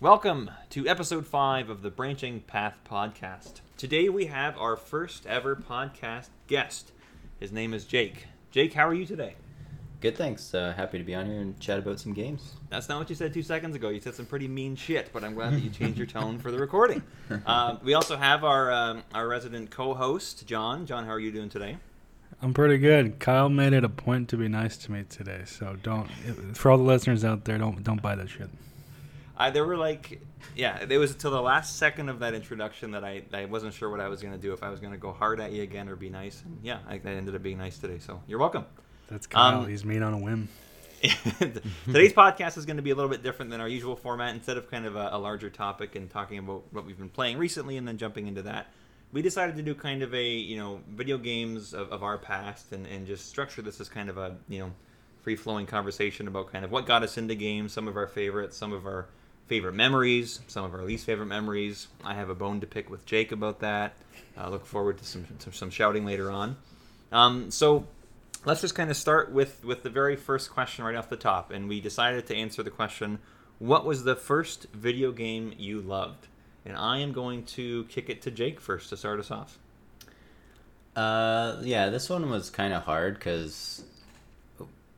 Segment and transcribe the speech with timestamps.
[0.00, 3.60] Welcome to episode 5 of the Branching Path podcast.
[3.76, 6.92] Today we have our first ever podcast guest.
[7.38, 8.24] His name is Jake.
[8.50, 9.34] Jake, how are you today?
[10.00, 10.54] Good, thanks.
[10.54, 12.54] Uh, happy to be on here and chat about some games.
[12.70, 13.90] That's not what you said two seconds ago.
[13.90, 16.50] You said some pretty mean shit, but I'm glad that you changed your tone for
[16.50, 17.02] the recording.
[17.44, 20.86] Uh, we also have our um, our resident co-host, John.
[20.86, 21.76] John, how are you doing today?
[22.40, 23.18] I'm pretty good.
[23.18, 26.10] Kyle made it a point to be nice to me today, so don't.
[26.56, 28.48] For all the listeners out there, don't don't buy that shit.
[29.40, 30.20] I there were like,
[30.54, 33.88] yeah, it was until the last second of that introduction that I, I wasn't sure
[33.88, 35.96] what I was gonna do if I was gonna go hard at you again or
[35.96, 36.42] be nice.
[36.44, 37.98] And yeah, I, I ended up being nice today.
[37.98, 38.66] So you're welcome.
[39.08, 39.60] That's Kyle.
[39.60, 40.48] Um, He's mean on a whim.
[41.86, 44.34] Today's podcast is going to be a little bit different than our usual format.
[44.34, 47.38] Instead of kind of a, a larger topic and talking about what we've been playing
[47.38, 48.66] recently and then jumping into that,
[49.10, 52.72] we decided to do kind of a you know video games of, of our past
[52.72, 54.72] and, and just structure this as kind of a you know
[55.22, 58.54] free flowing conversation about kind of what got us into games, some of our favorites,
[58.54, 59.06] some of our
[59.50, 61.88] favorite memories, some of our least favorite memories.
[62.04, 63.94] I have a bone to pick with Jake about that.
[64.36, 66.56] I look forward to some to some shouting later on.
[67.10, 67.88] Um, so
[68.44, 71.50] let's just kind of start with with the very first question right off the top,
[71.50, 73.18] and we decided to answer the question:
[73.58, 76.28] What was the first video game you loved?
[76.64, 79.58] And I am going to kick it to Jake first to start us off.
[80.94, 83.82] Uh, yeah, this one was kind of hard because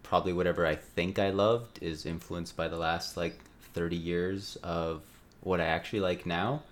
[0.02, 3.38] probably whatever I think I loved is influenced by the last like
[3.74, 5.02] 30 years of
[5.40, 6.62] what I actually like now.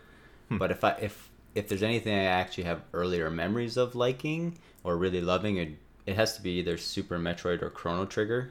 [0.48, 0.58] Hmm.
[0.58, 4.96] But if I if if there's anything I actually have earlier memories of liking or
[4.96, 5.70] really loving, it
[6.06, 8.50] it has to be either Super Metroid or Chrono Trigger.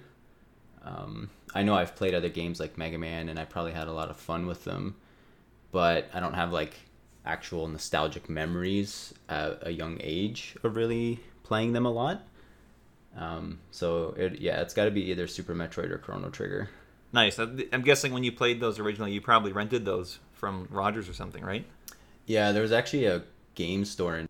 [0.83, 3.94] Um, I know I've played other games like Mega Man, and I probably had a
[3.94, 4.95] lot of fun with them,
[5.72, 6.75] but I don't have like
[7.25, 12.23] actual nostalgic memories at a young age of really playing them a lot.
[13.17, 16.70] Um, so it, yeah, it's got to be either Super Metroid or Chrono Trigger.
[17.12, 17.40] Nice.
[17.40, 21.14] I'm I'm guessing when you played those originally, you probably rented those from Rogers or
[21.14, 21.66] something, right?
[22.26, 23.23] Yeah, there was actually a
[23.56, 24.30] game store in,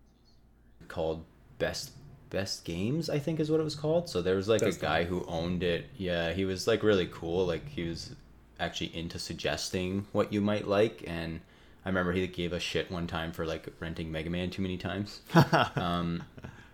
[0.88, 1.24] called
[1.58, 1.92] Best
[2.30, 4.08] Best Games, I think is what it was called.
[4.08, 5.86] So there was like That's a the guy who owned it.
[5.96, 7.46] Yeah, he was like really cool.
[7.46, 8.14] Like he was
[8.58, 11.40] actually into suggesting what you might like, and
[11.84, 14.76] I remember he gave a shit one time for like renting Mega Man too many
[14.76, 15.20] times.
[15.76, 16.22] um,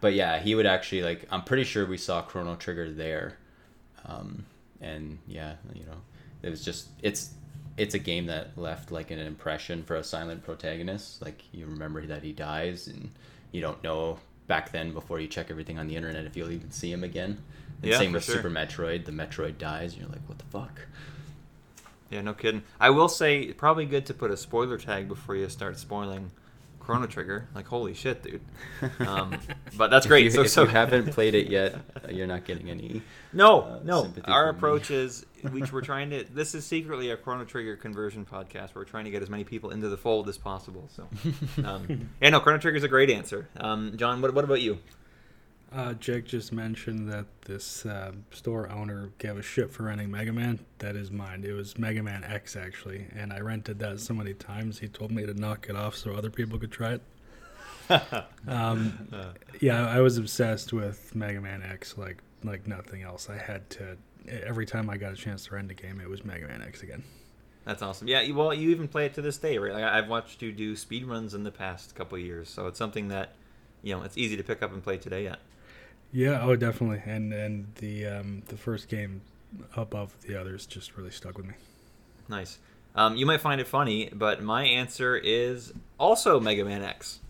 [0.01, 1.27] but yeah, he would actually like.
[1.31, 3.39] I'm pretty sure we saw Chrono Trigger there,
[4.05, 4.45] um,
[4.81, 5.97] and yeah, you know,
[6.43, 7.35] it was just it's
[7.77, 11.23] it's a game that left like an impression for a silent protagonist.
[11.23, 13.11] Like you remember that he dies, and
[13.53, 16.71] you don't know back then before you check everything on the internet if you'll even
[16.71, 17.39] see him again.
[17.83, 18.37] And Yeah, same with sure.
[18.37, 19.05] Super Metroid.
[19.05, 20.81] The Metroid dies, and you're like, what the fuck?
[22.11, 22.63] Yeah, no kidding.
[22.79, 26.31] I will say, probably good to put a spoiler tag before you start spoiling
[26.87, 27.49] Chrono Trigger.
[27.53, 28.41] Like, holy shit, dude.
[29.01, 29.39] Um,
[29.77, 30.27] but that's great.
[30.27, 33.03] If you, so, if so you haven't played it yet, uh, you're not getting any.
[33.33, 34.13] No, uh, no.
[34.25, 34.59] Our from me.
[34.59, 36.25] approach is we, we're trying to.
[36.33, 38.75] This is secretly a Chrono Trigger conversion podcast.
[38.75, 40.89] We're trying to get as many people into the fold as possible.
[40.95, 41.09] So,
[41.65, 42.41] um, yeah, no.
[42.41, 43.49] Chrono Trigger is a great answer.
[43.57, 44.79] Um, John, what, what about you?
[45.77, 50.33] Uh, Jake just mentioned that this uh, store owner gave a shit for renting Mega
[50.33, 50.59] Man.
[50.79, 51.45] That is mine.
[51.47, 54.79] It was Mega Man X actually, and I rented that so many times.
[54.79, 57.03] He told me to knock it off so other people could try it.
[58.49, 59.09] Um,
[59.61, 63.29] yeah, I was obsessed with Mega Man X like like nothing else.
[63.29, 63.97] I had to
[64.29, 66.83] every time I got a chance to rent a game, it was Mega Man X
[66.83, 67.05] again.
[67.65, 68.09] That's awesome.
[68.09, 69.73] Yeah, well, you even play it to this day, right?
[69.73, 72.79] Like, I've watched you do speed runs in the past couple of years, so it's
[72.79, 73.35] something that
[73.83, 75.25] you know it's easy to pick up and play today.
[75.25, 75.37] Yeah.
[76.17, 77.03] Yeah, oh, definitely.
[77.05, 79.21] And and the um, the first game
[79.77, 81.53] above the others just really stuck with me.
[82.27, 82.59] Nice.
[82.95, 87.21] Um, you might find it funny, but my answer is also Mega Man X.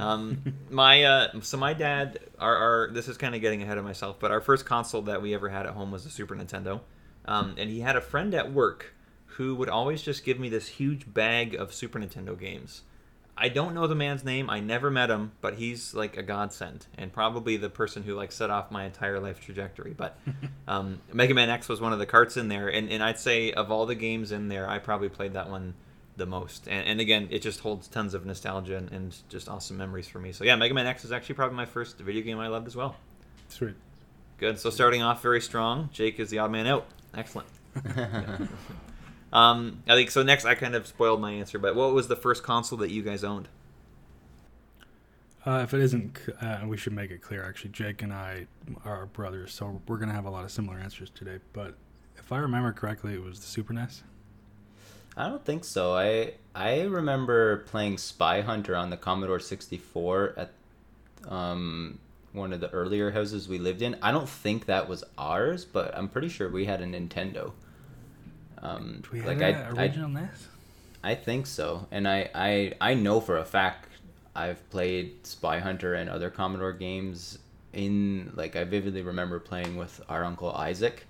[0.00, 3.84] Um, my uh, so my dad, our, our this is kind of getting ahead of
[3.84, 6.80] myself, but our first console that we ever had at home was a Super Nintendo,
[7.26, 8.94] um, and he had a friend at work
[9.26, 12.84] who would always just give me this huge bag of Super Nintendo games.
[13.36, 14.48] I don't know the man's name.
[14.48, 18.30] I never met him, but he's like a godsend and probably the person who like
[18.30, 19.92] set off my entire life trajectory.
[19.92, 20.16] But
[20.68, 23.52] um, Mega Man X was one of the carts in there, and, and I'd say
[23.52, 25.74] of all the games in there, I probably played that one
[26.16, 26.68] the most.
[26.68, 30.20] And, and again, it just holds tons of nostalgia and, and just awesome memories for
[30.20, 30.30] me.
[30.30, 32.76] So yeah, Mega Man X is actually probably my first video game I loved as
[32.76, 32.96] well.
[33.48, 33.74] Sweet.
[34.38, 34.58] Good.
[34.58, 36.86] So starting off very strong, Jake is the odd man out.
[37.14, 37.48] Excellent.
[39.34, 40.22] Um, I think so.
[40.22, 43.02] Next, I kind of spoiled my answer, but what was the first console that you
[43.02, 43.48] guys owned?
[45.44, 47.44] Uh, if it isn't, c- uh, we should make it clear.
[47.44, 48.46] Actually, Jake and I
[48.84, 51.38] are brothers, so we're gonna have a lot of similar answers today.
[51.52, 51.74] But
[52.16, 54.04] if I remember correctly, it was the Super NES.
[55.16, 55.94] I don't think so.
[55.94, 60.52] I I remember playing Spy Hunter on the Commodore 64 at
[61.28, 61.98] um,
[62.32, 63.96] one of the earlier houses we lived in.
[64.00, 67.52] I don't think that was ours, but I'm pretty sure we had a Nintendo.
[68.62, 70.48] Um, Do we have like an I, I NES?
[71.02, 73.88] I think so, and I, I I know for a fact
[74.34, 77.38] I've played Spy Hunter and other Commodore games
[77.72, 81.06] in like I vividly remember playing with our uncle Isaac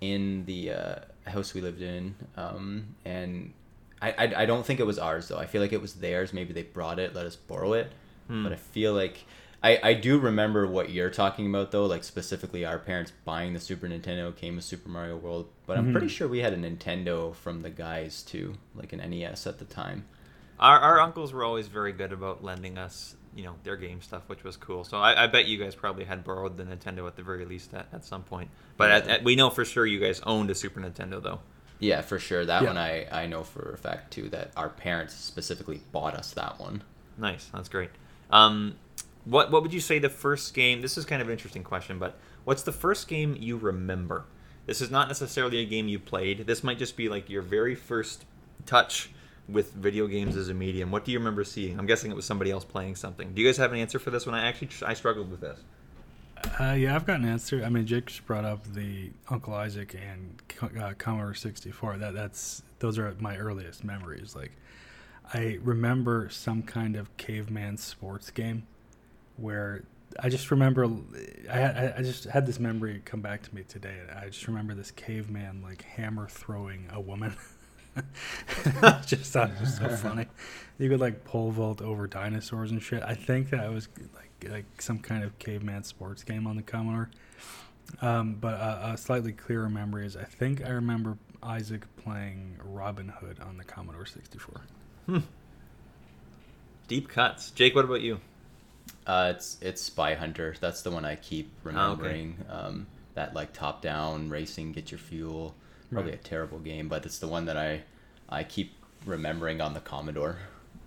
[0.00, 0.94] in the uh,
[1.26, 3.52] house we lived in, um, and
[4.00, 5.38] I, I I don't think it was ours though.
[5.38, 6.32] I feel like it was theirs.
[6.32, 7.90] Maybe they brought it, let us borrow it,
[8.28, 8.44] Hmm.
[8.44, 9.24] but I feel like.
[9.64, 13.60] I, I do remember what you're talking about though, like specifically our parents buying the
[13.60, 15.92] Super Nintendo came with Super Mario World, but I'm Mhm.
[15.92, 19.64] pretty sure we had a Nintendo from the guys too, like an NES at the
[19.64, 20.04] time.
[20.58, 24.22] Our, our uncles were always very good about lending us, you know, their game stuff,
[24.28, 24.82] which was cool.
[24.84, 27.72] So I, I bet you guys probably had borrowed the Nintendo at the very least
[27.74, 28.50] at, at some point.
[28.76, 31.40] But at, at, we know for sure you guys owned a Super Nintendo, though.
[31.78, 32.44] Yeah, for sure.
[32.44, 32.68] That Yeah.
[32.68, 36.58] one I, I know for a fact too that our parents specifically bought us that
[36.60, 36.82] one.
[37.16, 37.90] Nice, that's great.
[38.30, 38.76] Um,
[39.24, 40.80] what what would you say the first game?
[40.80, 44.24] This is kind of an interesting question, but what's the first game you remember?
[44.66, 46.46] This is not necessarily a game you played.
[46.46, 48.24] This might just be like your very first
[48.66, 49.10] touch
[49.48, 50.90] with video games as a medium.
[50.90, 51.78] What do you remember seeing?
[51.78, 53.32] I'm guessing it was somebody else playing something.
[53.34, 54.34] Do you guys have an answer for this one?
[54.34, 55.58] I actually I struggled with this.
[56.58, 57.62] Uh, yeah, I've got an answer.
[57.64, 60.42] I mean, Jake just brought up the Uncle Isaac and
[60.80, 61.98] uh, Commodore 64.
[61.98, 64.34] That that's those are my earliest memories.
[64.34, 64.52] Like,
[65.32, 68.66] I remember some kind of caveman sports game
[69.36, 69.84] where
[70.20, 70.84] I just remember
[71.50, 73.96] I I- I just had this memory come back to me today.
[74.14, 77.34] I just remember this caveman like hammer throwing a woman.
[79.06, 80.26] just thought it was so funny.
[80.78, 83.02] You could like pole vault over dinosaurs and shit.
[83.02, 87.10] I think that was like like some kind of caveman sports game on the Commodore.
[88.00, 93.08] Um, but a, a slightly clearer memory is I think I remember Isaac playing Robin
[93.08, 94.62] Hood on the Commodore 64.
[96.88, 97.50] Deep cuts.
[97.50, 98.20] Jake, what about you?
[99.06, 100.54] Uh, it's it's Spy Hunter.
[100.60, 102.02] That's the one I keep Ah, okay.
[102.02, 102.36] remembering.
[102.48, 105.54] Um, that like top down racing, get your fuel.
[105.92, 106.20] Probably Right.
[106.20, 107.82] a terrible game, but it's the one that I
[108.28, 108.72] I keep
[109.04, 110.38] remembering on the Commodore.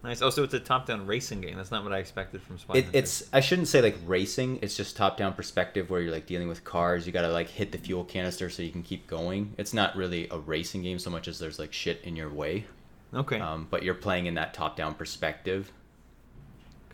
[0.04, 0.22] Nice.
[0.22, 1.58] Oh, so it's a top-down racing game.
[1.58, 3.00] That's not what I expected from Spy It, Hunter.
[3.00, 4.60] it's I shouldn't say like racing.
[4.62, 7.06] It's just top down perspective where you're like dealing with cars.
[7.08, 9.54] You gotta like hit the fuel canister so you can keep going.
[9.58, 12.66] It's not really a racing game so much as there's like shit in your way.
[13.14, 13.40] okay.
[13.40, 15.72] Um, but you're playing in that top down perspective.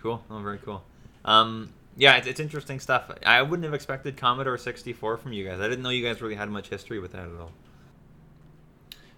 [0.01, 0.23] Cool.
[0.29, 0.83] Oh, very cool.
[1.25, 3.11] Um, yeah, it's, it's interesting stuff.
[3.25, 5.59] I wouldn't have expected Commodore 64 from you guys.
[5.59, 7.51] I didn't know you guys really had much history with that at all.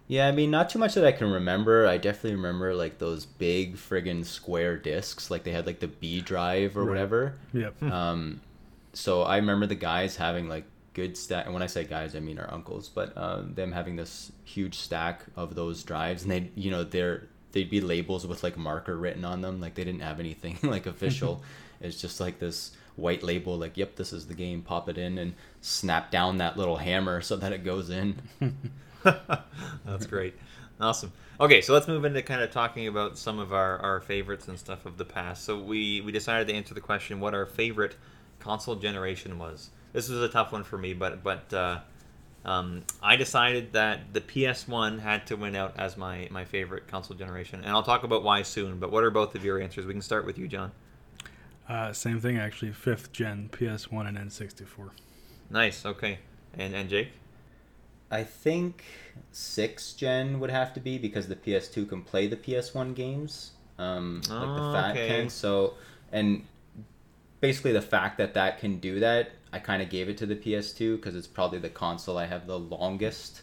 [0.08, 1.88] Yeah, I mean, not too much that I can remember.
[1.88, 6.20] I definitely remember like those big friggin' square discs, like they had like the B
[6.22, 6.90] drive or Right.
[6.90, 7.36] whatever.
[7.54, 7.82] Yep.
[7.84, 8.42] Um,
[8.96, 11.46] so I remember the guys having like good stack.
[11.46, 14.76] And when I say guys, I mean our uncles, but um, them having this huge
[14.78, 18.96] stack of those drives, and they, you know, they're they'd be labels with like marker
[18.98, 21.42] written on them, like they didn't have anything like official.
[21.84, 24.62] it's just like this white label, like, yep, this is the game.
[24.62, 28.22] Pop it in and snap down that little hammer so that it goes in.
[29.04, 30.36] That's great.
[30.80, 31.12] Awesome.
[31.40, 34.58] Okay, so let's move into kind of talking about some of our, our favorites and
[34.58, 35.44] stuff of the past.
[35.44, 37.96] So we, we decided to answer the question what our favorite
[38.40, 39.70] console generation was.
[39.94, 41.80] This was a tough one for me, but but uh,
[42.46, 47.16] um, I decided that the PS1 had to win out as my, my favorite console
[47.16, 48.80] generation, and I'll talk about why soon.
[48.80, 49.86] But what are both of your answers?
[49.86, 50.72] We can start with you, John.
[51.68, 52.72] Uh, same thing actually.
[52.72, 54.90] Fifth gen PS1 and N64.
[55.50, 55.86] Nice.
[55.86, 56.20] Okay,
[56.58, 57.10] and and Jake.
[58.12, 58.84] I think
[59.32, 64.22] six gen would have to be because the PS2 can play the PS1 games, um,
[64.30, 65.08] like Oh, the fat okay.
[65.08, 65.30] can.
[65.30, 65.76] So,
[66.12, 66.46] and
[67.42, 70.36] basically the fact that that can do that, I kind of gave it to the
[70.36, 73.42] PS2 because it's probably the console I have the longest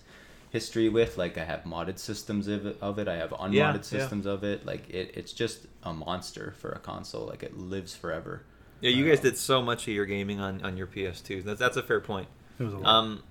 [0.50, 1.16] history with.
[1.19, 3.09] Like I have modded systems of it, of it.
[3.09, 3.80] I have unmodded Yeah, yeah.
[3.80, 4.66] systems of it.
[4.66, 7.26] Like it, it's just a monster for a console.
[7.26, 8.45] Like it lives forever.
[8.80, 11.45] Yeah, you guys Um, did so much of your gaming on, on your PS2.
[11.45, 12.28] That's that's a fair point.
[12.59, 12.87] It was a lot.
[12.88, 13.23] Um,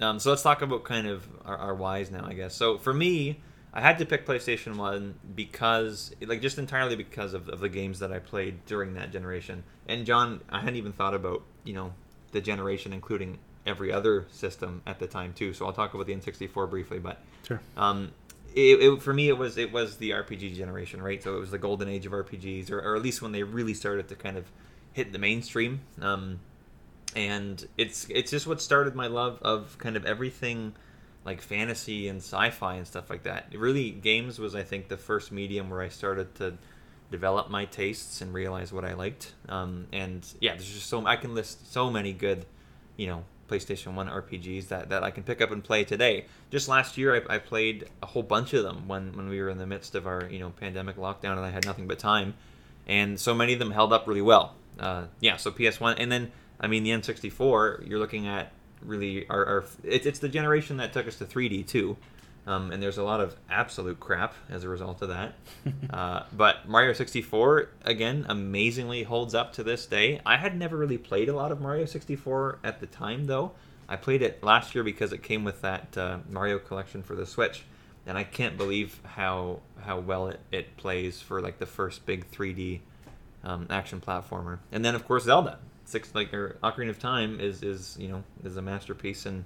[0.00, 2.54] um, so let's talk about kind of our, our whys now, I guess.
[2.54, 3.40] So for me,
[3.72, 7.98] I had to pick PlayStation One because, like, just entirely because of, of the games
[8.00, 9.64] that I played during that generation.
[9.86, 11.94] And John, I hadn't even thought about you know
[12.32, 15.52] the generation including every other system at the time too.
[15.52, 17.60] So I'll talk about the N64 briefly, but sure.
[17.76, 18.12] um,
[18.54, 21.22] it, it, for me it was it was the RPG generation, right?
[21.22, 23.74] So it was the golden age of RPGs, or, or at least when they really
[23.74, 24.44] started to kind of
[24.92, 25.80] hit the mainstream.
[26.00, 26.40] Um,
[27.14, 30.74] and it's it's just what started my love of kind of everything
[31.24, 33.52] like fantasy and sci-fi and stuff like that.
[33.54, 36.54] Really, games was I think the first medium where I started to
[37.10, 39.34] develop my tastes and realize what I liked.
[39.48, 42.46] Um, and yeah, there's just so I can list so many good,
[42.96, 46.26] you know, PlayStation One RPGs that, that I can pick up and play today.
[46.50, 49.48] Just last year, I, I played a whole bunch of them when when we were
[49.48, 52.34] in the midst of our you know pandemic lockdown and I had nothing but time,
[52.86, 54.54] and so many of them held up really well.
[54.78, 56.30] Uh, yeah, so PS One, and then
[56.60, 57.88] I mean the N64.
[57.88, 58.52] You're looking at
[58.82, 61.96] really our, our it's, it's the generation that took us to 3D too.
[62.50, 65.34] Um, and there's a lot of absolute crap as a result of that.
[65.90, 70.20] uh, but Mario 64, again, amazingly holds up to this day.
[70.26, 73.52] I had never really played a lot of Mario 64 at the time, though.
[73.88, 77.24] I played it last year because it came with that uh, Mario collection for the
[77.24, 77.62] Switch,
[78.04, 82.28] and I can't believe how how well it, it plays for like the first big
[82.32, 82.80] 3D
[83.44, 84.58] um, action platformer.
[84.72, 88.24] And then of course Zelda, six like or Ocarina of Time is is you know
[88.44, 89.44] is a masterpiece and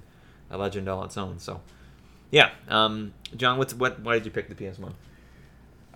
[0.51, 1.39] a legend all its own.
[1.39, 1.61] So
[2.35, 4.01] yeah, um, John, what's what?
[4.01, 4.95] Why did you pick the PS One?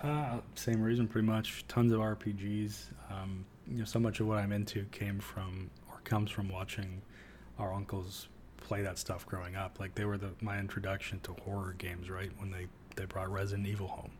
[0.00, 1.64] Uh, same reason, pretty much.
[1.66, 2.84] Tons of RPGs.
[3.10, 7.02] Um, you know, so much of what I'm into came from or comes from watching
[7.58, 8.28] our uncles
[8.58, 9.80] play that stuff growing up.
[9.80, 12.30] Like they were the my introduction to horror games, right?
[12.38, 14.12] When they they brought Resident Evil home,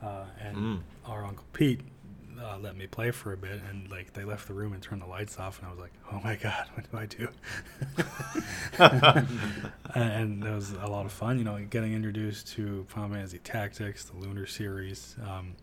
[0.00, 0.80] uh, and Mm.
[1.06, 1.80] our uncle Pete
[2.42, 5.02] uh, let me play for a bit, and like they left the room and turned
[5.02, 7.28] the lights off, and I was like, oh my god, what do I do?
[9.94, 14.04] and it was a lot of fun, you know, getting introduced to Final Fantasy Tactics,
[14.04, 15.16] the Lunar series.
[15.28, 15.54] Um,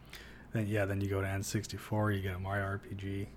[0.53, 3.27] then yeah, then you go to N64, you get Mario RPG,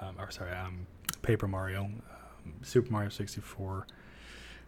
[0.00, 0.86] um, or sorry, um,
[1.22, 3.86] Paper Mario, um, Super Mario 64,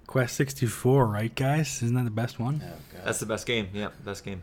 [0.06, 1.82] Quest 64, right, guys?
[1.82, 2.62] Isn't that the best one?
[2.64, 3.00] Oh.
[3.04, 3.68] That's the best game.
[3.72, 4.42] Yeah, best game.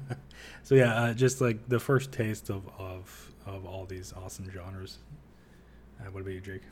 [0.62, 4.98] So yeah, uh, just like the first taste of of, of all these awesome genres.
[6.00, 6.62] Uh, what about you, Jake?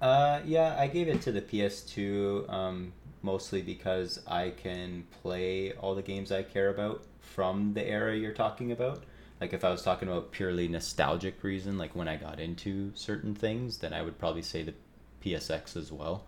[0.00, 2.92] Uh, yeah, I gave it to the PS2 um,
[3.22, 8.32] mostly because I can play all the games I care about from the era you're
[8.32, 9.04] talking about.
[9.40, 13.34] Like if I was talking about purely nostalgic reason, like when I got into certain
[13.34, 14.74] things, then I would probably say the
[15.22, 16.26] PSX as well.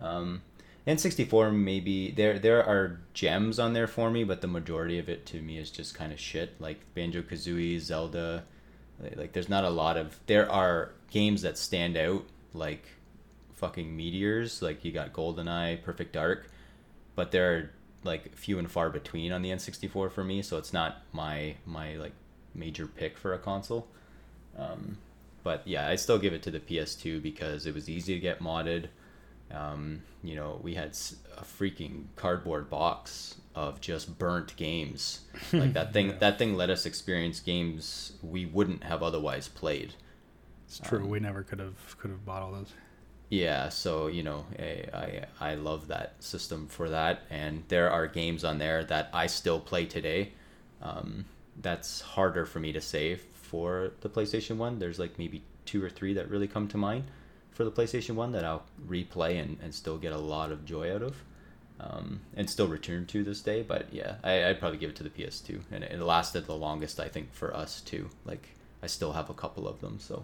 [0.00, 0.42] Um,
[0.88, 5.26] N64 maybe there there are gems on there for me, but the majority of it
[5.26, 6.58] to me is just kind of shit.
[6.60, 8.44] Like Banjo Kazooie, Zelda,
[9.14, 12.86] like- there's not a lot of there are games that stand out like
[13.52, 14.62] fucking meteors.
[14.62, 16.48] Like you got GoldenEye, Perfect Dark,
[17.14, 17.70] but there are
[18.02, 20.40] like few and far between on the N64 for me.
[20.40, 22.12] So it's not my my like
[22.54, 23.88] major pick for a console.
[24.56, 24.96] Um,
[25.42, 28.40] but yeah, I still give it to the PS2 because it was easy to get
[28.40, 28.86] modded.
[29.54, 30.88] Um, you know, we had
[31.36, 35.20] a freaking cardboard box of just burnt games.
[35.52, 36.16] Like that thing, Yeah.
[36.18, 39.94] that thing let us experience games we wouldn't have otherwise played.
[40.66, 41.00] It's true.
[41.02, 42.72] Um, we never could have could have bought all those.
[43.30, 48.06] Yeah, so you know, I, I I love that system for that, and there are
[48.06, 50.32] games on there that I still play today.
[50.82, 51.24] Um,
[51.60, 54.78] that's harder for me to say for the PlayStation One.
[54.78, 57.04] There's like maybe two or three that really come to mind
[57.58, 60.94] for the PlayStation One that I'll replay and, and still get a lot of joy
[60.94, 61.16] out of,
[61.80, 63.62] um, and still return to this day.
[63.62, 67.00] But yeah, I, I'd probably give it to the PS2, and it lasted the longest
[67.00, 68.10] I think for us too.
[68.24, 68.50] Like
[68.80, 70.22] I still have a couple of them, so.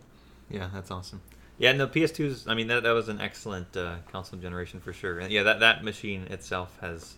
[0.48, 1.22] Yeah, that's awesome.
[1.58, 2.46] Yeah, no, PS2's.
[2.46, 5.18] I mean, that, that was an excellent uh, console generation for sure.
[5.18, 7.16] And yeah, that that machine itself has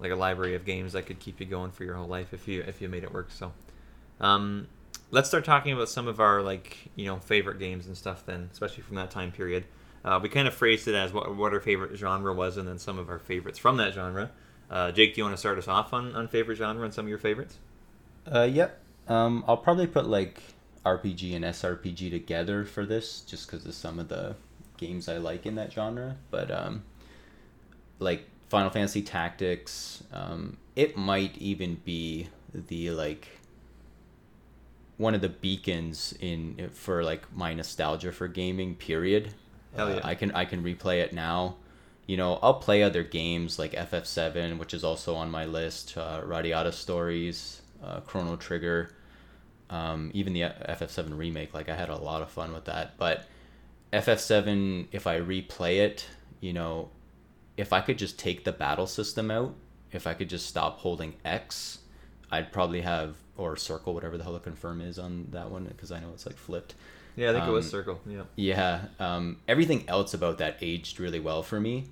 [0.00, 2.48] like a library of games that could keep you going for your whole life if
[2.48, 3.30] you if you made it work.
[3.30, 3.52] So,
[4.18, 4.68] um,
[5.12, 8.26] let's start talking about some of our like you know favorite games and stuff.
[8.26, 9.64] Then, especially from that time period,
[10.04, 12.78] uh, we kind of phrased it as what what our favorite genre was, and then
[12.78, 14.32] some of our favorites from that genre.
[14.68, 17.04] Uh, Jake, do you want to start us off on, on favorite genre and some
[17.04, 17.58] of your favorites?
[18.26, 18.80] Uh, yep.
[19.06, 20.42] Um, I'll probably put like
[20.86, 24.34] RPG and SRPG together for this, just because of some of the
[24.78, 26.16] games I like in that genre.
[26.30, 26.84] But um,
[27.98, 33.28] like Final Fantasy Tactics, um, it might even be the like
[34.98, 38.74] one of the beacons in for like my nostalgia for gaming.
[38.74, 39.32] Period.
[39.76, 40.00] Hell Uh, yeah.
[40.04, 41.56] I can I can replay it now.
[42.06, 45.96] You know, I'll play other games like FF7, which is also on my list.
[45.96, 48.90] Uh, Radiata Stories, uh, Chrono Trigger,
[49.70, 51.54] um, even the FF7 remake.
[51.54, 52.98] Like I had a lot of fun with that.
[52.98, 53.26] But
[53.92, 56.06] FF7, if I replay it,
[56.40, 56.90] you know,
[57.56, 59.54] if I could just take the battle system out,
[59.92, 61.78] if I could just stop holding X,
[62.30, 65.90] I'd probably have or circle whatever the hell the confirm is on that one because
[65.92, 66.74] I know it's like flipped.
[67.16, 68.00] Yeah, I think it was Um, Circle.
[68.06, 68.22] Yeah.
[68.36, 71.84] Yeah, um, everything else about that aged really well for me.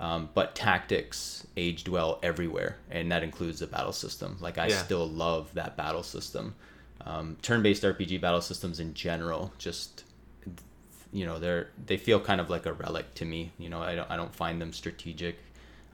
[0.00, 4.36] Um, but tactics aged well everywhere, and that includes the battle system.
[4.40, 4.82] Like I Yeah.
[4.82, 6.56] still love that battle system.
[7.06, 10.02] Um, turn-based RPG battle systems in general, just
[11.12, 13.52] you know, they're they feel kind of like a relic to me.
[13.58, 15.38] You know, I don't I don't find them strategic.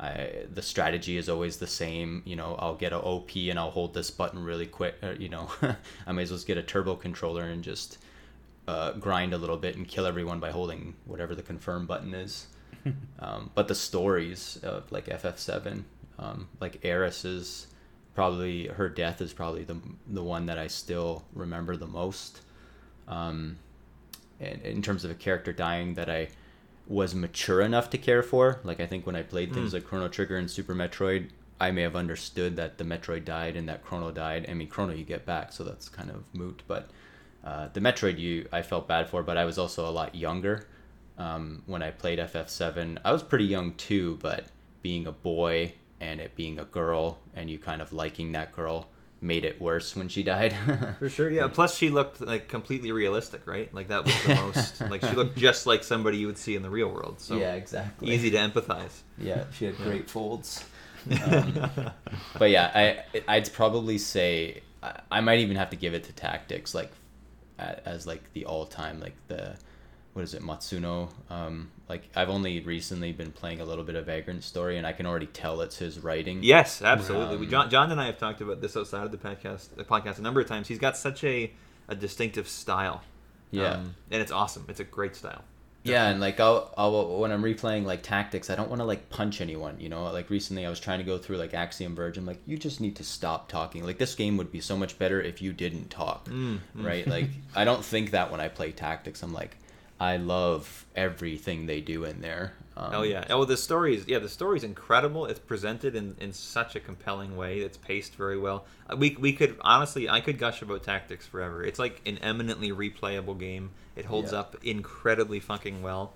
[0.01, 2.23] I, the strategy is always the same.
[2.25, 4.97] You know, I'll get a OP and I'll hold this button really quick.
[5.03, 5.51] Or, you know,
[6.07, 7.99] I may as well just get a turbo controller and just
[8.67, 12.47] uh, grind a little bit and kill everyone by holding whatever the confirm button is.
[13.19, 15.83] um, but the stories of like FF7,
[16.19, 17.67] um, like Aeris is
[18.15, 19.77] probably her death is probably the
[20.07, 22.41] the one that I still remember the most.
[23.07, 23.59] Um,
[24.41, 26.29] and in terms of a character dying that I
[26.91, 28.61] was mature enough to care for.
[28.65, 29.75] Like I think when I played things Mm.
[29.75, 31.31] like Chrono Trigger and Super Metroid,
[31.61, 34.47] I may have understood that the Metroid died and that Chrono died.
[34.49, 36.63] I mean, Chrono you get back, so that's kind of moot.
[36.67, 36.91] But
[37.45, 40.67] uh, the Metroid you I felt bad for, but I was also a lot younger
[41.17, 42.99] um, when I played FF7.
[43.05, 44.47] I was pretty young too, but
[44.83, 48.89] being a boy and it being a girl and you kind of liking that girl
[49.21, 50.55] made it worse when she died.
[50.99, 51.49] For sure, yeah.
[51.49, 53.73] Plus, she looked like completely realistic, right?
[53.75, 54.81] Like that was the most.
[54.91, 57.21] like she looked just like somebody you would see in the real world.
[57.21, 58.11] So yeah, exactly.
[58.11, 59.01] easy to empathize.
[59.19, 60.65] Yeah, she had great folds.
[61.25, 61.71] Um,
[62.39, 66.13] but yeah, I I'd probably say I, I might even have to give it to
[66.13, 66.93] Tactics, like
[67.59, 69.57] as like the all time like the
[70.13, 71.11] what is it Matsuno?
[71.31, 74.93] Um, like I've only recently been playing a little bit of Vagrant Story, and I
[74.93, 76.43] can already tell it's his writing.
[76.43, 77.37] Yes, absolutely.
[77.37, 79.85] we, Um, John, John and I have talked about this outside of the podcast, the
[79.85, 80.69] podcast a number of times.
[80.69, 81.51] He's got such a,
[81.89, 83.03] a distinctive style.
[83.51, 83.73] Yeah.
[83.73, 84.65] Um, and it's awesome.
[84.69, 85.43] It's a great style.
[85.83, 89.09] Yeah, and like I'll, I'll when I'm replaying like tactics, I don't want to like
[89.09, 89.81] punch anyone.
[89.81, 92.19] You know, like recently I was trying to go through like Axiom Verge.
[92.19, 93.83] I'm like, you just need to stop talking.
[93.83, 96.87] Like this game would be so much better if you didn't talk, Mm, mm.
[96.87, 97.07] right?
[97.07, 99.23] Like I don't think that when I play tactics.
[99.23, 99.57] I'm like,
[100.01, 102.55] I love everything they do in there.
[102.77, 103.25] Um, Oh yeah.
[103.29, 104.19] Oh, the story is yeah.
[104.19, 105.27] The story is incredible.
[105.27, 107.59] It's presented in, in such a compelling way.
[107.61, 108.65] It's paced very well.
[108.91, 111.63] Uh, We we could honestly, I could gush about tactics forever.
[111.63, 113.71] It's like an eminently replayable game.
[113.97, 114.39] It holds Yeah.
[114.41, 116.15] up incredibly fucking well.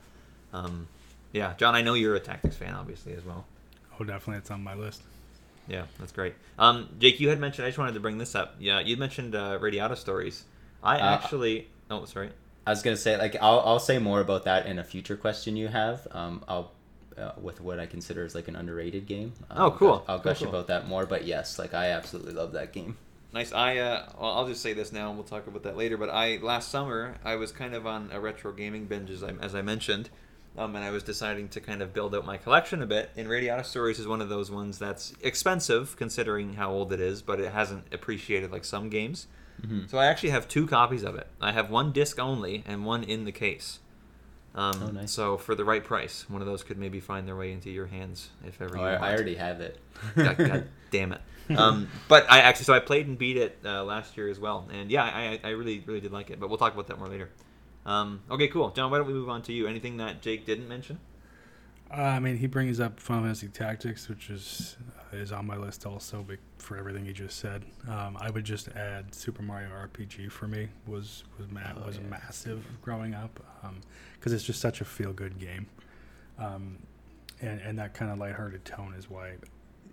[0.54, 0.88] Um,
[1.32, 3.44] yeah, John, I know you're a tactics fan, obviously as well.
[4.00, 5.02] Oh, definitely, it's on my list.
[5.68, 6.34] Yeah, that's great.
[6.58, 7.66] Um, Jake, you had mentioned.
[7.66, 8.54] I just wanted to bring this up.
[8.58, 10.44] Yeah, you mentioned uh, Radiata stories.
[10.82, 11.68] I Uh, actually.
[11.90, 12.30] Oh, sorry.
[12.66, 15.56] I was gonna say like I'll I'll say more about that in a future question
[15.56, 16.06] you have.
[16.10, 16.72] Um, I'll.
[17.16, 19.34] Uh, with what I consider as like an underrated game.
[19.48, 20.04] Um, Oh, cool.
[20.08, 20.48] I'll Cool, gush cool.
[20.48, 22.96] about that more, but yes, like I absolutely love that game.
[23.32, 23.52] Nice.
[23.52, 25.96] I uh, well, I'll just say this now, and we'll talk about that later.
[25.96, 29.30] But I last summer I was kind of on a retro gaming binge, as I,
[29.40, 30.10] as I mentioned,
[30.58, 33.10] um, and I was deciding to kind of build out my collection a bit.
[33.16, 37.22] And Radiata Stories is one of those ones that's expensive considering how old it is,
[37.22, 39.28] but it hasn't appreciated like some games.
[39.64, 39.90] Mhm.
[39.90, 41.26] So I actually have two copies of it.
[41.40, 43.80] I have one disc only and one in the case.
[44.54, 45.10] Um, Oh, nice.
[45.10, 47.86] So for the right price, one of those could maybe find their way into your
[47.86, 49.02] hands if ever Oh, you I, want.
[49.04, 49.78] I already have it.
[50.14, 51.20] God, God damn it.
[51.56, 54.66] Um, but I actually, so I played and beat it uh, last year as well,
[54.72, 56.40] and yeah, I, I really, really did like it.
[56.40, 57.28] But we'll talk about that more later.
[57.84, 58.90] Um, okay, cool, John.
[58.90, 59.66] Why don't we move on to you?
[59.66, 61.00] Anything that Jake didn't mention?
[61.96, 64.76] Uh, I mean, he brings up Final Fantasy Tactics, which is
[65.12, 67.62] is on my list also but for everything he just said.
[67.88, 71.96] Um, I would just add Super Mario RPG for me was was ma- Oh, was
[71.98, 72.08] yeah.
[72.08, 73.38] massive growing up
[74.18, 75.66] because it's just such a feel good game,
[76.38, 76.78] um,
[77.40, 79.34] and and that kind of lighthearted tone is why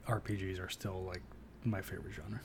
[0.07, 1.21] RPGs are still like
[1.63, 2.39] my favorite genre.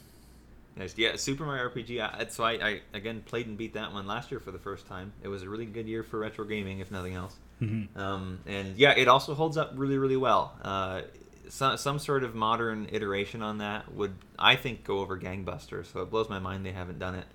[0.77, 0.93] Nice.
[0.99, 2.01] Yeah, Super Mario RPG.
[2.01, 4.87] I, so I, I again played and beat that one last year for the first
[4.87, 5.15] time.
[5.23, 7.37] It was a really good year for retro gaming, if nothing else.
[7.61, 7.99] Mm-hmm.
[7.99, 10.55] Um, and yeah, it also holds up really, really well.
[10.63, 11.03] Uh,
[11.49, 15.93] some some sort of modern iteration on that would, I think, go over gangbusters.
[15.93, 17.27] So it blows my mind they haven't done it.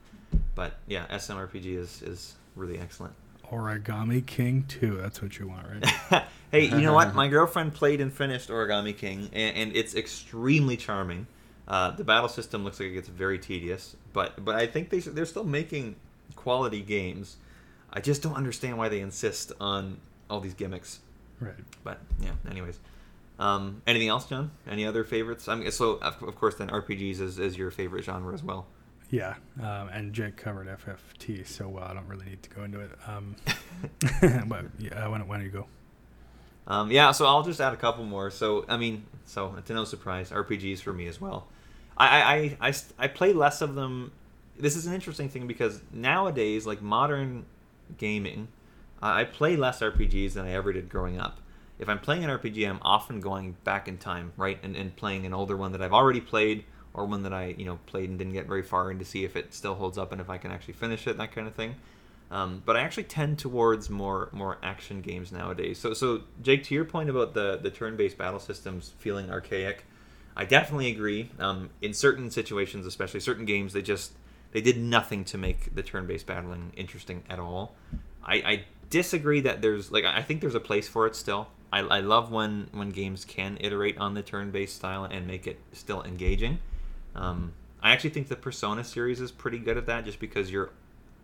[0.53, 3.13] But yeah, SMRPG is is really excellent.
[3.51, 6.23] Origami King 2, that's what you want, right?
[6.51, 7.13] hey, you know what?
[7.15, 11.27] My girlfriend played and finished Origami King, and, and it's extremely charming.
[11.67, 14.99] Uh, the battle system looks like it gets very tedious, but but I think they
[14.99, 15.95] they're still making
[16.35, 17.37] quality games.
[17.93, 19.97] I just don't understand why they insist on
[20.31, 20.99] all these gimmicks.
[21.39, 21.53] right.
[21.83, 22.79] But yeah, anyways.
[23.37, 24.51] Um, anything else, John?
[24.69, 25.47] Any other favorites?
[25.47, 28.67] I mean, so of, of course, then RPGs is, is your favorite genre as well.
[29.09, 31.83] Yeah, um, and Jake covered FFT so well.
[31.83, 32.91] I don't really need to go into it.
[33.07, 33.35] Um,
[34.47, 35.67] but yeah, why don't, why don't you go?
[36.67, 38.29] Um, yeah, so I'll just add a couple more.
[38.29, 41.47] So I mean, so to no surprise, RPGs for me as well.
[41.97, 44.11] I I, I, I, I play less of them.
[44.57, 47.45] This is an interesting thing because nowadays, like modern
[47.97, 48.47] gaming,
[49.01, 51.39] I play less RPGs than I ever did growing up.
[51.79, 55.25] If I'm playing an RPG, I'm often going back in time, right, and, and playing
[55.25, 58.19] an older one that I've already played, or one that I you know played and
[58.19, 60.37] didn't get very far in to see if it still holds up and if I
[60.37, 61.75] can actually finish it, that kind of thing.
[62.29, 65.79] Um, but I actually tend towards more more action games nowadays.
[65.79, 69.85] So so Jake, to your point about the the turn-based battle systems feeling archaic,
[70.35, 71.31] I definitely agree.
[71.39, 74.13] Um, in certain situations, especially certain games, they just
[74.51, 77.75] they did nothing to make the turn-based battling interesting at all.
[78.23, 81.47] I, I disagree that there's like I think there's a place for it still.
[81.73, 85.57] I, I love when when games can iterate on the turn-based style and make it
[85.71, 86.59] still engaging.
[87.15, 90.69] Um, I actually think the Persona series is pretty good at that, just because you're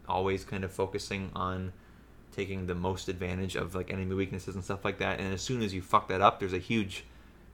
[0.08, 1.74] always kind of focusing on
[2.32, 5.20] taking the most advantage of like enemy weaknesses and stuff like that.
[5.20, 7.04] And as soon as you fuck that up, there's a huge,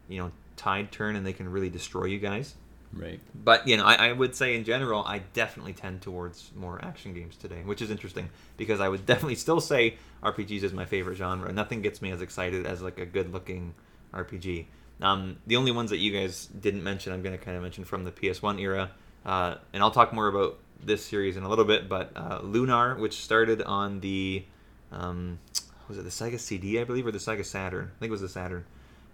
[0.07, 2.55] you know, tide turn, and they can really destroy you guys.
[2.95, 3.19] Right.
[3.33, 7.13] But you know, I, I would say in general, I definitely tend towards more action
[7.13, 11.15] games today, which is interesting because I would definitely still say RPGs is my favorite
[11.15, 11.51] genre.
[11.51, 13.73] Nothing gets me as excited as like a good-looking
[14.13, 14.65] RPG.
[15.01, 17.83] Um, the only ones that you guys didn't mention, I'm going to kind of mention
[17.83, 18.91] from the PS1 era,
[19.25, 21.89] uh, and I'll talk more about this series in a little bit.
[21.89, 24.45] But uh, Lunar, which started on the
[24.91, 25.39] um,
[25.87, 27.91] was it the Sega CD, I believe, or the Sega Saturn?
[27.95, 28.65] I think it was the Saturn.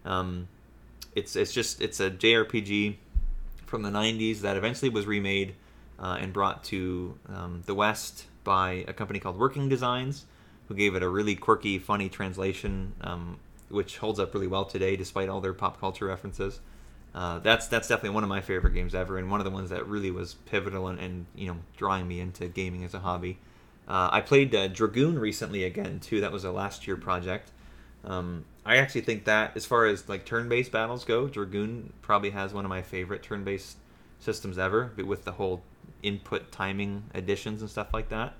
[0.05, 0.47] Um,
[1.15, 2.97] it's it's just it's a JRPG
[3.69, 5.53] from the 90s that eventually was remade
[5.99, 10.25] uh, and brought to um, the West by a company called Working Designs,
[10.67, 13.37] who gave it a really quirky, funny translation, um,
[13.69, 16.59] which holds up really well today despite all their pop culture references.
[17.13, 19.71] Uh, that's that's definitely one of my favorite games ever, and one of the ones
[19.71, 23.39] that really was pivotal and, and you know drawing me into gaming as a hobby.
[23.87, 26.21] Uh, I played uh, Dragoon recently again too.
[26.21, 27.51] That was a last year project.
[28.05, 32.53] Um, I actually think that as far as like turn-based battles go, Dragoon probably has
[32.53, 33.77] one of my favorite turn-based
[34.19, 35.63] systems ever, with the whole
[36.03, 38.35] input timing additions and stuff like that.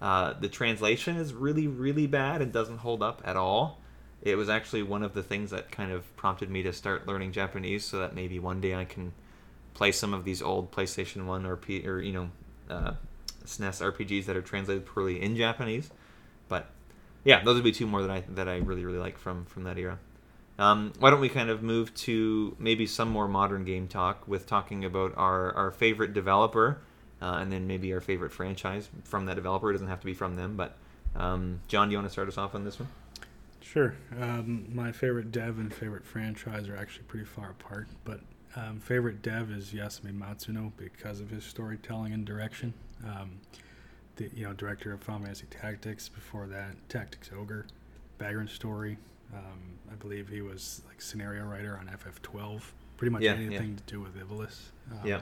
[0.00, 3.78] Uh, the translation is really, really bad and doesn't hold up at all.
[4.22, 7.32] It was actually one of the things that kind of prompted me to start learning
[7.32, 9.12] Japanese, so that maybe one day I can
[9.74, 12.30] play some of these old PlayStation One or P or you know
[12.70, 12.92] uh,
[13.44, 15.90] SNES RPGs that are translated poorly in Japanese.
[17.24, 19.64] Yeah, those would be two more that I that I really really like from from
[19.64, 19.98] that era.
[20.58, 24.46] Um, why don't we kind of move to maybe some more modern game talk with
[24.46, 26.78] talking about our, our favorite developer
[27.20, 29.70] uh, and then maybe our favorite franchise from that developer.
[29.70, 30.76] It doesn't have to be from them, but
[31.16, 32.88] um, John, do you want to start us off on this one?
[33.60, 33.94] Sure.
[34.20, 38.20] Um, my favorite dev and favorite franchise are actually pretty far apart, but
[38.54, 42.74] um, favorite dev is Yasumi Matsuno because of his storytelling and direction.
[44.16, 46.08] The you know director of Final Fantasy Tactics.
[46.08, 47.66] Before that, Tactics Ogre,
[48.18, 48.96] Vagrant Story.
[49.34, 52.62] Um, I believe he was like scenario writer on FF12.
[52.96, 53.76] Pretty much Yeah, anything yeah.
[53.78, 54.66] to do with Ivalice.
[54.92, 55.20] Um, Yeah.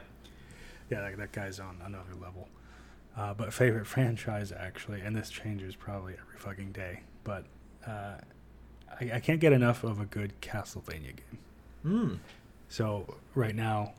[0.90, 2.48] yeah, that, that guy's on another level.
[3.16, 7.00] Uh, but favorite franchise actually, and this changes probably every fucking day.
[7.24, 7.44] But
[7.86, 8.16] uh,
[9.00, 11.38] I, I can't get enough of a good Castlevania game.
[11.82, 12.14] Hmm.
[12.68, 13.94] So right now,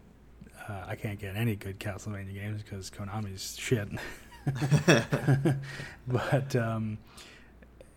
[0.69, 3.88] uh, I can't get any good Castlevania games because Konami's shit.
[6.08, 6.97] but um,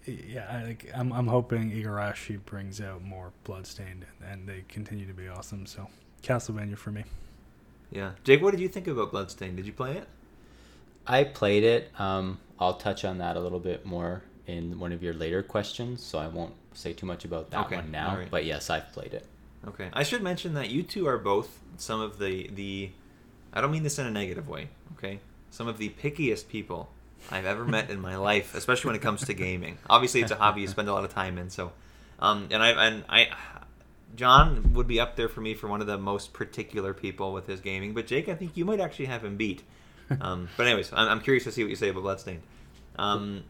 [0.07, 5.07] yeah, I, like, I'm I'm hoping Igarashi brings out more Bloodstained and, and they continue
[5.07, 5.67] to be awesome.
[5.67, 5.89] So
[6.23, 7.05] Castlevania for me.
[7.91, 8.13] Yeah.
[8.25, 9.57] Jake, what did you think about Bloodstained?
[9.57, 10.09] Did you play it?
[11.07, 11.93] I played it.
[11.99, 16.03] Um, I'll touch on that a little bit more in one of your later questions,
[16.03, 18.11] so I won't say too much about that Okay, one now.
[18.11, 18.31] alright.
[18.31, 19.25] But yes, I've played it.
[19.69, 19.89] Okay.
[19.93, 22.91] I should mention that you two are both some of the the
[23.53, 25.21] I don't mean this in a negative way, okay?
[25.57, 26.91] Some of the pickiest people
[27.31, 29.79] I've ever met in my life, especially when it comes to gaming.
[29.89, 31.73] Obviously, it's a hobby you spend a lot of time in, so
[32.19, 33.29] um and I and I
[34.15, 37.47] John would be up there for me for one of the most particular people with
[37.47, 39.63] his gaming, but Jake, I think you might actually have him beat.
[40.21, 42.43] Um, but anyways, I'm, I'm curious to see what you say about Bloodstained.
[42.99, 43.43] Um,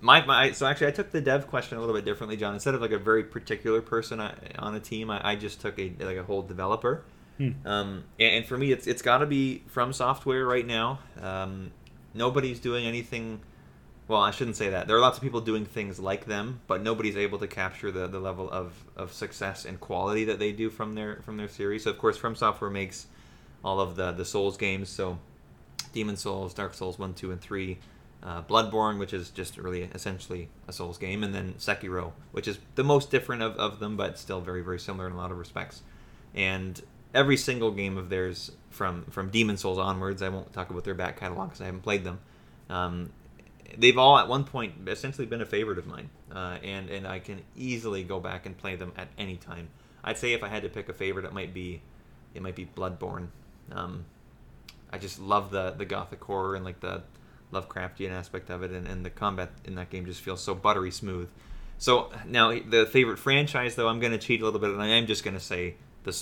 [0.00, 2.54] my, my so actually I took the dev question a little bit differently, John.
[2.54, 5.92] Instead of like a very particular person on a team, I, I just took a
[6.00, 7.04] like a whole developer.
[7.38, 7.50] Hmm.
[7.64, 11.00] Um, and, for me, it's it's got to be From Software right now.
[11.20, 11.72] Um,
[12.14, 13.40] nobody's doing anything.
[14.08, 14.88] Well, I shouldn't say that.
[14.88, 18.08] There are lots of people doing things like them, but nobody's able to capture the,
[18.08, 21.84] the level of, of success and quality that they do from their from their series.
[21.84, 23.06] So of course, From Software makes
[23.64, 24.88] all of the the Souls games.
[24.88, 25.18] So
[25.92, 27.78] Demon Souls, Dark Souls one, two, and three.
[28.22, 32.60] Uh, Bloodborne, which is just really essentially a Souls game, and then Sekiro, which is
[32.76, 35.38] the most different of, of them, but still very very similar in a lot of
[35.38, 35.82] respects.
[36.34, 36.80] And
[37.14, 40.94] every single game of theirs from from Demon Souls onwards, I won't talk about their
[40.94, 42.20] back catalog because I haven't played them.
[42.68, 43.10] Um,
[43.76, 47.18] they've all at one point essentially been a favorite of mine, uh, and and I
[47.18, 49.68] can easily go back and play them at any time.
[50.04, 51.82] I'd say if I had to pick a favorite, it might be
[52.34, 53.28] it might be Bloodborne.
[53.70, 54.04] Um,
[54.92, 57.02] I just love the the gothic horror and like the
[57.52, 60.90] Lovecraftian aspect of it, and, and the combat in that game just feels so buttery
[60.90, 61.28] smooth.
[61.78, 64.88] So now the favorite franchise, though, I'm going to cheat a little bit, and I
[64.88, 66.12] am just going to say the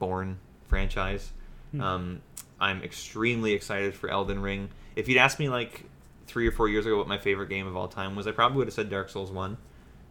[0.00, 0.36] Soulsborne
[0.68, 1.32] franchise.
[1.72, 1.80] Hmm.
[1.80, 2.22] Um,
[2.60, 4.70] I'm extremely excited for Elden Ring.
[4.96, 5.84] If you'd asked me like
[6.26, 8.58] three or four years ago what my favorite game of all time was, I probably
[8.58, 9.56] would have said Dark Souls One.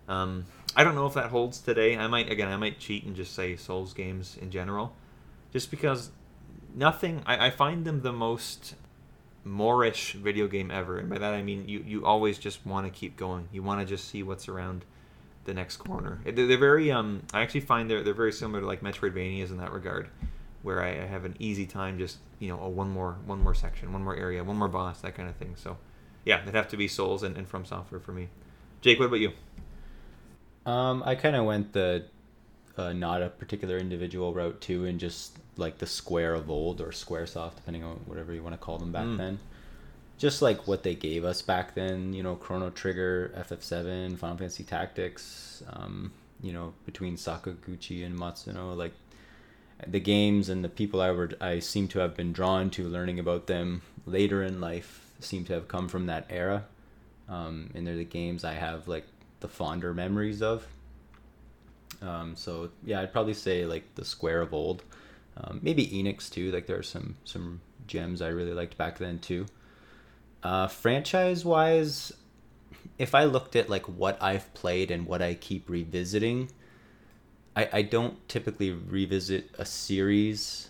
[0.08, 1.98] Um, I don't know if that holds today.
[1.98, 4.96] I might again, I might cheat and just say Souls games in general,
[5.54, 6.10] just because
[6.74, 7.22] nothing.
[7.26, 8.76] I, I find them the most
[9.44, 12.92] moorish video game ever, and by that I mean you you always just want to
[12.92, 13.48] keep going.
[13.52, 14.84] You want to just see what's around
[15.50, 16.20] the next corner.
[16.24, 17.24] They're, they're very um.
[17.34, 20.08] I actually find they're they're very similar to like Metroidvanias in that regard,
[20.62, 23.54] where I, I have an easy time just you know oh, one more one more
[23.56, 25.56] section, one more area, one more boss, that kind of thing.
[25.58, 25.78] So
[26.26, 28.30] yeah, it'd have to be Souls and, and From Software for me.
[28.82, 29.32] Jake, what about you?
[30.66, 32.06] Um, I kind of went the
[32.78, 36.90] uh, not a particular individual route too, and just like the Square of old or
[36.90, 39.18] SquareSoft, depending on whatever you want to call them back Mm.
[39.18, 39.40] then.
[40.20, 44.66] Just like what they gave us back then, you know, Chrono Trigger, FF7, Final Fantasy
[44.66, 46.12] Tactics, um,
[46.44, 48.94] you know, between Sakaguchi and Matsuno, like
[49.88, 53.18] the games and the people I were I seem to have been drawn to learning
[53.18, 56.66] about them later in life seem to have come from that era,
[57.28, 59.06] um, and they're the games I have like
[59.40, 60.68] the fonder memories of.
[62.02, 64.84] Um, so yeah, I'd probably say like the Square of old,
[65.38, 66.52] um, maybe Enix too.
[66.52, 69.46] Like there are some some gems I really liked back then too.
[70.42, 72.14] Uh, franchise wise,
[72.98, 76.50] if I looked at like what I've played and what I keep revisiting,
[77.56, 80.70] I, I don't typically revisit a series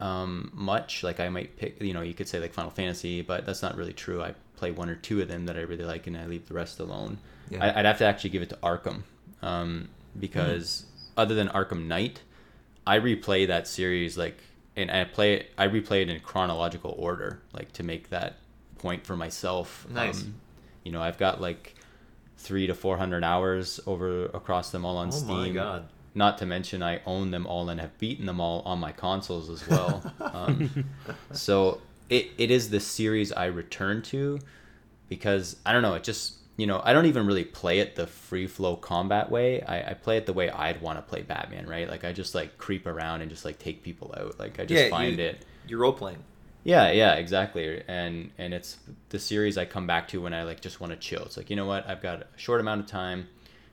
[0.00, 1.02] um, much.
[1.02, 3.76] Like I might pick, you know, you could say like Final Fantasy, but that's not
[3.76, 4.22] really true.
[4.22, 6.54] I play one or two of them that I really like, and I leave the
[6.54, 7.18] rest alone.
[7.50, 7.64] Yeah.
[7.64, 9.02] I, I'd have to actually give it to Arkham,
[9.40, 12.20] um, because other than Arkham Knight,
[12.86, 14.38] I replay that series like,
[14.76, 15.50] and I play it.
[15.56, 18.36] I replay it in chronological order, like to make that
[18.82, 19.86] point for myself.
[19.88, 20.22] Nice.
[20.22, 20.34] Um,
[20.84, 21.74] you know, I've got like
[22.36, 25.28] three to four hundred hours over across them all on oh Steam.
[25.28, 25.88] my god.
[26.14, 29.48] Not to mention, I own them all and have beaten them all on my consoles
[29.48, 30.02] as well.
[30.20, 30.84] um,
[31.32, 34.38] so it, it is the series I return to
[35.08, 35.94] because I don't know.
[35.94, 39.62] It just you know I don't even really play it the free flow combat way.
[39.62, 41.88] I, I play it the way I'd want to play Batman, right?
[41.88, 44.38] Like I just like creep around and just like take people out.
[44.38, 45.46] Like I just Yeah, find you- it.
[45.68, 46.18] You're role playing.
[46.64, 47.82] Yeah, yeah, exactly.
[47.88, 50.98] And and it's the series I come back to when I like just want to
[50.98, 51.22] chill.
[51.22, 53.28] It's like you know what, I've got a short amount of time.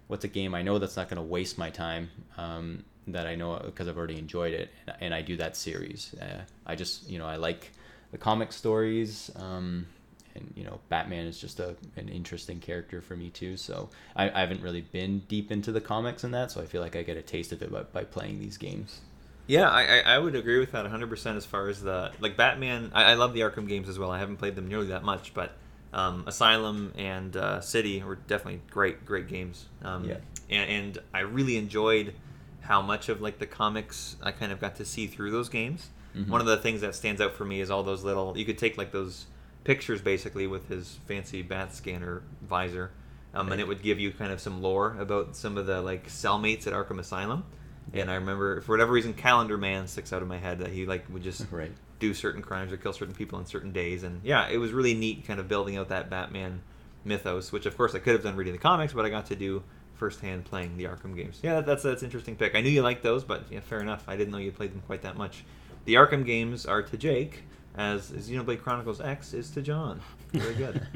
[0.07, 2.09] What's a game I know that's not going to waste my time?
[2.37, 6.15] Um, that I know because I've already enjoyed it, and, I do that series.
[6.19, 7.71] Uh, I just you know I like
[8.11, 9.31] the comic stories.
[9.35, 9.87] Um,
[10.35, 13.57] and you know Batman is just a an interesting character for me too.
[13.57, 16.81] So I, I haven't really been deep into the comics and that, so I feel
[16.81, 19.01] like I get a taste of it by, by playing these games.
[19.49, 22.91] Yeah, I, I, would agree with that 100% as far as the like Batman.
[22.93, 24.11] I, I love the Arkham games as well.
[24.11, 25.53] I haven't played them nearly that much, but
[25.91, 29.65] um, Asylum and uh, City were definitely great, great games.
[29.81, 30.17] Um, Yeah.
[30.51, 32.13] and, and I really enjoyed
[32.61, 35.89] how much of like the comics I kind of got to see through those games.
[36.15, 36.27] Mhm.
[36.27, 38.37] One of the things that stands out for me is all those little.
[38.37, 39.25] You could take like those
[39.63, 42.91] pictures basically with his fancy bat scanner visor,
[43.33, 46.07] um, and it would give you kind of some lore about some of the like
[46.07, 47.45] cellmates at Arkham Asylum.
[47.93, 50.85] And I remember, for whatever reason, Calendar Man sticks out of my head that he
[50.85, 51.71] like would just Right.
[51.99, 54.03] do certain crimes or kill certain people on certain days.
[54.03, 56.61] And yeah, it was really neat, kind of building out that Batman
[57.05, 59.35] mythos, which of course I could have done reading the comics, but I got to
[59.35, 59.63] do
[59.95, 61.39] firsthand playing the Arkham games.
[61.41, 62.55] Yeah, that's that's an interesting pick.
[62.55, 64.03] I knew you liked those, but yeah, fair enough.
[64.07, 65.43] I didn't know you played them quite that much.
[65.85, 67.43] The Arkham games are to Jake,
[67.75, 69.99] as Xenoblade Chronicles X is to John.
[70.31, 70.87] Very good.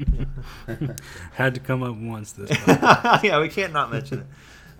[1.32, 3.20] Had to come up once this time.
[3.24, 4.26] yeah, we can't not mention it.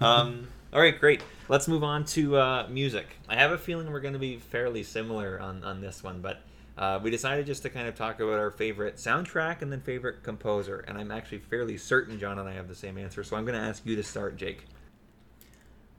[0.02, 1.22] Um, all right, great.
[1.48, 3.06] Let's move on to uh, music.
[3.28, 6.40] I have a feeling we're going to be fairly similar on, on this one, but
[6.76, 10.24] uh, we decided just to kind of talk about our favorite soundtrack and then favorite
[10.24, 10.84] composer.
[10.88, 13.56] And I'm actually fairly certain John and I have the same answer, so I'm going
[13.56, 14.64] to ask you to start, Jake.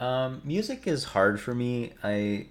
[0.01, 1.93] Um, music is hard for me.
[2.03, 2.47] I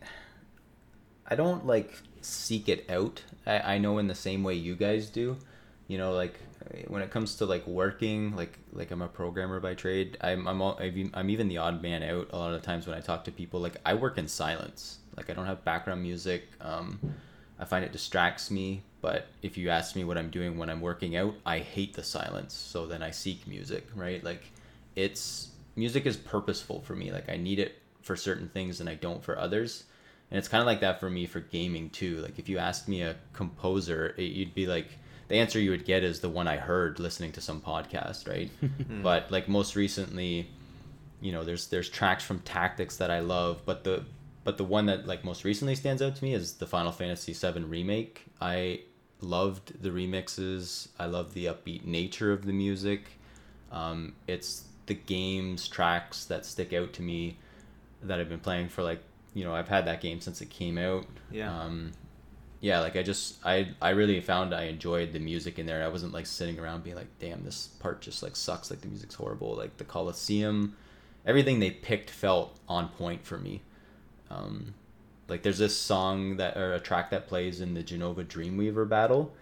[1.27, 3.23] I don't like seek it out.
[3.47, 5.37] I, I know in the same way you guys do.
[5.89, 6.41] You know, like
[6.89, 10.17] when it comes to like working, like like I'm a programmer by trade.
[10.21, 13.01] I'm I'm all, I'm even the odd man out a lot of times when I
[13.01, 13.61] talk to people.
[13.61, 14.99] Like I work in silence.
[15.17, 16.49] Like I don't have background music.
[16.61, 16.99] Um,
[17.59, 18.83] I find it distracts me.
[19.01, 22.03] But if you ask me what I'm doing when I'm working out, I hate the
[22.03, 22.55] silence.
[22.55, 24.25] So then I seek music, right?
[24.25, 24.51] Like
[24.97, 27.13] it's music is purposeful for me.
[27.13, 29.85] Like I need it for certain things and I don't for others.
[30.31, 32.19] And it's kind of like that for me for gaming too.
[32.23, 34.99] Like if you asked me a composer, it, you'd be like
[35.29, 38.51] the answer you would get is the one I heard listening to some podcast, right?
[39.03, 40.49] but like most recently,
[41.21, 44.05] you know, there's there's tracks from Tactics that I love, but the
[44.45, 47.33] but the one that like most recently stands out to me is the Final Fantasy
[47.33, 48.27] VII remake.
[48.41, 48.81] I
[49.21, 50.89] loved the remixes.
[50.99, 53.05] I love the upbeat nature of the music.
[53.73, 57.39] Um, it's the game's tracks that stick out to me
[58.03, 60.79] that I've been playing for like you know I've had that game since it came
[60.79, 61.07] out.
[61.31, 61.59] Yeah.
[61.59, 61.93] Um,
[62.65, 65.85] yeah, like I just I I really found I enjoyed the music in there.
[65.85, 68.71] I wasn't like sitting around being like, damn, this part just like sucks.
[68.71, 69.55] Like the music's horrible.
[69.55, 70.75] Like the Coliseum,
[71.27, 73.61] everything they picked felt on point for me.
[74.31, 74.73] Um,
[75.29, 79.35] like there's this song that or a track that plays in the Jenova Dreamweaver battle,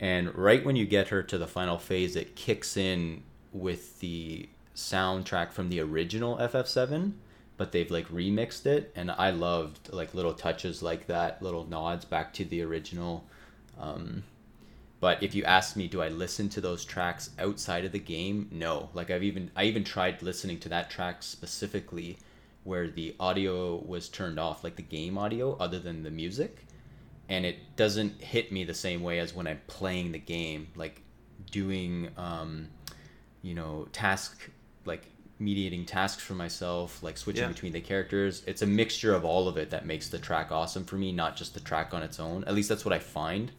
[0.00, 4.48] and right when you get her to the final phase, it kicks in with the
[4.74, 7.12] soundtrack from the original FF7,
[7.56, 12.04] but they've like remixed it, and I loved like little touches like that, little nods
[12.04, 13.26] back to the original.
[13.78, 14.24] Um,
[15.00, 18.48] but if you ask me, do I listen to those tracks outside of the game?
[18.50, 18.90] No.
[18.94, 22.18] Like I've even I even tried listening to that track specifically
[22.64, 26.66] where the audio was turned off, like the game audio, other than the music,
[27.28, 31.02] and it doesn't hit me the same way as when I'm playing the game, like
[31.50, 32.68] doing, um,
[33.42, 34.50] you know, task
[34.84, 35.06] like
[35.38, 37.48] mediating tasks for myself, like switching Yeah.
[37.48, 38.42] between the characters.
[38.46, 41.36] It's a mixture of all of it that makes the track awesome for me, not
[41.36, 42.44] just the track on its own.
[42.44, 43.52] At least that's what I find.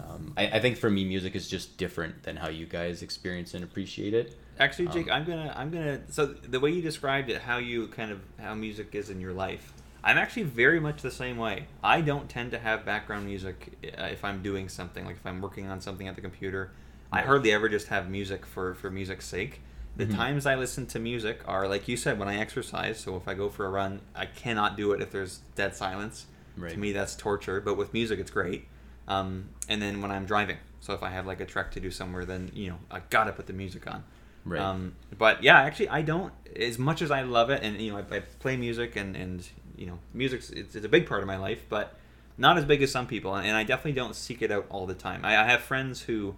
[0.00, 3.54] Um, I, I think for me, music is just different than how you guys experience
[3.54, 4.36] and appreciate it.
[4.58, 6.00] Actually, Jake, Um, I'm gonna, I'm gonna.
[6.10, 9.32] So the way you described it, how you kind of how music is in your
[9.32, 11.66] life, I'm actually very much the same way.
[11.82, 15.40] I don't tend to have background music uh, if I'm doing something, like if I'm
[15.40, 16.72] working on something at the computer.
[17.10, 19.60] I hardly ever just have music for for music's sake.
[19.96, 20.16] The Mhm.
[20.16, 22.98] times I listen to music are like you said when I exercise.
[22.98, 26.26] So if I go for a run, I cannot do it if there's dead silence.
[26.56, 26.72] Right.
[26.72, 27.60] To me, that's torture.
[27.60, 28.66] But with music, it's great.
[29.06, 31.90] Um, and then when I'm driving, so if I have like a trek to do
[31.90, 34.04] somewhere, then you know I gotta put the music on.
[34.44, 34.60] Right.
[34.60, 36.32] Um, but yeah, actually, I don't.
[36.56, 39.46] As much as I love it, and you know, I, I play music, and and
[39.76, 41.96] you know, music's it's, it's a big part of my life, but
[42.36, 44.94] not as big as some people, and, I definitely don't seek it out all the
[44.94, 45.24] time.
[45.24, 46.34] I, I have friends who,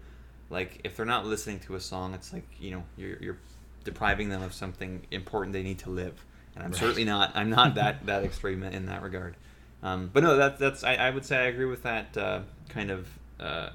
[0.50, 3.38] like, if they're not listening to a song, it's like you know, you're you're
[3.84, 6.80] depriving them of something important they need to live, and I'm Right.
[6.80, 7.32] certainly not.
[7.36, 9.36] I'm not that that extreme in that regard.
[9.82, 12.90] Um, but no, that, that's I, I would say I agree with that uh, kind
[12.90, 13.06] of
[13.38, 13.70] uh,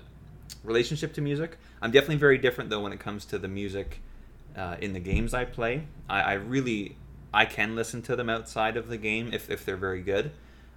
[0.64, 1.58] relationship to music.
[1.82, 4.00] I'm definitely very different though when it comes to the music
[4.56, 5.84] uh, in the games I play.
[6.10, 6.98] I, I really
[7.34, 10.32] I can listen to them outside of the game if, if they're very good.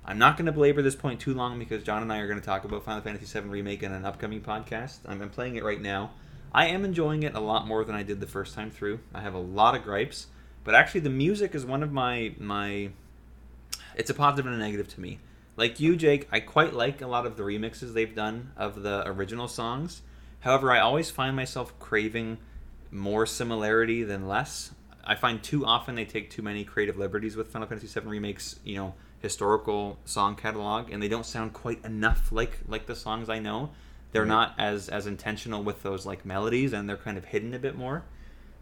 [0.06, 2.38] I'm not going to belabor this point too long because John and I are going
[2.38, 4.98] to talk about Final Fantasy VII Remake in an upcoming podcast.
[5.06, 6.10] I'm, playing it right now.
[6.52, 9.00] I am enjoying it a lot more than I did the first time through.
[9.14, 10.26] I have a lot of gripes,
[10.62, 12.90] but actually the music is one of my my.
[13.96, 15.20] It's a positive and a negative to me.
[15.56, 19.08] Like you, Jake, I quite like a lot of the remixes they've done of the
[19.08, 20.02] original songs.
[20.40, 22.38] However, I always find myself craving
[22.90, 24.72] more similarity than less.
[25.02, 28.58] I find too often they take too many creative liberties with Final Fantasy VII Remake's,
[28.64, 33.28] you know, historical song catalog, and they don't sound quite enough like like the songs
[33.28, 33.70] I know.
[34.12, 34.28] They're Right.
[34.28, 37.76] not as as intentional with those like melodies, and they're kind of hidden a bit
[37.76, 38.04] more.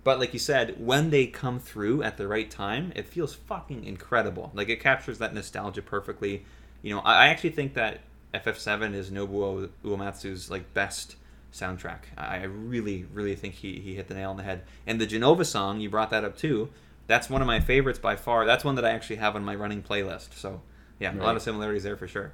[0.04, 3.84] But like you said, when they come through at the right time, it feels fucking
[3.84, 4.50] incredible.
[4.54, 6.44] Like it captures that nostalgia perfectly.
[6.82, 8.00] You know, I, I actually think that
[8.34, 11.16] FF7 is Nobuo Uematsu's like best
[11.52, 12.00] soundtrack.
[12.16, 14.62] I I really, really think he, he hit the nail on the head.
[14.86, 16.70] And the Jenova song, you brought that up too.
[17.06, 18.46] That's one of my favorites by far.
[18.46, 20.34] That's one that I actually have on my running playlist.
[20.34, 20.62] So
[20.98, 22.32] yeah, a lot of similarities there for sure.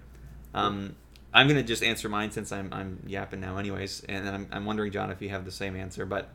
[0.54, 0.96] Um,
[1.32, 4.04] I'm gonna just answer mine since I'm I'm yapping now, anyways.
[4.08, 6.06] And I'm, I'm wondering, John, if you have the same answer.
[6.06, 6.30] But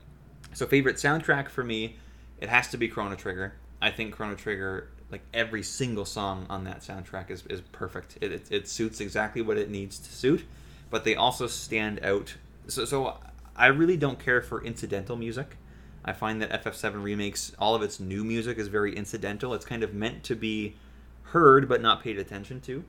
[0.53, 1.97] so favorite soundtrack for me,
[2.39, 3.53] it has to be Chrono Trigger.
[3.81, 8.17] I think Chrono Trigger, like every single song on that soundtrack is, is perfect.
[8.21, 10.45] It, it, it suits exactly what it needs to suit,
[10.89, 12.35] but they also stand out.
[12.67, 13.17] So, so
[13.55, 15.57] I really don't care for incidental music.
[16.05, 19.53] I find that FF7 remakes all of its new music is very incidental.
[19.53, 20.75] It's kind of meant to be
[21.23, 22.83] heard but not paid attention to.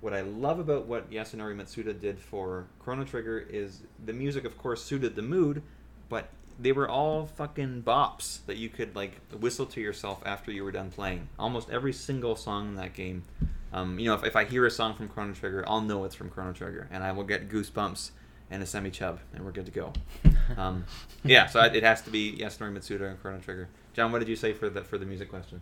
[0.00, 4.56] What I love about what Yasunori Mitsuda did for Chrono Trigger is the music, of
[4.58, 5.62] course, suited the mood,
[6.08, 10.64] but they were all fucking bops that you could like whistle to yourself after you
[10.64, 11.28] were done playing.
[11.38, 13.24] Almost every single song in that game.
[13.72, 16.14] Um, you know, if, if I hear a song from Chrono Trigger, I'll know it's
[16.14, 18.10] from Chrono Trigger, and I will get goosebumps
[18.50, 19.92] and a semi chub, and we're good to go.
[20.56, 20.84] Um,
[21.24, 23.68] yeah, so it has to be Yasunori Mitsuda and Chrono Trigger.
[23.94, 25.60] John, what did you say for the for the music question?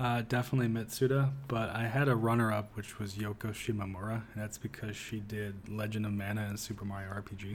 [0.00, 4.96] Uh, definitely Mitsuda, but I had a runner-up, which was Yoko Shimomura, and that's because
[4.96, 7.54] she did Legend of Mana and Super Mario RPG.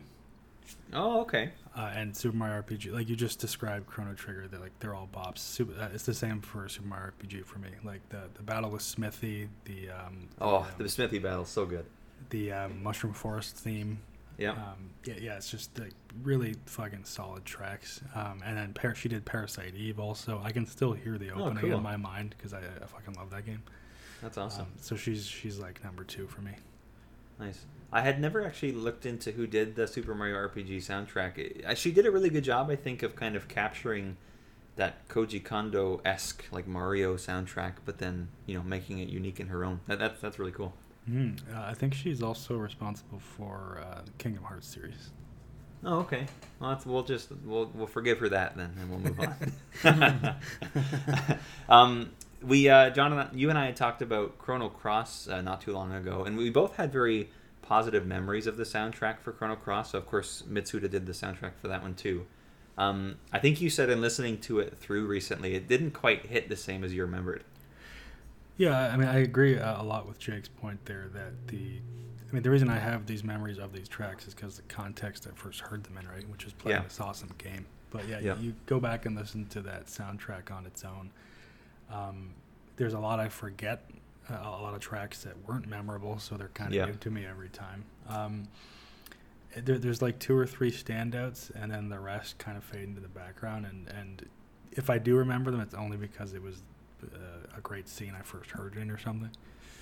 [0.93, 1.51] Oh, okay.
[1.75, 5.09] Uh, and Super Mario RPG, like you just described, Chrono Trigger, they're like they're all
[5.13, 5.39] bops.
[5.39, 7.69] Super, uh, it's the same for Super Mario RPG for me.
[7.83, 11.85] Like the the battle with Smithy, the um, Oh, the, the Smithy battle, so good.
[12.29, 13.99] the um, Mushroom Forest theme.
[14.41, 14.51] Yeah.
[14.51, 18.01] Um, yeah, yeah, it's just like really fucking solid tracks.
[18.15, 20.41] Um, and then Par- she did Parasite Eve also.
[20.43, 21.77] I can still hear the Oh, opening cool.
[21.77, 23.61] in my mind because I, I fucking love that game.
[24.21, 24.63] That's awesome.
[24.63, 26.51] Um, so she's she's like number two for me.
[27.39, 27.65] Nice.
[27.93, 31.37] I had never actually looked into who did the Super Mario RPG soundtrack.
[31.37, 34.17] It- She did a really good job, I think, of kind of capturing
[34.77, 39.47] that Koji Kondo esque like Mario soundtrack, but then you know making it unique in
[39.47, 39.81] her own.
[39.87, 40.73] That, that's that's really cool.
[41.09, 45.09] Mm, uh, I think she's also responsible for uh, the Kingdom Hearts series.
[45.83, 46.25] Oh, okay.
[46.59, 49.19] Well, that's, we'll just we'll we'll forgive her that then, and we'll move
[49.83, 50.35] on.
[51.69, 52.11] um,
[52.43, 55.61] we uh, John, and I- you and I had talked about Chrono Cross uh, not
[55.61, 57.29] too long ago, and we both had very
[57.63, 59.91] positive memories of the soundtrack for Chrono Cross.
[59.91, 62.27] So of course, Mitsuda did the soundtrack for that one too.
[62.77, 66.47] Um, I think you said in listening to it through recently, it didn't quite hit
[66.47, 67.43] the same as you remembered.
[68.57, 71.79] Yeah, I mean, I agree uh, a lot with Jake's point there that the,
[72.29, 75.27] I mean, the reason I have these memories of these tracks is because the context
[75.27, 76.83] I first heard them in, right, which is playing Yeah.
[76.83, 77.65] this awesome game.
[77.89, 78.35] But yeah, Yeah.
[78.37, 81.11] You, you go back and listen to that soundtrack on its own.
[81.91, 82.29] Um,
[82.77, 83.89] there's a lot I forget,
[84.29, 86.85] uh, a lot of tracks that weren't memorable, so they're kind of Yeah.
[86.85, 87.83] new to me every time.
[88.07, 88.47] Um,
[89.55, 93.01] there, there's like two or three standouts, and then the rest kind of fade into
[93.01, 93.65] the background.
[93.65, 94.29] And, and
[94.71, 96.61] if I do remember them, it's only because it was
[97.03, 99.31] uh, a great scene I first heard in or something.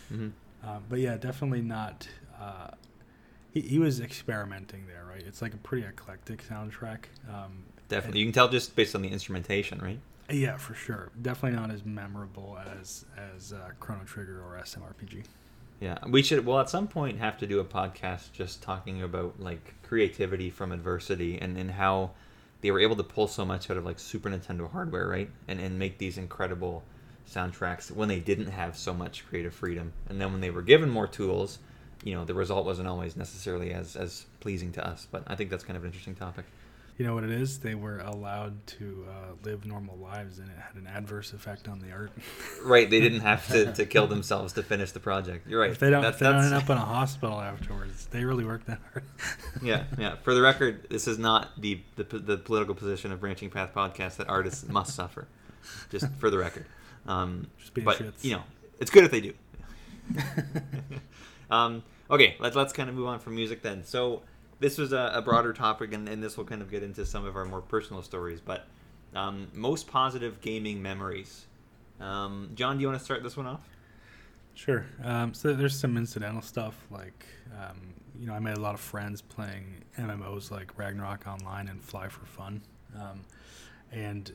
[0.10, 0.30] hmm
[0.64, 2.08] Um, but yeah, definitely not.
[2.40, 2.72] Uh,
[3.54, 5.24] he, he was experimenting there, right?
[5.26, 7.06] It's like a pretty eclectic soundtrack.
[7.30, 10.00] Um, Definitely, you can tell just based on the instrumentation, right?
[10.32, 11.10] yeah, for sure.
[11.20, 13.06] Definitely not as memorable as
[13.36, 15.24] as uh, Chrono Trigger or SMRPG.
[15.80, 16.46] Yeah, we should.
[16.46, 20.72] Well, at some point, have to do a podcast just talking about like creativity from
[20.72, 22.12] adversity and and how
[22.62, 25.30] they were able to pull so much out of like Super Nintendo hardware, right?
[25.48, 26.84] And and make these incredible
[27.30, 30.90] soundtracks when they didn't have so much creative freedom, and then when they were given
[30.90, 31.60] more tools,
[32.04, 35.08] you know, the result wasn't always necessarily as as pleasing to us.
[35.12, 36.46] But I think that's kind of an interesting topic.
[36.98, 37.60] You know what it is?
[37.60, 39.14] They were allowed to uh,
[39.46, 42.12] live normal lives, and it had an adverse effect on the art.
[42.62, 42.90] Right?
[42.90, 45.48] They didn't have to, to kill themselves to finish the project.
[45.48, 45.72] You're right.
[45.72, 48.44] If they don't, That- if they don't end up in a hospital afterwards, they really
[48.44, 49.06] worked that hard.
[49.64, 50.16] yeah, yeah.
[50.24, 54.18] For the record, this is not the, the the political position of Branching Path podcast
[54.18, 55.26] that artists must suffer.
[55.90, 56.66] Just for the record.
[57.10, 58.24] Um, Just being but shits.
[58.24, 58.44] you know,
[58.80, 59.34] it's good if they do.
[61.52, 63.84] um, okay, let's let's kind of move on from music then.
[63.84, 64.22] So
[64.60, 67.26] this was a, a broader topic, and, and this will kind of get into some
[67.26, 68.40] of our more personal stories.
[68.40, 68.68] But
[69.16, 71.46] um, most positive gaming memories.
[72.00, 73.68] Um, John, do you want to start this one off?
[74.54, 74.86] Sure.
[75.04, 77.26] Um, so there's some incidental stuff like,
[77.58, 81.82] um, you know, I made a lot of friends playing MMOs like Ragnarok Online and
[81.82, 82.62] Fly for Fun,
[82.96, 83.22] um,
[83.92, 84.32] and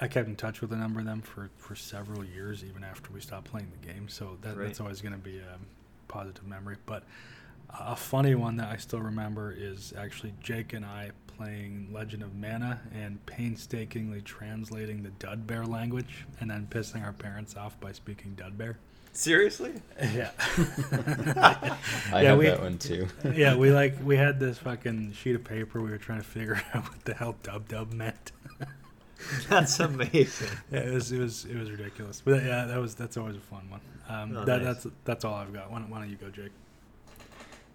[0.00, 3.12] I kept in touch with a number of them for, for several years, even after
[3.12, 4.08] we stopped playing the game.
[4.08, 4.66] So that, Right.
[4.66, 5.58] that's always going to be a
[6.06, 6.76] positive memory.
[6.86, 7.02] But
[7.78, 12.34] a funny one that I still remember is actually Jake and I playing Legend of
[12.34, 17.92] Mana and painstakingly translating the Dud Bear language and then pissing our parents off by
[17.92, 18.78] speaking Dud Bear.
[19.12, 19.72] Seriously?
[20.14, 20.30] Yeah.
[22.12, 23.08] I Yeah, have we- that one too.
[23.34, 25.80] yeah, we like we had this fucking sheet of paper.
[25.80, 28.32] We were trying to figure out what the hell dub dub meant.
[29.48, 30.48] That's amazing.
[30.70, 32.20] yeah, it was it was it was ridiculous.
[32.24, 33.80] But yeah, that was that's always a fun one.
[34.08, 34.82] Um, Oh, that, nice.
[34.82, 35.70] That's that's all I've got.
[35.70, 36.52] Why don't, why don't you go, Jake?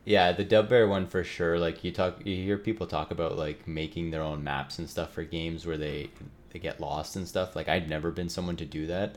[0.05, 1.59] Yeah, the Dub Bear one for sure.
[1.59, 5.13] Like you talk, you hear people talk about like making their own maps and stuff
[5.13, 6.09] for games where they
[6.49, 7.55] they get lost and stuff.
[7.55, 9.15] Like I'd never been someone to do that,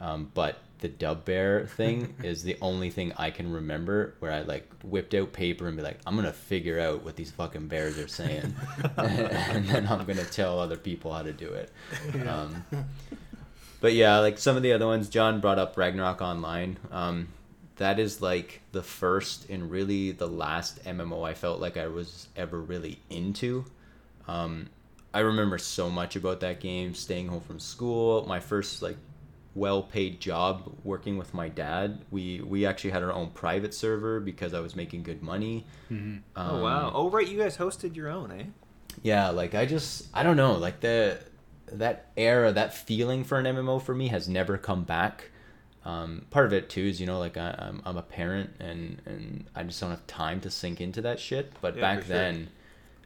[0.00, 4.42] um, but the Dub Bear thing is the only thing I can remember where I
[4.42, 7.98] like whipped out paper and be like, I'm gonna figure out what these fucking bears
[7.98, 8.54] are saying,
[8.96, 11.72] and then I'm gonna tell other people how to do it.
[12.26, 12.64] Um,
[13.80, 16.78] but yeah, like some of the other ones, John brought up Ragnarok Online.
[16.90, 17.28] Um,
[17.76, 22.28] that is like the first and really the last MMO I felt like I was
[22.36, 23.64] ever really into.
[24.26, 24.68] Um,
[25.14, 28.96] I remember so much about that game, staying home from school, my first like
[29.58, 32.00] well-paid job working with my dad.
[32.10, 35.66] We we actually had our own private server because I was making good money.
[35.90, 36.20] Mhm.
[36.36, 36.86] oh wow.
[36.88, 38.44] Um, Oh right, you guys hosted your own, eh?
[39.02, 41.18] yeah, like I just I don't know, like the
[41.72, 45.30] that era, that feeling for an MMO for me has never come back.
[45.84, 49.00] Um, part of it too is you know like I, I'm I'm a parent and
[49.06, 51.52] and I just don't have time to sink into that shit.
[51.60, 52.34] But Yeah, back then.
[52.36, 52.52] sure.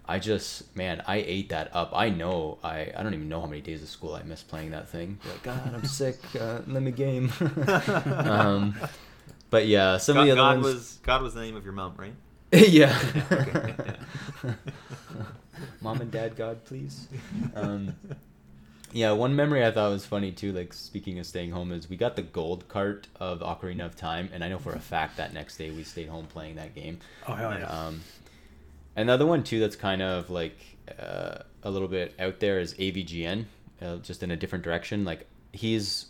[0.07, 1.93] Then, I just man I ate that up.
[1.95, 4.71] I know I I don't even know how many days of school I missed playing
[4.71, 5.19] that thing.
[5.25, 6.19] Like God, I'm sick.
[6.39, 7.33] Uh, let me game.
[8.25, 8.75] um,
[9.51, 10.75] but yeah, some God, of the other God ones.
[10.75, 12.15] was God was the name of your mom, right?
[12.53, 12.99] yeah.
[13.31, 13.75] okay,
[15.81, 17.09] Mom and Dad, God, please.
[17.55, 17.95] Um,
[18.93, 20.53] yeah, one memory I thought was funny too.
[20.53, 24.29] Like speaking of staying home, is we got the gold cart of Ocarina of Time,
[24.35, 26.99] and I know for a fact that next day we stayed home playing that game.
[27.27, 27.67] Oh hell yeah!
[27.67, 28.03] Um,
[28.97, 30.59] another one too that's kind of like
[30.99, 33.45] uh, a little bit out there is AVGN,
[33.80, 35.05] uh, just in a different direction.
[35.05, 36.07] Like he's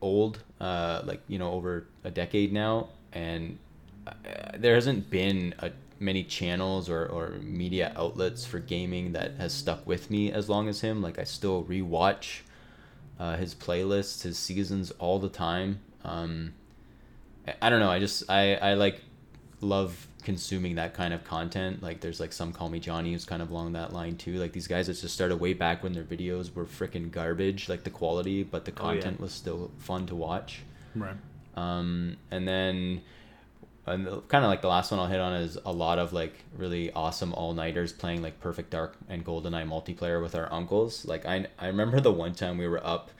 [0.00, 3.58] old, uh, like you know over a decade now, and
[4.06, 4.12] uh,
[4.58, 5.70] there hasn't been a,
[6.00, 10.68] many channels or, or media outlets for gaming that has stuck with me as long
[10.68, 11.00] as him.
[11.02, 12.40] Like I still rewatch
[13.20, 15.78] uh, his playlists, his seasons all the time.
[16.04, 16.54] Um,
[17.46, 17.90] I- I don't know.
[17.90, 19.00] I just I I like
[19.62, 21.82] love consuming that kind of content.
[21.82, 24.34] Like there's like some call me Johnny who's kind of along that line too.
[24.38, 27.82] Like these guys that just started way back when their videos were freaking garbage, like
[27.84, 29.00] the quality, but the Oh, yeah.
[29.00, 30.60] content was still fun to watch.
[30.94, 31.16] right.
[31.56, 33.02] Um, and then
[33.84, 36.34] and kind of like the last one I'll hit on is a lot of like
[36.56, 41.04] really awesome all nighters playing like Perfect Dark and GoldenEye multiplayer with our uncles.
[41.04, 43.10] Like I I remember the one time we were up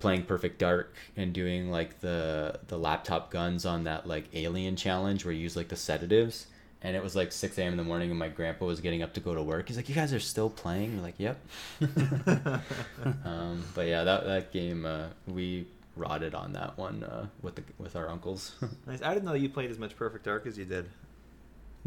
[0.00, 5.24] playing Perfect Dark and doing like the the laptop guns on that like alien challenge
[5.24, 6.46] where you use like the sedatives.
[6.82, 7.72] And it was like 6 a.m.
[7.72, 9.68] in the morning, and my grandpa was getting up to go to work.
[9.68, 11.38] He's like, "You guys are still playing?" We're like, "Yep."
[13.24, 15.66] um, but yeah, that that game uh, we
[15.96, 18.52] rotted on that one uh, with the with our uncles.
[18.86, 19.00] Nice.
[19.00, 20.90] I didn't know you played as much Perfect Dark as you did.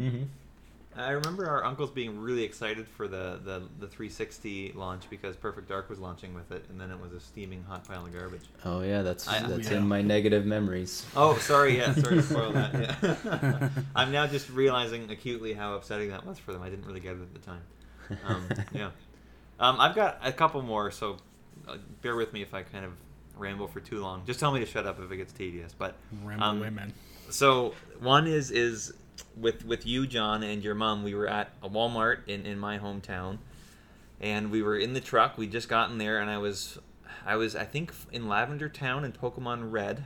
[0.00, 0.24] mm-hmm.
[0.98, 5.68] I remember our uncles being really excited for the, the, the 360 launch because Perfect
[5.68, 8.42] Dark was launching with it, and then it was a steaming hot pile of garbage.
[8.64, 9.78] Oh yeah, that's I- that's Yeah.
[9.78, 11.06] in my negative memories.
[11.14, 11.76] Oh, sorry.
[11.78, 12.74] Yeah, sorry to spoil that.
[13.24, 13.68] Yeah.
[13.94, 16.62] I'm now just realizing acutely how upsetting that was for them.
[16.62, 17.62] I didn't really get it at the time.
[18.26, 18.90] Um, yeah.
[19.60, 21.16] Um, I've got a couple more, so
[21.66, 22.92] uh, bear with me if I kind of
[23.36, 24.22] ramble for too long.
[24.24, 25.74] Just tell me to shut up if it gets tedious.
[25.76, 26.94] But Rambo Um, women.
[27.28, 28.92] so one is is
[29.36, 31.02] with with you, John, and your mom.
[31.02, 33.38] We were at a Walmart in in my hometown,
[34.20, 35.38] and we were in the truck.
[35.38, 36.78] We just gotten there, and I was
[37.26, 40.04] I was I think in Lavender Town in Pokemon Red,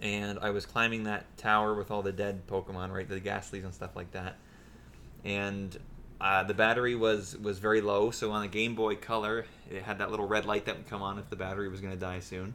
[0.00, 3.74] and I was climbing that tower with all the dead Pokemon, right, the Ghastlies and
[3.74, 4.36] stuff like that,
[5.24, 5.76] and.
[6.20, 9.98] Uh, the battery was was very low, so on a Game Boy Color, it had
[9.98, 12.20] that little red light that would come on if the battery was going to die
[12.20, 12.54] soon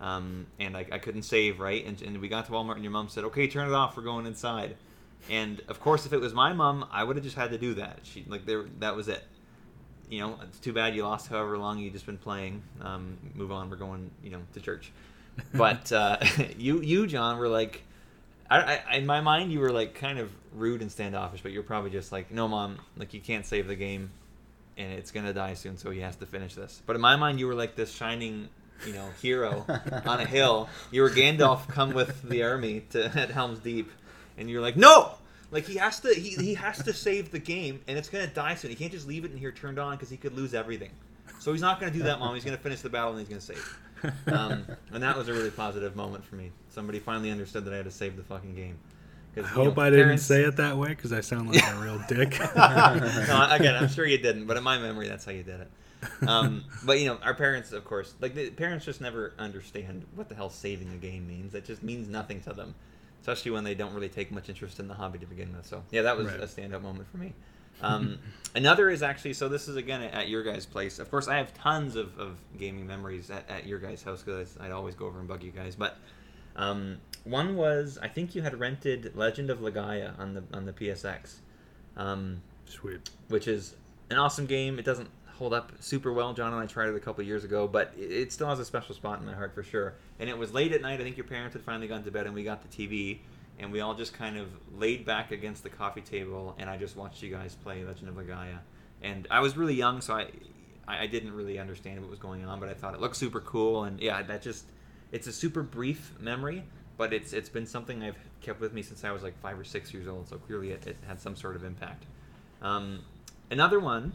[0.00, 2.92] um, and I, I couldn't save right and, and we got to walmart and your
[2.92, 4.76] mom said okay turn it off we're going inside
[5.28, 7.74] and of course if it was my mom i would have just had to do
[7.74, 7.98] that.
[8.02, 9.22] She like there that was it.
[10.08, 12.62] You know it's too bad you lost however long you just been playing.
[12.80, 14.92] Um, move on we're going you know to church.
[15.54, 16.18] But uh,
[16.58, 17.82] you you john were like
[18.50, 21.62] I, I, in my mind you were like kind of rude and standoffish but you're
[21.62, 24.10] probably just like no mom like you can't save the game
[24.76, 26.82] and it's gonna die soon so he has to finish this.
[26.86, 28.48] But in my mind you were like this shining
[28.86, 29.64] you know hero
[30.06, 30.68] on a hill.
[30.90, 33.90] You were gandalf come with the army to at helm's deep
[34.40, 35.12] and you're like no!
[35.52, 38.54] Like he has to he, he has to save the game and it's gonna die
[38.54, 38.70] soon.
[38.70, 40.90] He can't just leave it in here turned on because he could lose everything.
[41.38, 42.34] So he's not gonna do that mom.
[42.34, 43.78] He's gonna finish the battle and he's gonna save.
[44.32, 46.52] Um, and that was a really positive moment for me.
[46.70, 48.78] Somebody finally understood that i had to save the fucking game.
[49.36, 51.76] I hope know, I didn't parents- say it that way because I sound like a
[51.76, 52.38] real dick.
[52.56, 55.70] no, again, I'm sure you didn't, but in my memory, that's how you did it.
[56.26, 60.28] Um, but you know, our parents, of course, like the parents just never understand what
[60.28, 61.54] the hell saving a game means.
[61.54, 62.74] It just means nothing to them,
[63.20, 65.66] especially when they don't really take much interest in the hobby to begin with.
[65.66, 66.40] So yeah, that was Right.
[66.40, 67.32] a standout moment for me.
[67.82, 68.18] Um,
[68.54, 70.98] another is actually so this is again at your guys' place.
[70.98, 74.56] Of course, I have tons of, of gaming memories at, at your guys' house because
[74.60, 75.74] I'd always go over and bug you guys.
[75.76, 75.96] But
[76.56, 80.72] um, one was I think you had rented Legend of Legaia on the on the
[80.72, 81.36] PSX.
[81.96, 83.10] Um, Sweet.
[83.28, 83.74] which is
[84.10, 84.78] an awesome game.
[84.78, 86.32] It doesn't hold up super well.
[86.34, 88.64] John and I tried it a couple years ago, but it, it still has a
[88.64, 89.94] special spot in my heart for sure.
[90.20, 91.00] And it was late at night.
[91.00, 93.18] I think your parents had finally gone to bed, and we got the TV,
[93.58, 96.96] and we all just kind of laid back against the coffee table, and I just
[96.96, 98.58] watched you guys play Legend of Legaia.
[99.02, 100.28] And I was really young, so I
[100.86, 103.40] I I didn't really understand what was going on, but I thought it looked super
[103.40, 104.66] cool, and yeah, that just
[105.12, 106.64] it's a super brief memory,
[106.96, 109.64] but it's it's been something I've kept with me since I was like five or
[109.64, 110.28] six years old.
[110.28, 112.04] So clearly, it, it had some sort of impact.
[112.62, 113.00] Um,
[113.50, 114.12] another one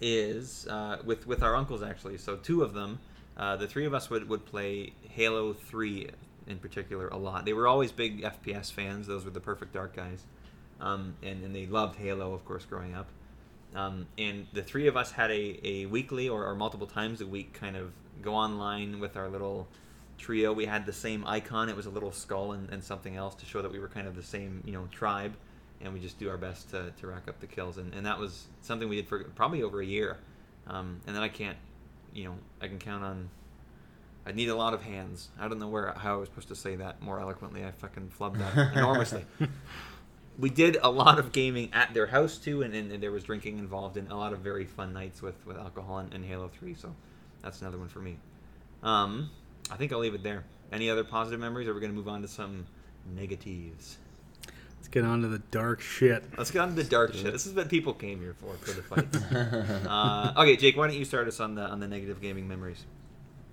[0.00, 2.18] is uh, with with our uncles actually.
[2.18, 2.98] So two of them,
[3.36, 6.08] uh, the three of us would would play Halo Three
[6.46, 7.44] in particular a lot.
[7.44, 9.06] They were always big FPS fans.
[9.06, 10.24] Those were the Perfect Dark guys,
[10.80, 13.08] um, and and they loved Halo, of course, growing up.
[13.74, 17.26] Um, and the three of us had a, a weekly or, or multiple times a
[17.26, 17.92] week kind of
[18.22, 19.66] go online with our little
[20.16, 20.52] trio.
[20.52, 21.68] We had the same icon.
[21.68, 24.06] It was a little skull and, and something else to show that we were kind
[24.06, 25.34] of the same, you know, tribe.
[25.80, 27.78] And we just do our best to, to rack up the kills.
[27.78, 30.18] And, and that was something we did for probably over a year.
[30.68, 31.58] Um, and then I can't,
[32.12, 33.28] you know, I can count on.
[34.26, 35.28] I need a lot of hands.
[35.38, 37.64] I don't know where how I was supposed to say that more eloquently.
[37.64, 39.24] I fucking flubbed that enormously
[40.38, 43.24] we did a lot of gaming at their house too, and, and, and there was
[43.24, 46.48] drinking involved in a lot of very fun nights with, with alcohol and, and Halo
[46.48, 46.74] Three.
[46.74, 46.94] So
[47.42, 48.16] that's another one for me.
[48.82, 49.30] Um,
[49.70, 50.44] I think I'll leave it there.
[50.72, 51.68] Any other positive memories?
[51.68, 52.66] Or are we going to move on to some
[53.14, 53.98] negatives?
[54.76, 56.24] Let's get on to the dark shit.
[56.36, 57.32] Let's get on to the dark shit.
[57.32, 59.16] This is what people came here for for the fights.
[59.86, 62.84] uh, okay, Jake, why don't you start us on the on the negative gaming memories?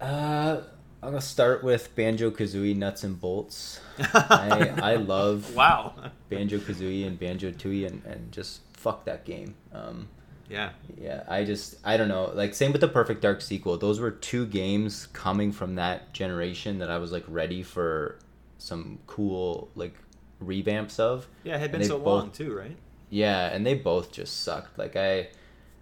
[0.02, 0.62] Uh,
[1.04, 3.80] I'm gonna start with Banjo Kazooie Nuts and Bolts.
[4.00, 5.94] I I love Wow.
[6.30, 9.56] Banjo Kazooie and Banjo Tooie and, and just fuck that game.
[9.74, 10.08] Um,
[10.50, 10.72] Yeah.
[11.00, 12.32] yeah, I just I don't know.
[12.34, 13.78] Like same with the Perfect Dark sequel.
[13.78, 18.18] Those were two games coming from that generation that I was like ready for
[18.58, 19.96] some cool like
[20.44, 21.28] revamps of.
[21.44, 22.78] Yeah, it had been so both- long too, right?
[23.10, 24.78] Yeah, and they both just sucked.
[24.78, 25.30] Like I,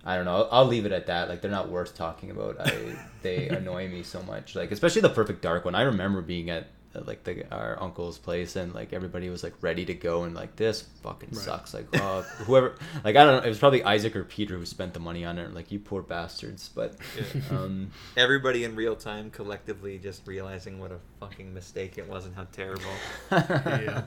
[0.05, 0.35] I don't know.
[0.35, 1.29] I'll, I'll leave it at that.
[1.29, 2.57] Like they're not worth talking about.
[2.59, 4.55] I they annoy me so much.
[4.55, 5.75] Like especially the Perfect Dark one.
[5.75, 9.53] I remember being at uh, like the our uncle's place and like everybody was like
[9.61, 11.37] ready to go and like this fucking Right.
[11.39, 11.73] sucks.
[11.73, 13.45] Like uh, whoever like I don't know.
[13.45, 15.53] It was probably Isaac or Peter who spent the money on it.
[15.53, 16.69] Like you poor bastards.
[16.73, 17.41] But Yeah.
[17.57, 22.33] um, Everybody in real time collectively just realizing what a fucking mistake it was and
[22.35, 22.83] how terrible.
[23.31, 24.03] Yeah.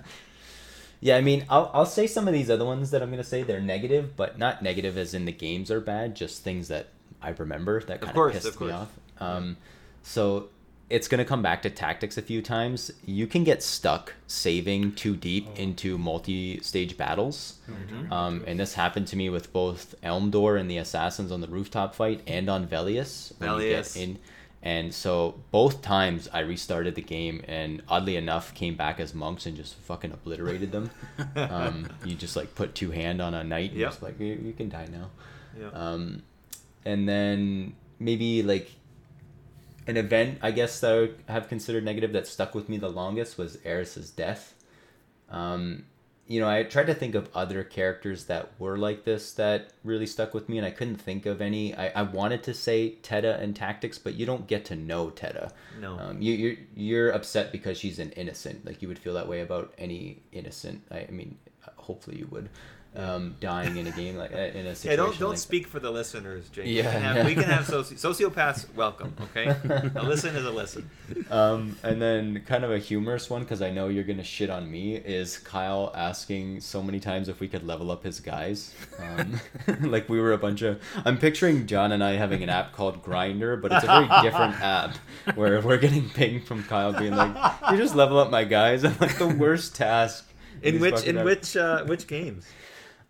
[1.05, 3.43] Yeah, I mean, I'll, I'll say some of these other ones that I'm gonna say
[3.43, 6.89] they're negative, but not negative as in the games are bad, just things that
[7.21, 8.71] I remember that kind of course, pissed of course.
[8.71, 8.89] me off.
[9.21, 9.57] Um,
[10.03, 10.49] so
[10.91, 12.91] it's going to come back to tactics a few times.
[13.07, 15.55] You can get stuck saving too deep Oh.
[15.55, 17.59] into multi-stage battles.
[17.71, 18.13] Mm-hmm.
[18.13, 21.95] Um, and this happened to me with both Elmdor and the assassins on the rooftop
[21.95, 23.33] fight and on Velius.
[23.39, 23.97] when you get Velius.
[23.97, 24.19] in.
[24.65, 29.45] And so both times I restarted the game and oddly enough came back as monks
[29.45, 30.91] and just fucking obliterated them.
[31.37, 33.91] um, you just like put two hand on a knight and Yep.
[33.91, 35.11] just like you, you can die now.
[35.59, 35.71] Yeah.
[35.73, 36.23] Um,
[36.85, 38.71] and then maybe like
[39.89, 42.89] an event, I guess that I would have considered negative that stuck with me the
[42.89, 44.55] longest was Aeris's death.
[45.29, 45.87] Um,
[46.33, 50.07] you know, I tried to think of other characters that were like this that really
[50.07, 51.75] stuck with me, and I couldn't think of any.
[51.75, 55.53] I, I wanted to say Teta and Tactics, but you don't get to know Teta.
[55.79, 55.99] no.
[55.99, 58.65] Um, you, you're you're upset because she's an innocent.
[58.65, 60.83] Like you would feel that way about any innocent.
[60.91, 61.37] I, I mean,
[61.77, 62.49] hopefully you would.
[62.95, 64.91] Um, dying in a game like uh, in a situation.
[64.91, 66.67] Hey, don't don't like speak for the listeners, Jake.
[66.67, 67.25] Yeah, we can have, yeah.
[67.25, 69.15] we can have soci- sociopaths welcome.
[69.23, 69.47] Okay,
[69.95, 70.91] a listen is a listen.
[71.31, 74.71] Um, and then kind of a humorous one because I know you're gonna shit on
[74.71, 78.75] me is Kyle asking so many times if we could level up his guys.
[78.99, 79.41] Um,
[79.81, 80.83] like we were a bunch of.
[81.07, 84.61] I'm picturing John and I having an app called Grindr, but it's a very different
[84.61, 84.97] app
[85.35, 87.35] where we're getting pinged from Kyle being like,
[87.71, 90.29] "You just level up my guys." I'm like the worst task.
[90.61, 92.47] In these which in app- which uh, which games?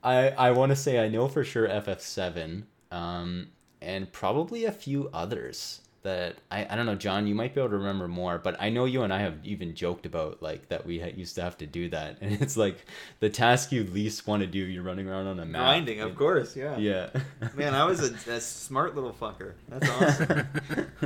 [0.03, 3.49] I I want to say I know for sure FF7, um,
[3.81, 6.97] and probably a few others that I I don't know.
[6.97, 9.35] John, you might be able to remember more, but I know you and I have
[9.45, 12.57] even joked about like that we ha- used to have to do that, and it's
[12.57, 12.85] like
[13.21, 14.59] the task you least want to do.
[14.59, 15.63] You're running around on a map.
[15.63, 16.57] Grinding, of course.
[16.57, 16.77] Yeah.
[16.77, 17.11] Yeah.
[17.55, 19.53] Man, I was a, a smart little fucker.
[19.69, 20.47] That's awesome.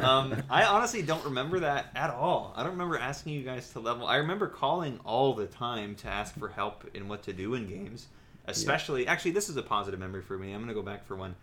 [0.02, 2.54] um, I honestly don't remember that at all.
[2.56, 4.06] I don't remember asking you guys to level.
[4.06, 7.68] I remember calling all the time to ask for help in what to do in
[7.68, 8.06] games.
[8.46, 10.52] Especially, actually, this is a positive memory for me.
[10.52, 11.34] I'm gonna go back for one.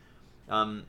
[0.50, 0.86] Um,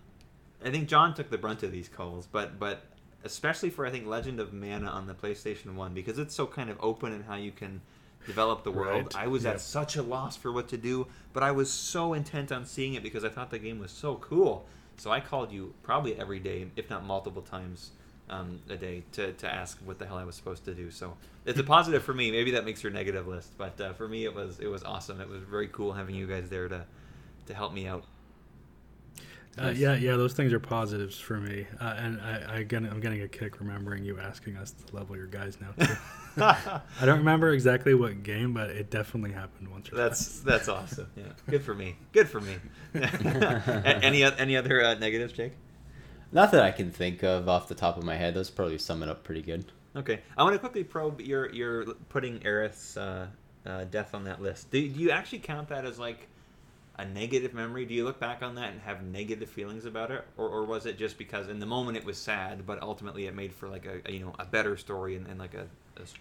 [0.64, 2.84] I think John took the brunt of these calls, but but
[3.24, 6.70] especially for I think Legend of Mana on the PlayStation One because it's so kind
[6.70, 7.80] of open in how you can
[8.26, 9.14] develop the world.
[9.14, 9.24] Right.
[9.24, 9.54] I was Yep.
[9.54, 12.94] at such a loss for what to do, but I was so intent on seeing
[12.94, 14.66] it because I thought the game was so cool.
[14.96, 17.90] So I called you probably every day, if not multiple times
[18.30, 20.90] um, a day, to, to ask what the hell I was supposed to do.
[20.90, 22.30] So it's a positive for me.
[22.30, 25.20] Maybe that makes your negative list, but uh, for me, it was it was awesome.
[25.20, 26.84] It was very cool having you guys there to
[27.46, 28.04] to help me out.
[29.56, 32.98] Uh, yeah, yeah, those things are positives for me, uh, and I, I again, I'm
[32.98, 35.86] getting a kick remembering you asking us to level your guys now.
[35.86, 35.94] Too.
[36.42, 41.06] I don't remember exactly what game, but it definitely happened once or That's that's awesome.
[41.16, 41.94] Yeah, good for me.
[42.10, 42.56] Good for me.
[42.94, 45.52] Any any other uh, negatives, Jake?
[46.34, 48.34] Not that I can think of off the top of my head.
[48.34, 49.64] Those probably sum it up pretty good.
[49.96, 53.28] Okay, I want to quickly probe your your putting Aerith's uh,
[53.64, 54.70] uh, death on that list.
[54.72, 56.26] Do, do you actually count that as like
[56.98, 57.86] a negative memory?
[57.86, 60.86] Do you look back on that and have negative feelings about it, or, or was
[60.86, 63.86] it just because in the moment it was sad, but ultimately it made for like
[63.86, 65.66] a, a, you know a better story and, and like a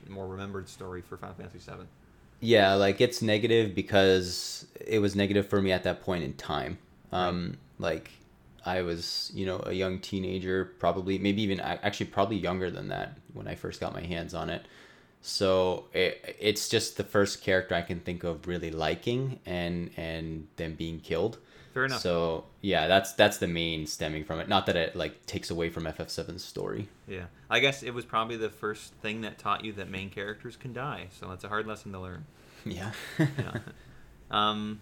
[0.08, 1.88] more remembered story for Final Fantasy VII?
[2.40, 6.78] Yeah, like it's negative because it was negative for me at that point in time.
[7.12, 8.12] Um, like
[8.66, 13.18] I was, you know, a young teenager, probably maybe even actually probably younger than that
[13.34, 14.66] when I first got my hands on it.
[15.22, 20.48] So it, it's just the first character I can think of really liking and and
[20.58, 21.38] them being killed.
[21.74, 22.02] Fair enough.
[22.02, 24.48] So yeah, that's that's the main stemming from it.
[24.48, 26.88] Not that it like takes away from FF7's story.
[27.08, 30.56] Yeah, I guess it was probably the first thing that taught you that main characters
[30.56, 31.08] can die.
[31.20, 32.26] So it's a hard lesson to learn.
[32.66, 32.92] Yeah.
[33.18, 33.60] Yeah.
[34.32, 34.82] um,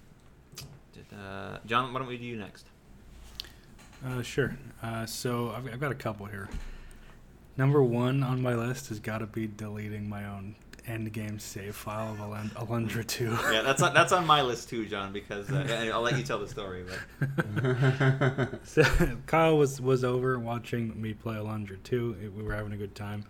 [1.13, 2.65] uh, John, why don't we do you next?
[4.05, 4.55] Uh, sure.
[4.81, 6.49] Uh, so I've, I've got a couple here.
[7.57, 10.55] Number one on my list has got to be deleting my own
[10.87, 13.37] end game save file of Alend- Alundra 2.
[13.51, 15.13] Yeah, that's on, that's on my list too, John.
[15.13, 16.83] Because uh, I'll let you tell the story.
[17.19, 18.83] But so
[19.27, 22.15] Kyle was was over watching me play Alundra 2.
[22.23, 23.23] It- we were having a good time,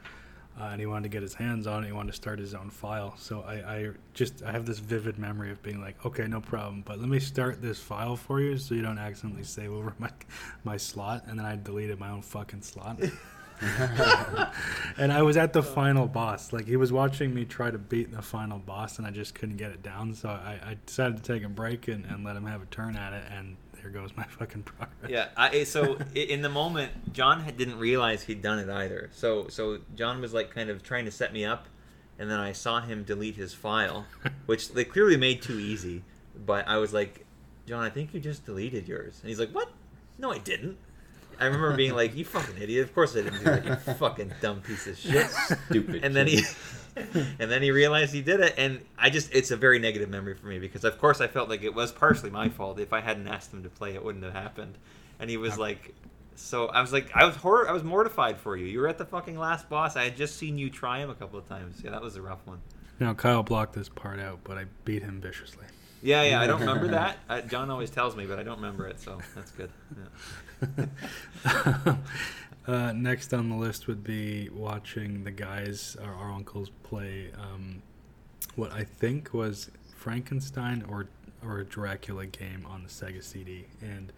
[0.60, 1.88] uh, and he wanted to get his hands on it.
[1.88, 3.16] He wanted to start his own file.
[3.18, 6.84] So I, I just I have this vivid memory of being like, okay, no problem,
[6.86, 10.10] but let me start this file for you so you don't accidentally save over my
[10.64, 11.24] my slot.
[11.28, 13.00] And then I deleted my own fucking slot.
[14.98, 16.52] and I was at the final boss.
[16.52, 19.58] Like he was watching me try to beat the final boss, and I just couldn't
[19.58, 20.14] get it down.
[20.16, 22.96] So I, I decided to take a break and, and let him have a turn
[22.96, 23.24] at it.
[23.32, 25.10] And there goes my fucking progress.
[25.10, 29.10] yeah, I, eh, so in the moment, John had, didn't realize he'd done it either.
[29.14, 31.68] So so John was like kind of trying to set me up,
[32.20, 34.06] and then I saw him delete his file,
[34.46, 36.04] which they clearly made too easy.
[36.46, 37.26] But I was like,
[37.68, 39.70] John, I think you just deleted yours, and he's like, What?
[40.18, 40.78] No, I didn't.
[41.40, 42.84] I remember being like, "You fucking idiot!
[42.84, 43.66] Of course I didn't do that.
[43.66, 45.28] You fucking dumb piece of shit."
[45.70, 46.04] Stupid.
[46.04, 46.56] and then he kid.
[47.40, 50.34] and then he realized he did it and i just it's a very negative memory
[50.34, 53.00] for me because of course i felt like it was partially my fault if i
[53.00, 54.78] hadn't asked him to play it wouldn't have happened
[55.20, 55.94] and he was like
[56.36, 58.66] So I was like, I was hor- I was mortified for you.
[58.66, 59.96] You were at the fucking last boss.
[59.96, 61.82] I had just seen you try him a couple of times.
[61.84, 62.60] Yeah, that was a rough one.
[63.00, 65.66] Now Kyle blocked this part out, but I beat him viciously.
[66.02, 67.18] Yeah, yeah, I don't remember that.
[67.30, 69.70] Uh, John always tells me, but I don't remember it, so that's good.
[70.66, 71.96] Yeah.
[72.68, 77.82] uh, next on the list would be watching the guys, our, our uncles, play um,
[78.56, 81.08] what I think was Frankenstein or
[81.44, 84.14] or a Dracula game on the Sega CD, and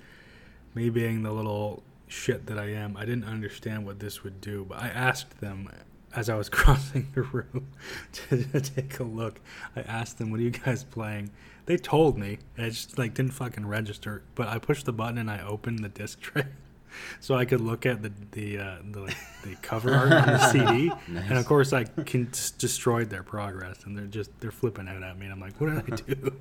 [0.76, 4.66] me being the little shit that I am, I didn't understand what this would do,
[4.68, 5.70] but I asked them
[6.16, 7.68] as I was crossing the room
[8.12, 9.40] to, to take a look.
[9.76, 11.32] I asked them, "What are you guys playing?"
[11.66, 12.40] They told me.
[12.58, 14.24] It just like didn't fucking register.
[14.36, 16.46] But I pushed the button and I opened the disc tray,
[17.20, 20.48] so I could look at the the uh, the, like, the cover art on the
[20.50, 20.92] CD.
[21.08, 21.24] Nice.
[21.30, 25.04] And of course, I can s- destroyed their progress, and they're just they're flipping out
[25.04, 25.26] at me.
[25.26, 26.36] And I'm like, "What did I do?"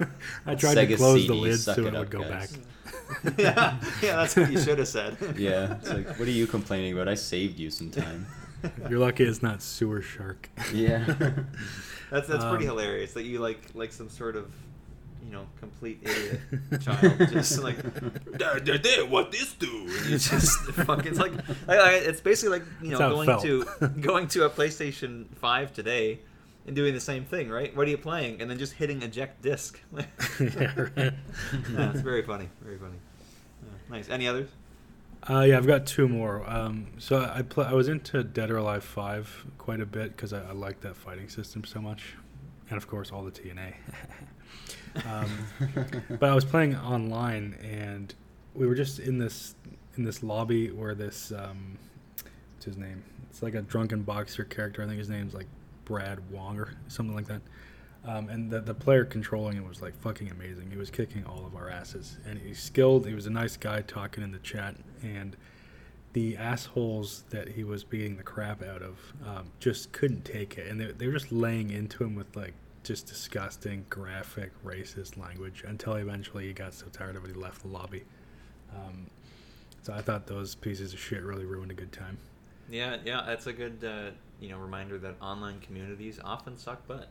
[0.46, 2.56] I tried to Sega close the lid suck so it it would go guys.
[2.56, 3.34] back.
[3.38, 5.16] yeah, yeah, that's what you should have said.
[5.36, 7.08] Yeah, it's like, what are you complaining about?
[7.08, 8.26] I saved you some time.
[8.88, 10.48] You're lucky it's not sewer shark.
[10.72, 11.04] Yeah.
[12.10, 14.50] That's that's pretty Um, hilarious that you like like some sort of
[15.24, 16.40] you know complete idiot
[16.80, 17.76] child just like
[18.38, 19.66] "Dad, dad, dad, what this do?
[19.66, 21.32] And you just fucking it's like,
[21.66, 24.50] like, like, it's basically like you know That's how it going to going to a
[24.50, 26.20] PlayStation Five today
[26.66, 27.74] and doing the same thing right?
[27.76, 28.40] What are you playing?
[28.40, 29.80] And then just hitting eject disc.
[30.40, 31.12] Yeah, right.
[31.72, 32.98] yeah, it's very funny very funny.
[33.62, 34.08] Yeah, nice.
[34.08, 34.48] Any others?
[35.28, 36.48] Uh, yeah, I've got two more.
[36.48, 40.32] Um, so I pl- I was into Dead or Alive Five quite a bit because
[40.32, 42.14] I, I like that fighting system so much,
[42.70, 43.74] and of course all the TNA.
[45.06, 45.30] um,
[46.18, 48.14] but I was playing online, and
[48.54, 49.54] we were just in this
[49.96, 51.78] in this lobby where this um,
[52.54, 53.02] what's his name?
[53.30, 54.82] It's like a drunken boxer character.
[54.82, 55.46] I think his name's like
[55.84, 57.40] Brad Wong or something like that.
[58.04, 60.70] Um, and the, the player controlling it was like fucking amazing.
[60.70, 63.06] He was kicking all of our asses, and he's skilled.
[63.06, 65.36] He was a nice guy talking in the chat, and
[66.12, 70.68] the assholes that he was beating the crap out of um, just couldn't take it,
[70.68, 72.54] and they, they were just laying into him with like
[72.88, 77.60] just disgusting, graphic, racist language until eventually he got so tired of it he left
[77.62, 78.02] the lobby.
[78.74, 79.06] Um,
[79.82, 82.16] so I thought those pieces of shit really ruined a good time.
[82.70, 84.10] yeah yeah that's a good uh,
[84.40, 87.08] you know reminder that online communities often suck butt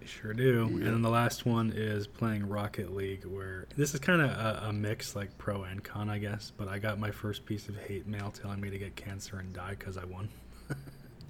[0.00, 0.62] They Sure do.
[0.64, 4.68] And then the last one is playing Rocket League, where this is kind of a,
[4.68, 6.52] a mix, like pro and con, I guess.
[6.56, 9.52] But I got my first piece of hate mail telling me to get cancer and
[9.52, 10.28] die because I won.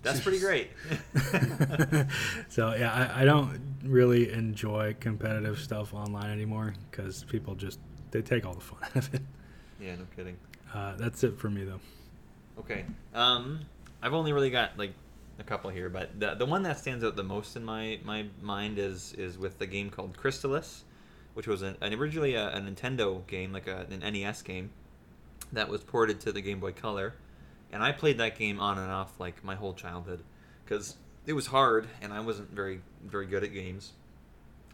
[0.02, 0.70] That's pretty great
[2.48, 7.78] so yeah, I, I don't really enjoy competitive stuff online anymore because people just
[8.10, 9.22] they take all the fun out of it.
[9.80, 10.36] yeah no kidding
[10.74, 11.80] Uh, that's it for me though.
[12.58, 12.84] Okay.
[13.14, 13.60] Um,
[14.02, 14.92] I've only really got like
[15.38, 18.26] a couple here, but the the one that stands out the most in my my
[18.40, 20.82] mind is is with the game called Crystalis,
[21.34, 24.70] which was an, an originally a, a Nintendo game, like a, an NES game,
[25.52, 27.14] that was ported to the Game Boy Color,
[27.72, 30.22] and I played that game on and off like my whole childhood,
[30.64, 30.96] because
[31.26, 33.92] it was hard and I wasn't very very good at games.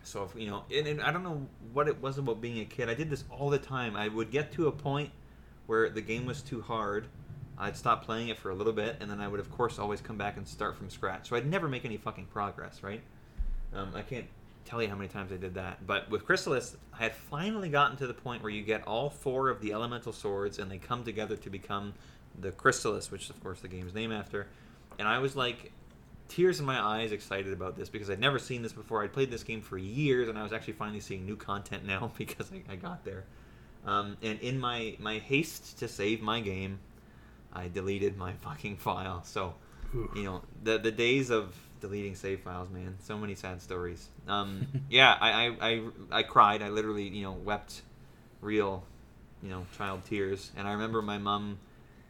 [0.03, 2.64] So if, you know, and, and I don't know what it was about being a
[2.64, 2.88] kid.
[2.88, 3.97] I did this all the time.
[3.97, 5.11] I would get to a point
[5.66, 7.09] where the game was too hard.
[7.59, 10.01] I'd stop playing it for a little bit, and then I would, of course, always
[10.01, 11.28] come back and start from scratch.
[11.28, 13.01] So I'd never make any fucking progress, right?
[13.74, 14.26] Um, I can't
[14.64, 15.84] tell you how many times I did that.
[15.86, 19.49] But with Crystalis, I had finally gotten to the point where you get all four
[19.49, 21.94] of the elemental swords, and they come together to become
[22.41, 24.47] the Crystalis, which, of course, the game's name after.
[24.99, 25.72] And I was like,
[26.28, 29.03] tears in my eyes excited about this because I'd never seen this before.
[29.03, 32.12] I'd played this game for years, and I was actually finally seeing new content now
[32.18, 33.24] because I, I got there.
[33.84, 36.80] Um, and in my, my haste to save my game,
[37.53, 39.22] I deleted my fucking file.
[39.24, 39.55] So,
[39.95, 40.11] Ooh.
[40.14, 42.97] you know, the the days of deleting save files, man.
[43.01, 44.09] So many sad stories.
[44.26, 46.62] Um, yeah, I, I, I, I cried.
[46.62, 47.82] I literally, you know, wept
[48.41, 48.84] real,
[49.43, 50.51] you know, child tears.
[50.57, 51.59] And I remember my mom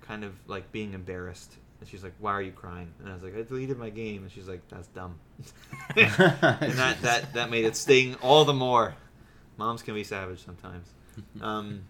[0.07, 1.55] kind of like being embarrassed.
[1.81, 4.23] And she's like, "Why are you crying?" And I was like, "I deleted my game."
[4.23, 5.19] And she's like, "That's dumb."
[5.97, 8.95] and that, that that made it sting all the more.
[9.59, 10.89] Moms can be savage sometimes.
[11.41, 11.85] Um,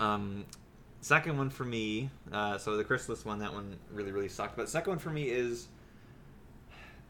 [0.00, 0.44] um,
[1.02, 2.10] second one for me.
[2.32, 4.56] Uh, so the Crystalis one, that one really really sucked.
[4.56, 5.68] But second one for me is.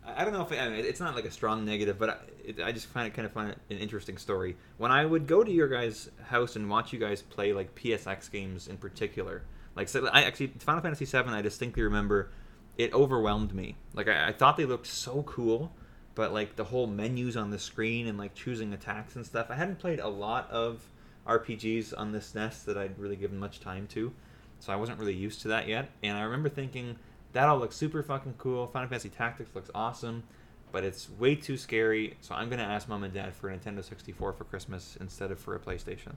[0.04, 2.60] I don't know if I mean, it's not like a strong negative, but I, it,
[2.62, 4.56] I just find it kind of find it an interesting story.
[4.78, 8.30] When I would go to your guys' house and watch you guys play like PSX
[8.30, 9.42] games in particular,
[9.76, 12.30] like so I actually Final Fantasy VII, I distinctly remember
[12.78, 13.76] it overwhelmed me.
[13.94, 15.72] Like I, I thought they looked so cool,
[16.14, 19.46] but like the whole menus on the screen and like choosing attacks and stuff.
[19.50, 20.82] I hadn't played a lot of
[21.26, 24.12] RPGs on this NES that I'd really given much time to,
[24.58, 25.90] so I wasn't really used to that yet.
[26.02, 26.96] And I remember thinking
[27.32, 28.66] that all looks super fucking cool.
[28.66, 30.24] Final Fantasy Tactics looks awesome,
[30.72, 32.16] but it's way too scary.
[32.20, 35.38] So I'm gonna ask mom and dad for a Nintendo 64 for Christmas instead of
[35.38, 36.14] for a PlayStation.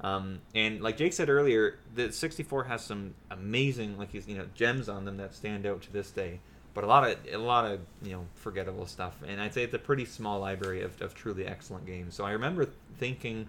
[0.00, 4.88] Um, and like Jake said earlier, the 64 has some amazing, like you know, gems
[4.88, 6.40] on them that stand out to this day.
[6.74, 9.74] But a lot of a lot of you know forgettable stuff, and I'd say it's
[9.74, 12.14] a pretty small library of, of truly excellent games.
[12.14, 12.66] So I remember
[12.98, 13.46] thinking,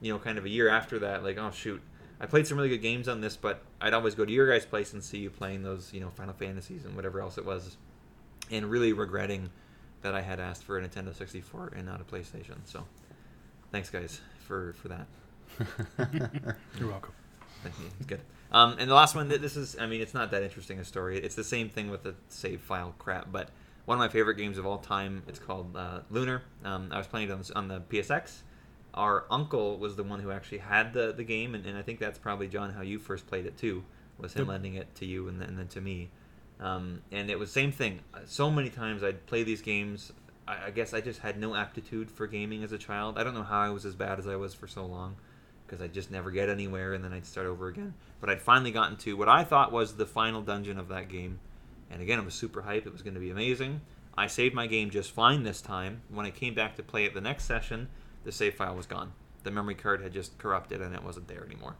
[0.00, 1.82] you know, kind of a year after that, like, oh shoot,
[2.18, 4.64] I played some really good games on this, but I'd always go to your guys'
[4.64, 7.76] place and see you playing those, you know, Final Fantasies and whatever else it was,
[8.50, 9.50] and really regretting
[10.00, 12.56] that I had asked for a Nintendo 64 and not a PlayStation.
[12.64, 12.84] So,
[13.70, 15.06] thanks guys for for that.
[16.78, 17.12] You're welcome.
[17.62, 17.86] Thank you.
[17.98, 18.20] It's good.
[18.50, 21.18] Um, and the last one, this is, I mean, it's not that interesting a story.
[21.18, 23.48] It's the same thing with the save file crap, but
[23.84, 25.22] one of my favorite games of all time.
[25.26, 26.42] It's called uh, Lunar.
[26.64, 28.42] Um, I was playing it on, on, the PSX.
[28.94, 31.98] Our uncle was the one who actually had the, the game, and, and I think
[31.98, 33.84] that's probably John how you first played it too.
[34.18, 36.10] Was him lending it to you and then, and then to me.
[36.60, 38.00] Um, and it was same thing.
[38.26, 40.12] So many times I'd play these games.
[40.46, 43.18] I, I guess I just had no aptitude for gaming as a child.
[43.18, 45.16] I don't know how I was as bad as I was for so long
[45.72, 47.94] because I'd just never get anywhere and then I'd start over again.
[48.20, 51.40] But I'd finally gotten to what I thought was the final dungeon of that game.
[51.90, 52.86] And again, it was super hype.
[52.86, 53.80] It was going to be amazing.
[54.14, 56.02] I saved my game just fine this time.
[56.10, 57.88] When I came back to play it the next session,
[58.22, 59.14] the save file was gone.
[59.44, 61.76] The memory card had just corrupted and it wasn't there anymore.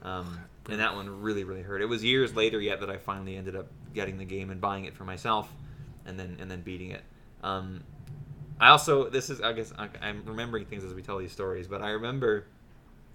[0.00, 1.82] Um, and that one really, really hurt.
[1.82, 4.86] It was years later yet that I finally ended up getting the game and buying
[4.86, 5.52] it for myself,
[6.06, 7.02] and then and then beating it.
[7.42, 7.82] Um,
[8.60, 11.82] I also this is I guess I'm remembering things as we tell these stories, but
[11.82, 12.46] I remember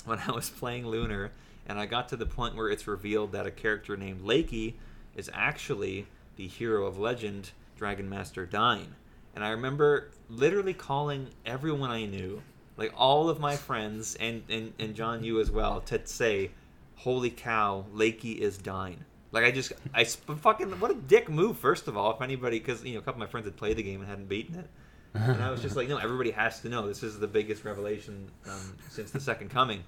[0.05, 1.31] when I was playing Lunar,
[1.67, 4.75] and I got to the point where it's revealed that a character named Laike
[5.15, 8.95] is actually the hero of legend, Dragon Master Dyne.
[9.35, 12.41] And I remember literally calling everyone I knew,
[12.77, 16.51] like all of my friends, and, and, and John, you as well, to say,
[16.95, 19.05] Holy cow, Laike is Dyne.
[19.31, 22.83] Like I just, I fucking, what a dick move, first of all, if anybody, because,
[22.83, 24.69] you know, a couple of my friends had played the game and hadn't beaten it.
[25.13, 26.87] And I was just like, no, everybody has to know.
[26.87, 29.83] This is the biggest revelation um, since the Second Coming.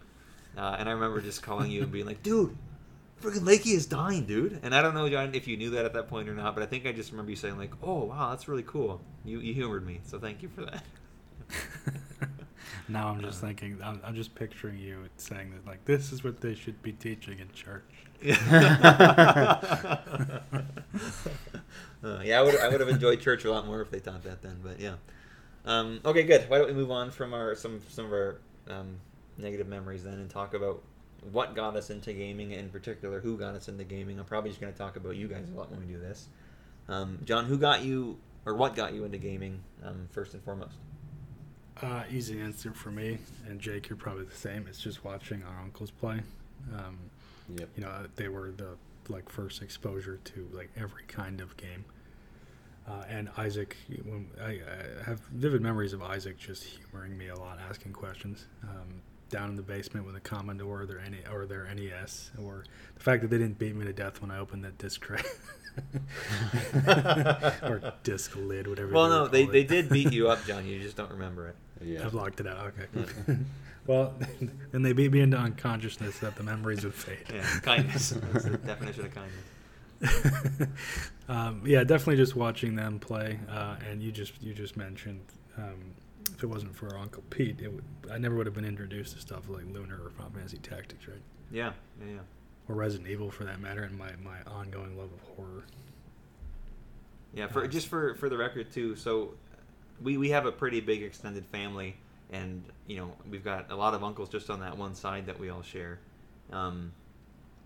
[0.58, 2.56] Uh, and I remember just calling you and being like, dude,
[3.22, 4.60] freaking Laike is Dyne, dude.
[4.64, 6.64] And I don't know, John, if you knew that at that point or not, but
[6.64, 9.02] I think I just remember you saying like, oh wow, that's really cool.
[9.24, 10.84] You you humored me, so thank you for that.
[12.88, 16.24] now I'm just uh, thinking, I'm, I'm, just picturing you saying that like this is
[16.24, 17.84] what they should be teaching in church.
[22.04, 24.24] uh, yeah, I would I would have enjoyed church a lot more if they taught
[24.24, 24.60] that then.
[24.64, 24.96] But yeah.
[25.66, 26.50] Um, okay, good.
[26.50, 28.38] Why don't we move on from our some some of our
[28.70, 28.98] um,
[29.38, 30.82] negative memories then and talk about
[31.32, 34.20] what got us into gaming, in particular, who got us into gaming.
[34.20, 36.28] I'm probably just going to talk about you guys a lot when we do this.
[36.90, 40.76] Um, John, who got you, or what got you into gaming um, first and foremost?
[41.82, 44.66] Uh, easy answer for me, and Jake, you're probably the same.
[44.68, 46.20] It's just watching our uncles play.
[46.78, 46.98] Um,
[47.56, 47.70] yep.
[47.76, 48.76] You know, they were the
[49.10, 51.86] like first exposure to like every kind of game.
[52.88, 57.36] Uh, and Isaac, when I, I, have vivid memories of Isaac just humoring me a
[57.36, 58.48] lot, asking questions.
[58.64, 62.66] Um, down in the basement with a Commodore or their NE, or their NES, or
[62.94, 65.22] the fact that they didn't beat me to death when I opened that disc tray.
[67.64, 68.92] or disc lid, whatever.
[68.92, 70.66] Well, no, they, they did beat you up, John.
[70.66, 71.56] You just don't remember it.
[71.82, 72.74] Yeah, I've locked it out.
[72.80, 73.38] Okay.
[73.88, 74.14] well,
[74.72, 77.26] then they beat me into unconsciousness that the memories would fade.
[77.34, 78.10] Yeah, kindness.
[78.12, 80.70] That's the definition of kindness.
[81.30, 85.22] um, yeah, definitely just watching them play, uh, and you just you just mentioned
[85.58, 85.94] um,
[86.36, 89.22] if it wasn't for Uncle Pete, it would, I never would have been introduced to
[89.22, 91.22] stuff like Lunar or Final Fantasy Tactics, right?
[91.52, 91.72] Yeah,
[92.02, 92.20] yeah, yeah.
[92.70, 95.66] Or Resident Evil, for that matter, and my, my ongoing love of horror.
[97.34, 98.96] Yeah, for just for for the record too.
[98.96, 99.34] So,
[100.02, 101.98] we we have a pretty big extended family,
[102.32, 105.40] and you know we've got a lot of uncles just on that one side that
[105.40, 106.00] we all share.
[106.52, 106.94] Um,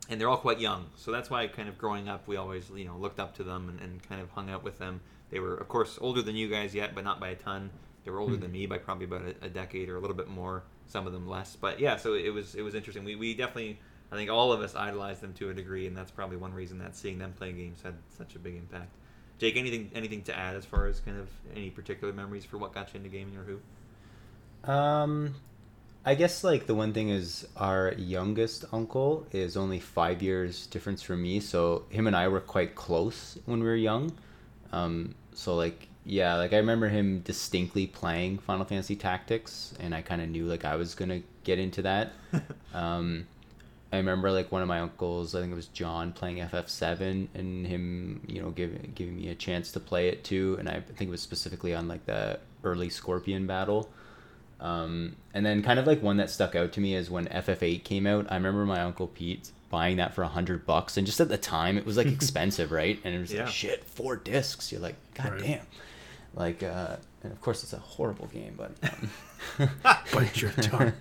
[0.09, 2.85] and they're all quite young, so that's why kind of growing up, we always you
[2.85, 5.01] know looked up to them and, and kind of hung out with them.
[5.29, 7.69] They were, of course, older than you guys yet, but not by a ton.
[8.05, 8.41] They were older hmm.
[8.41, 10.63] than me by probably about a, a, decade or a little bit more.
[10.85, 11.97] Some of them less, but yeah.
[11.97, 13.03] So it was it was interesting.
[13.03, 13.79] We, we definitely
[14.11, 16.79] I think all of us idolized them to a degree, and that's probably one reason
[16.79, 18.91] that seeing them play games had such a big impact.
[19.37, 22.73] Jake, anything anything to add as far as kind of any particular memories for what
[22.73, 24.71] got you into gaming or who?
[24.71, 25.35] Um,
[26.05, 31.01] I guess like the one thing is our youngest uncle is only five years difference
[31.03, 34.13] from me, so him and I were quite close when we were young.
[34.71, 40.01] Um, so like yeah, like I remember him distinctly playing Final Fantasy Tactics, and I
[40.01, 42.13] kind of knew like I was gonna get into that.
[42.73, 43.27] um,
[43.91, 47.65] I remember like one of my uncles, I think it was John, playing FF7, and
[47.65, 50.57] him, you know, giving giving me a chance to play it too.
[50.59, 53.89] And I think it was specifically on like the early Scorpion battle.
[54.59, 57.83] Um, and then kind of like one that stuck out to me is when FF8
[57.83, 58.25] came out.
[58.29, 61.37] I remember my uncle Pete buying that for a hundred bucks, and just at the
[61.37, 62.99] time it was like expensive, right?
[63.05, 63.43] And it was yeah.
[63.43, 64.71] like shit, four discs.
[64.71, 65.41] You're like, god right.
[65.41, 65.65] damn.
[66.33, 68.71] Like, uh, and of course, it's a horrible game, but.
[68.83, 69.09] Um,
[70.13, 70.93] Bite your tongue.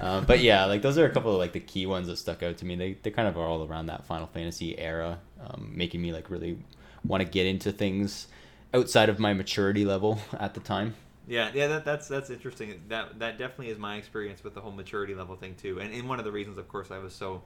[0.00, 2.42] um, but yeah, like those are a couple of like the key ones that stuck
[2.42, 2.76] out to me.
[2.76, 6.30] They they kind of are all around that Final Fantasy era, um, making me like
[6.30, 6.58] really
[7.04, 8.28] want to get into things
[8.74, 10.94] outside of my maturity level at the time.
[11.26, 12.80] Yeah, yeah, that, that's that's interesting.
[12.88, 15.78] That that definitely is my experience with the whole maturity level thing too.
[15.80, 17.42] And, and one of the reasons, of course, I was so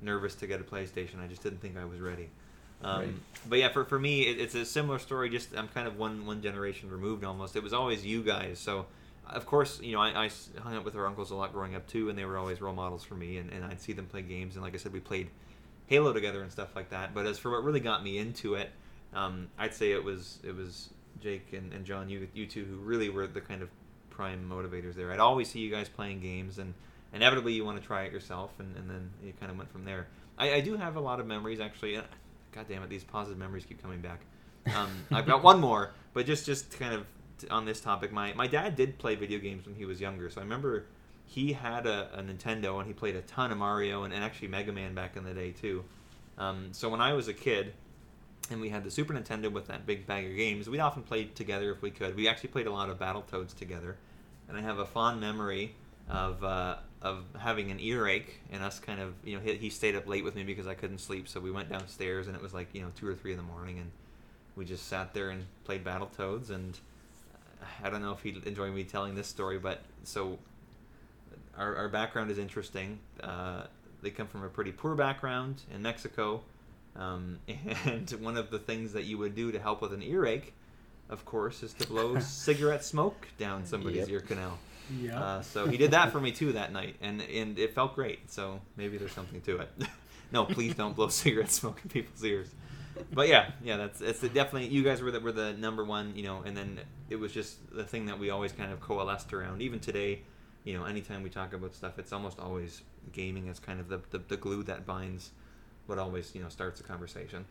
[0.00, 1.22] nervous to get a PlayStation.
[1.22, 2.30] I just didn't think I was ready.
[2.84, 3.14] Um, Right.
[3.46, 5.28] But yeah, for, for me, it, it's a similar story.
[5.28, 7.56] Just I'm kind of one one generation removed almost.
[7.56, 8.58] It was always you guys.
[8.58, 8.86] So
[9.28, 10.30] of course, you know, I, I
[10.62, 12.74] hung out with our uncles a lot growing up too, and they were always role
[12.74, 13.38] models for me.
[13.38, 15.30] And, and I'd see them play games, and like I said, we played
[15.86, 17.14] Halo together and stuff like that.
[17.14, 18.70] But as for what really got me into it,
[19.14, 22.76] um, I'd say it was it was Jake and, and John, you you two, who
[22.76, 23.68] really were the kind of
[24.10, 25.12] prime motivators there.
[25.12, 26.74] I'd always see you guys playing games, and
[27.12, 29.84] inevitably you want to try it yourself, and, and then you kind of went from
[29.84, 30.06] there.
[30.38, 32.00] I, I do have a lot of memories actually.
[32.54, 34.20] God damn it, these positive memories keep coming back.
[34.74, 37.06] Um, I've got one more, but just just kind of
[37.50, 40.40] on this topic, my my dad did play video games when he was younger, so
[40.40, 40.86] I remember
[41.26, 44.48] he had a, a Nintendo and he played a ton of Mario and, and actually
[44.48, 45.84] Mega Man back in the day too.
[46.38, 47.72] Um, so when I was a kid,
[48.50, 51.34] and we had the Super Nintendo with that big bag of games, we'd often played
[51.34, 52.14] together if we could.
[52.14, 53.96] We actually played a lot of Battletoads together,
[54.48, 55.74] and I have a fond memory
[56.08, 59.94] of uh, of having an earache and us kind of you know he, he stayed
[59.96, 62.54] up late with me because I couldn't sleep, so we went downstairs and it was
[62.54, 63.90] like you know two or three in the morning, and
[64.56, 66.78] we just sat there and played Battletoads, and
[67.60, 70.38] uh, I don't know if he'd enjoy me telling this story, but so
[71.56, 72.98] our, our background is interesting.
[73.22, 73.64] Uh,
[74.02, 76.42] they come from a pretty poor background in Mexico.
[76.96, 77.38] Um,
[77.86, 80.52] and one of the things that you would do to help with an earache,
[81.08, 84.08] of course, is to blow cigarette smoke down somebody's Yep.
[84.10, 84.58] ear canal.
[85.00, 85.20] Yeah.
[85.20, 88.30] Uh, so he did that for me too that night, and and it felt great.
[88.30, 89.70] So maybe there's something to it.
[90.32, 92.48] no, please don't blow cigarette smoke in people's ears.
[93.12, 96.22] But yeah, yeah, that's it's definitely you guys were the, were the number one, you
[96.22, 96.78] know, and then
[97.10, 99.62] it was just the thing that we always kind of coalesced around.
[99.62, 100.22] Even today,
[100.64, 102.82] you know, anytime we talk about stuff, it's almost always
[103.12, 105.30] gaming as kind of the, the, the glue that binds
[105.86, 107.44] what always you know starts a conversation.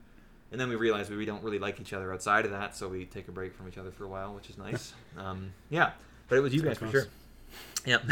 [0.52, 2.88] And then we realize we we don't really like each other outside of that, so
[2.88, 4.94] we take a break from each other for a while, which is nice.
[5.16, 5.92] Um, yeah,
[6.28, 7.08] but it was you That's guys for sure.
[7.86, 8.04] Yep.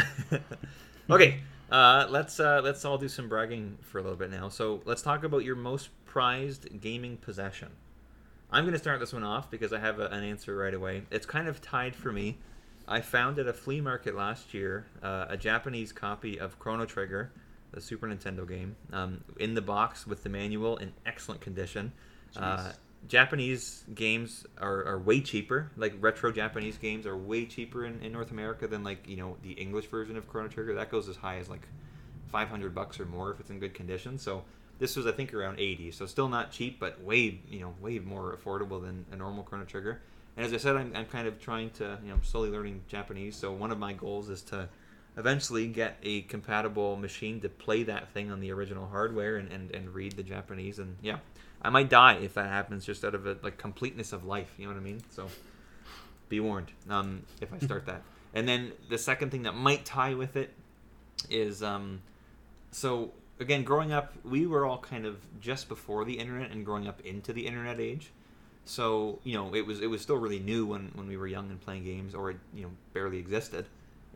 [1.10, 1.40] okay,
[1.70, 4.48] uh, let's uh, let's all do some bragging for a little bit now.
[4.48, 7.70] So let's talk about your most prized gaming possession.
[8.50, 11.02] I'm going to start this one off because I have a, an answer right away.
[11.10, 12.36] It's kind of tied for me.
[12.86, 17.32] I found at a flea market last year uh, a Japanese copy of Chrono Trigger,
[17.72, 21.92] the Super Nintendo game, um, in the box with the manual in excellent condition.
[22.36, 22.72] Uh.
[23.08, 25.70] Japanese games are, are way cheaper.
[25.76, 29.36] Like retro Japanese games are way cheaper in, in North America than like you know
[29.42, 30.74] the English version of Chrono Trigger.
[30.74, 31.66] That goes as high as like
[32.30, 34.18] five hundred bucks or more if it's in good condition.
[34.18, 34.44] So
[34.78, 35.90] this was I think around eighty.
[35.90, 39.64] So still not cheap, but way you know way more affordable than a normal Chrono
[39.64, 40.00] Trigger.
[40.36, 42.82] And as I said, I'm, I'm kind of trying to you know I'm slowly learning
[42.88, 43.36] Japanese.
[43.36, 44.68] So one of my goals is to
[45.16, 49.70] eventually get a compatible machine to play that thing on the original hardware and, and,
[49.72, 50.78] and read the Japanese.
[50.78, 51.18] And yeah,
[51.62, 54.52] I might die if that happens just out of a like completeness of life.
[54.58, 55.02] You know what I mean?
[55.10, 55.28] So
[56.28, 58.02] be warned um, if I start that.
[58.34, 60.54] And then the second thing that might tie with it
[61.28, 62.00] is um,
[62.70, 66.88] so again, growing up, we were all kind of just before the internet and growing
[66.88, 68.10] up into the internet age.
[68.64, 71.50] So you know, it was it was still really new when when we were young
[71.50, 73.66] and playing games, or it you know barely existed,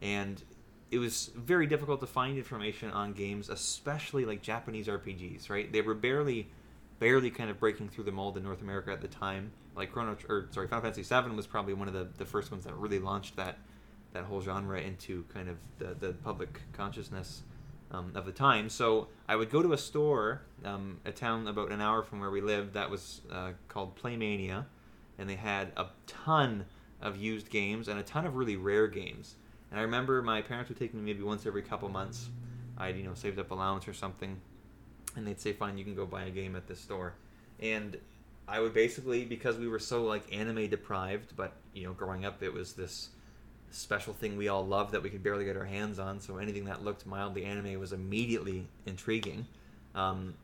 [0.00, 0.42] and
[0.90, 5.50] it was very difficult to find information on games, especially like Japanese RPGs.
[5.50, 5.70] Right?
[5.70, 6.48] They were barely
[6.98, 9.52] barely kind of breaking through the mold in North America at the time.
[9.74, 12.64] Like Chrono, or sorry, Final Fantasy VII was probably one of the, the first ones
[12.64, 13.58] that really launched that
[14.12, 17.42] that whole genre into kind of the, the public consciousness
[17.90, 18.68] um, of the time.
[18.68, 22.30] So I would go to a store, um, a town about an hour from where
[22.30, 24.64] we lived, that was uh, called Playmania,
[25.18, 26.64] and they had a ton
[27.00, 29.34] of used games and a ton of really rare games.
[29.70, 32.30] And I remember my parents would take me maybe once every couple months.
[32.78, 34.40] I'd you know saved up allowance or something,
[35.16, 37.14] and they'd say, "Fine, you can go buy a game at this store."
[37.60, 37.96] And
[38.48, 42.42] I would basically, because we were so like anime deprived, but you know, growing up,
[42.42, 43.10] it was this
[43.70, 46.20] special thing we all loved that we could barely get our hands on.
[46.20, 49.46] So anything that looked mildly anime was immediately intriguing.
[49.94, 50.34] Um,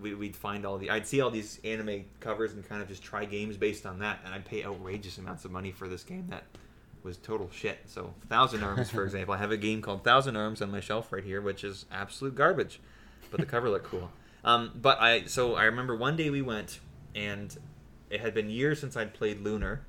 [0.00, 3.02] we, we'd find all the, I'd see all these anime covers and kind of just
[3.02, 6.26] try games based on that, and I'd pay outrageous amounts of money for this game
[6.30, 6.44] that
[7.02, 7.78] was total shit.
[7.86, 11.12] So Thousand Arms, for example, I have a game called Thousand Arms on my shelf
[11.12, 12.80] right here, which is absolute garbage,
[13.34, 14.12] but the cover looked cool.
[14.44, 16.78] Um, but I, so I remember one day we went,
[17.16, 17.56] and
[18.10, 19.84] it had been years since I'd played Lunar.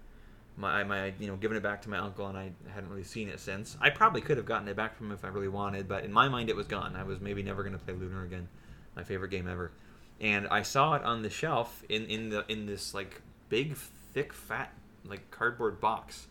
[0.58, 3.30] My, my, you know, given it back to my uncle, and I hadn't really seen
[3.30, 3.78] it since.
[3.80, 6.12] I probably could have gotten it back from him if I really wanted, but in
[6.12, 6.96] my mind, it was gone.
[6.96, 8.48] I was maybe never going to play Lunar again.
[8.96, 9.72] My favorite game ever.
[10.20, 14.34] And I saw it on the shelf in, in the in this like big, thick,
[14.34, 14.74] fat
[15.06, 16.26] like cardboard box,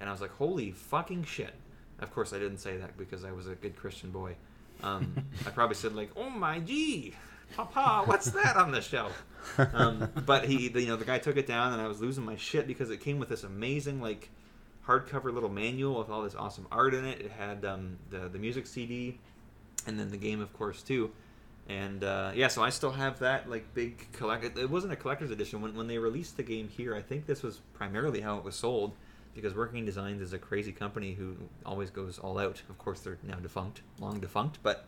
[0.00, 1.54] and I was like, "Holy fucking shit!"
[2.00, 4.36] Of course, I didn't say that because I was a good Christian boy.
[4.82, 7.14] Um, I probably said like, "Oh my gee,
[7.56, 9.24] Papa, what's that on the shelf?"
[9.72, 12.36] Um, but he, you know, the guy took it down, and I was losing my
[12.36, 14.30] shit because it came with this amazing like
[14.86, 17.20] hardcover little manual with all this awesome art in it.
[17.20, 19.18] It had um, the the music CD,
[19.86, 21.10] and then the game, of course, too.
[21.68, 24.44] And uh, yeah, so I still have that like big collect.
[24.44, 26.94] It, it wasn't a collector's edition when when they released the game here.
[26.94, 28.94] I think this was primarily how it was sold
[29.40, 32.60] because Working Designs is a crazy company who always goes all out.
[32.68, 34.84] Of course, they're now defunct, long defunct, but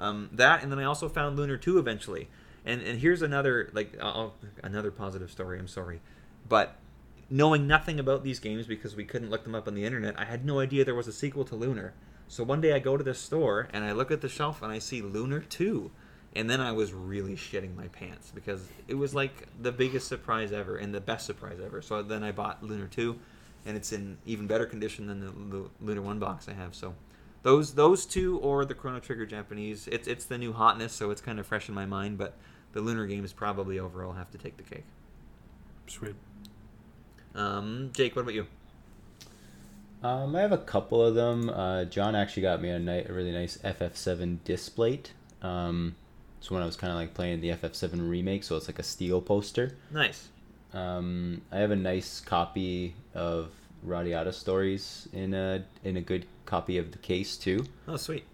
[0.00, 2.28] um, that, and then I also found Lunar Two eventually.
[2.64, 5.58] And and here's another like I'll, another positive story.
[5.58, 6.00] I'm sorry,
[6.48, 6.76] but
[7.30, 10.24] knowing nothing about these games because we couldn't look them up on the internet, I
[10.24, 11.94] had no idea there was a sequel to Lunar.
[12.26, 14.72] So one day I go to the store and I look at the shelf and
[14.72, 15.92] I see Lunar Two.
[16.34, 20.50] And then I was really shitting my pants because it was like the biggest surprise
[20.50, 21.82] ever and the best surprise ever.
[21.82, 23.18] So then I bought Lunar 2
[23.64, 26.74] and it's in even better condition than the, the Lunar One box I have.
[26.74, 26.94] So
[27.42, 31.20] those those two or the Chrono Trigger Japanese, it's it's the new hotness, so it's
[31.20, 32.18] kind of fresh in my mind.
[32.18, 32.36] But
[32.72, 34.84] the Lunar games probably overall have to take the cake.
[35.86, 36.14] Sweet.
[37.34, 38.46] Um, Jake, what about you?
[40.02, 41.48] Um, I have a couple of them.
[41.48, 45.12] Uh, John actually got me a, ni- a really nice FF7 Displate.
[45.42, 45.94] Um,
[46.38, 48.82] it's when I was kind of like playing the FF7 remake, so it's like a
[48.82, 49.76] steel poster.
[49.92, 50.28] Nice.
[50.74, 53.50] Um, I have a nice copy of
[53.82, 57.64] Radiata Stories in a in a good copy of the case too.
[57.88, 58.24] Oh, sweet.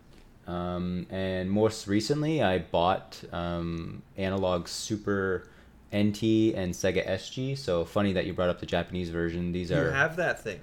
[0.46, 5.48] Um, and most recently, I bought um, Analogue Super
[5.94, 7.56] NT and Sega SG.
[7.56, 9.52] So funny that you brought up the Japanese version.
[9.52, 10.60] These You are have that thing.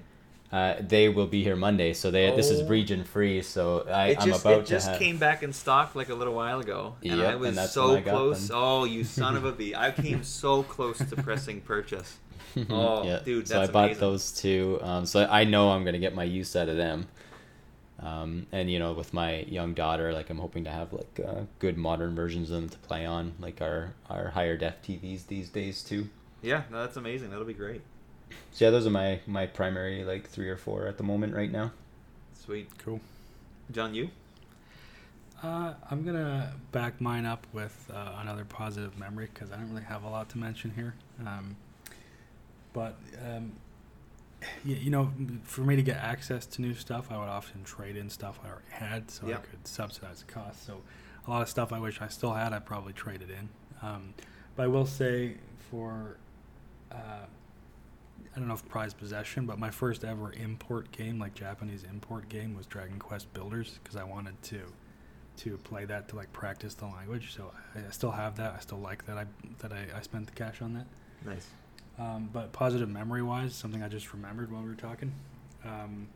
[0.56, 1.92] Uh, they will be here Monday.
[1.92, 2.68] So they this is Oh.
[2.68, 3.42] region free.
[3.42, 5.00] So I, It I'm about it just to have.
[5.00, 7.72] came back in stock like a little while ago, and Yep, I and was that's
[7.72, 8.50] so I close.
[8.52, 9.74] Oh, you son of a bee!
[9.74, 12.18] I came so close to pressing purchase.
[12.70, 13.20] Oh, yeah.
[13.22, 14.00] dude, so I bought amazing.
[14.00, 14.78] those two.
[14.80, 17.06] Um, so I know I'm gonna get my use out of them.
[17.98, 21.42] Um, and you know, with my young daughter, like I'm hoping to have like uh,
[21.58, 25.48] good modern versions of them to play on, like our our higher def TVs these
[25.50, 26.08] days too.
[26.42, 27.30] Yeah, no, that's amazing.
[27.30, 27.82] That'll be great.
[28.52, 31.50] So yeah, those are my my primary like three or four at the moment right
[31.50, 31.72] now.
[32.34, 33.00] Sweet, Cool.
[33.72, 33.94] John.
[33.94, 34.10] You?
[35.42, 39.84] Uh, I'm gonna back mine up with uh, another positive memory because I don't really
[39.84, 40.94] have a lot to mention here.
[41.20, 41.56] Um,
[42.72, 42.96] but
[43.26, 43.52] um,
[44.64, 45.12] y- you know,
[45.44, 48.48] for me to get access to new stuff, I would often trade in stuff I
[48.48, 49.34] already had, so Yeah.
[49.36, 50.64] I could subsidize the cost.
[50.66, 50.80] So
[51.26, 53.48] a lot of stuff I wish I still had, I probably traded in.
[53.82, 54.14] Um,
[54.56, 55.34] but I will say
[55.70, 56.16] for
[56.90, 57.26] uh,
[58.36, 62.28] I don't know if prized possession, but my first ever import game, like Japanese import
[62.28, 64.60] game, was Dragon Quest Builders because I wanted to
[65.38, 67.34] to play that to like practice the language.
[67.34, 68.54] So I, I still have that.
[68.54, 69.16] I still like that.
[69.16, 69.24] I
[69.60, 70.86] that I, I spent the cash on that.
[71.24, 71.46] Nice.
[71.98, 75.12] Um, but positive memory wise, something I just remembered while we were talking,
[75.64, 76.08] um,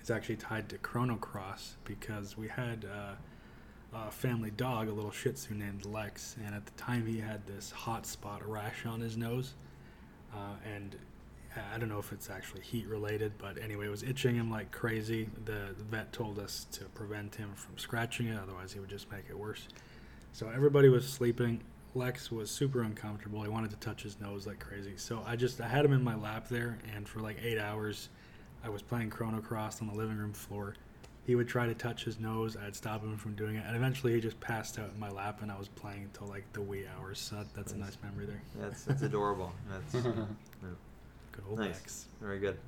[0.00, 3.14] is actually tied to Chrono Cross because we had uh,
[3.92, 7.44] a family dog, a little Shih Tzu named Lex, and at the time he had
[7.48, 9.54] this hot spot rash on his nose,
[10.32, 10.96] uh, and
[11.74, 14.70] I don't know if it's actually heat related, but anyway, it was itching him like
[14.70, 15.28] crazy.
[15.44, 19.10] The, the vet told us to prevent him from scratching it, otherwise he would just
[19.10, 19.68] make it worse.
[20.32, 21.60] So everybody was sleeping.
[21.94, 23.42] Lex was super uncomfortable.
[23.42, 24.94] He wanted to touch his nose like crazy.
[24.96, 28.08] So I just I had him in my lap there, and for like eight hours,
[28.64, 30.74] I was playing Chrono Cross on the living room floor.
[31.24, 32.56] He would try to touch his nose.
[32.56, 35.40] I'd stop him from doing it, and eventually he just passed out in my lap,
[35.40, 37.20] and I was playing until like the wee hours.
[37.20, 38.42] So that, that's a nice memory there.
[38.56, 39.52] That's that's adorable.
[39.70, 40.04] That's
[41.34, 41.74] Good old Nice.
[41.80, 42.06] Lex.
[42.20, 42.58] very good.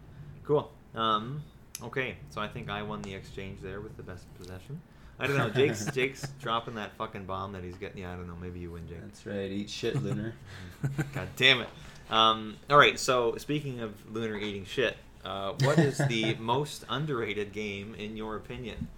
[0.44, 0.70] Cool.
[0.94, 1.42] Um,
[1.82, 4.80] okay, so I think I won the exchange there with the best possession.
[5.18, 5.48] I don't know.
[5.50, 8.02] Jake's Jake's dropping that fucking bomb that he's getting.
[8.02, 8.36] Yeah, I don't know.
[8.40, 9.00] Maybe you win, Jake.
[9.02, 9.50] That's right.
[9.50, 10.34] Eat shit, Lunar.
[11.14, 11.68] God damn it.
[12.10, 12.98] Um, all right.
[12.98, 18.36] So speaking of lunar eating shit, uh, what is the most underrated game in your
[18.36, 18.88] opinion?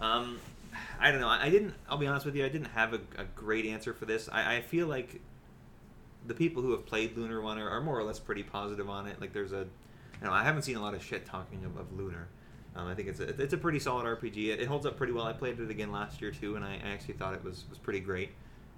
[0.00, 0.38] Um,
[1.00, 1.28] I don't know.
[1.28, 1.74] I, I didn't.
[1.88, 2.44] I'll be honest with you.
[2.44, 4.28] I didn't have a, a great answer for this.
[4.30, 5.20] I, I feel like
[6.26, 9.06] the people who have played Lunar One are, are more or less pretty positive on
[9.06, 9.20] it.
[9.20, 9.66] Like there's a,
[10.20, 12.28] you know, I haven't seen a lot of shit talking of, of Lunar.
[12.74, 14.48] Um, I think it's a, it's a pretty solid RPG.
[14.48, 15.26] It, it holds up pretty well.
[15.26, 17.78] I played it again last year too, and I, I actually thought it was was
[17.78, 18.30] pretty great.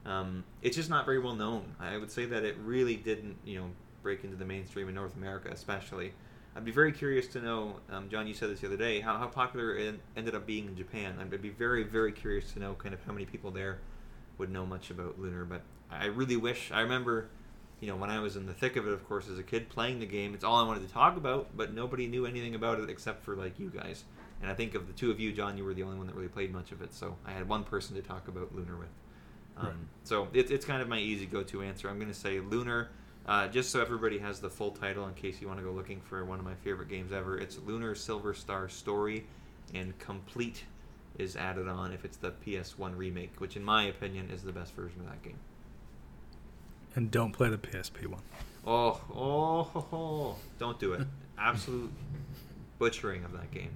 [0.05, 1.75] Um, it's just not very well known.
[1.81, 3.71] I would say that it really didn't, you know,
[4.03, 6.13] break into the mainstream in North America, especially.
[6.57, 8.27] I'd be very curious to know, um, John.
[8.27, 11.17] You said this the other day, how, how popular it ended up being in Japan.
[11.21, 13.79] I'd be very, very curious to know kind of how many people there
[14.39, 15.45] would know much about Lunar.
[15.45, 15.63] But
[16.01, 16.71] I really wish.
[16.73, 17.29] I remember,
[17.81, 19.69] you know, when I was in the thick of it, of course, as a kid
[19.69, 21.57] playing the game, it's all I wanted to talk about.
[21.57, 24.05] But nobody knew anything about it except for like you guys.
[24.43, 26.15] And I think of the two of you, John, you were the only one that
[26.17, 26.93] really played much of it.
[26.95, 28.89] So I had one person to talk about Lunar with.
[29.57, 29.75] Um, Right.
[30.03, 31.89] So it, it's kind of my easy go-to answer.
[31.89, 32.91] I'm going to say Lunar
[33.27, 35.99] Uh, just so everybody has the full title in case you want to go looking
[36.01, 39.25] for one of my favorite games ever, it's Lunar Silver Star Story,
[39.73, 40.65] and Complete
[41.19, 44.75] is added on if it's the PS1 remake, which in my opinion is the best
[44.75, 45.39] version of that game.
[46.95, 48.23] And don't play the PSP one.
[48.67, 50.37] Oh, oh, ho, ho.
[50.59, 51.07] don't do it.
[51.39, 51.93] Absolute
[52.79, 53.71] butchering of that game.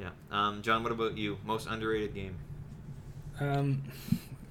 [0.00, 0.10] Yeah.
[0.30, 1.38] Um, John, what about you?
[1.44, 2.36] Most underrated game?
[3.38, 3.82] Um,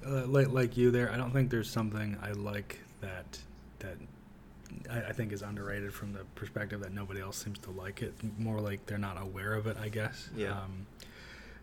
[0.06, 3.38] uh, like like you there, I don't think there's something I like that
[3.80, 3.96] that
[4.88, 8.14] I, I think is underrated from the perspective that nobody else seems to like it.
[8.38, 10.30] More like they're not aware of it, I guess.
[10.36, 10.52] Yeah.
[10.52, 10.86] Um,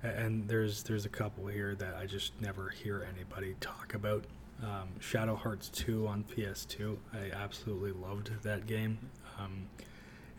[0.04, 4.26] and there's there's a couple here that I just never hear anybody talk about.
[4.64, 6.98] Um, Shadow Hearts 2 on PS2.
[7.14, 8.98] I absolutely loved that game.
[9.40, 9.68] Um,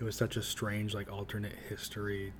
[0.01, 2.33] it was such a strange, like alternate history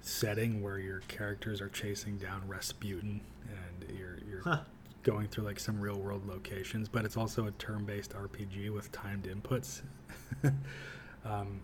[0.00, 4.60] setting where your characters are chasing down Rasputin and you're you're Huh.
[5.02, 8.90] going through like some real world locations, but it's also a turn based RPG with
[8.92, 9.82] timed inputs.
[11.24, 11.60] um,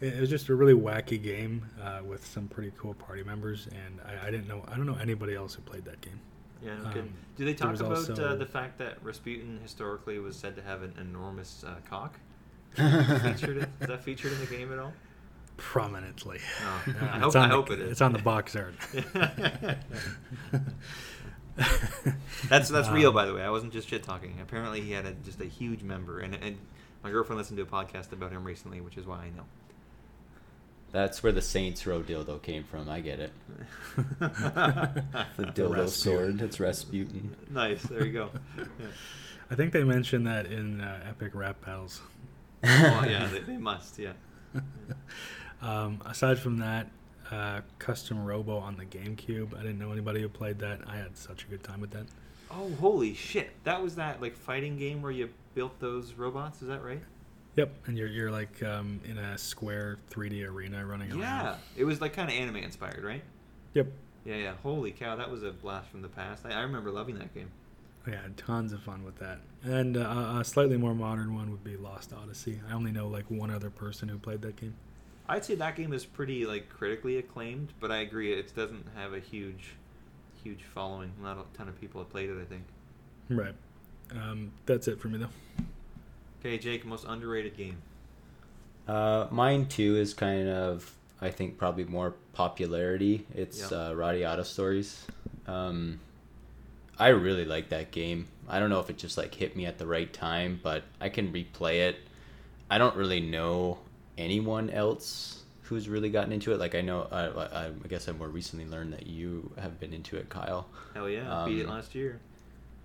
[0.00, 3.66] it, it was just a really wacky game uh, with some pretty cool party members,
[3.68, 6.20] and I, I didn't know I don't know anybody else who played that game.
[6.62, 6.72] Yeah.
[6.84, 10.82] Um, Do they talk about uh, the fact that Rasputin historically was said to have
[10.82, 12.18] an enormous uh, cock?
[12.74, 13.68] featured it?
[13.80, 14.92] Is that featured in the game at all?
[15.56, 16.40] Prominently.
[16.62, 17.92] Oh, Uh, I it's hope, on I the- hope it is.
[17.92, 18.74] It's on the box art.
[22.48, 23.42] that's that's real, Um, by the way.
[23.42, 24.38] I wasn't just shit talking.
[24.42, 26.58] Apparently, he had a, just a huge member, and, and
[27.02, 29.44] my girlfriend listened to a podcast about him recently, which is why I know.
[30.94, 32.88] That's where the Saints Row dildo came from.
[32.88, 33.32] I get it.
[34.20, 35.88] The dildo Rasputin.
[35.88, 36.40] sword.
[36.40, 37.34] It's Rasputin.
[37.50, 37.82] nice.
[37.82, 38.30] There you go.
[38.56, 38.64] Yeah.
[39.50, 42.00] I think they mentioned that in uh, Epic Rap Battles.
[42.62, 43.98] Well, yeah, they, they must.
[43.98, 44.12] Yeah.
[45.60, 46.86] Um, aside from that,
[47.32, 49.52] uh, Custom Robo on the GameCube.
[49.58, 50.80] I didn't know anybody who played that.
[50.86, 52.06] I had such a good time with that.
[52.52, 53.50] Oh, holy shit!
[53.64, 56.62] That was that like fighting game where you built those robots.
[56.62, 57.02] Is that right?
[57.56, 61.20] Yep, and you're you're like um, in a square 3D arena running around.
[61.20, 61.56] Yeah.
[61.76, 63.22] It was like kind of anime inspired, right?
[63.74, 63.86] Yep.
[64.24, 64.52] Yeah, yeah.
[64.62, 66.44] Holy cow, that was a blast from the past.
[66.46, 67.50] I, I remember loving that game.
[68.06, 69.38] I had tons of fun with that.
[69.62, 72.60] And uh, a slightly more modern one would be Lost Odyssey.
[72.68, 74.74] I only know like one other person who played that game.
[75.26, 79.14] I'd say that game is pretty like critically acclaimed, but I agree it doesn't have
[79.14, 79.74] a huge,
[80.42, 81.12] huge following.
[81.22, 82.36] Not a ton of people have played it.
[82.40, 82.64] I think.
[83.30, 83.54] Right.
[84.12, 85.64] Um, that's it for me though.
[86.44, 87.78] Okay, Jake, most underrated game.
[88.86, 93.26] Uh, mine too is kind of, I think, probably more popularity.
[93.34, 93.78] It's Yeah.
[93.78, 95.06] uh, Radiata Stories.
[95.46, 96.00] Um,
[96.98, 98.26] I really like that game.
[98.46, 101.08] I don't know if it just like hit me at the right time, but I
[101.08, 101.96] can replay it.
[102.70, 103.78] I don't really know
[104.18, 106.58] anyone else who's really gotten into it.
[106.58, 109.94] Like I know, uh, I, I guess I more recently learned that you have been
[109.94, 110.66] into it, Kyle.
[110.92, 112.20] Hell yeah, beat it Um, last year.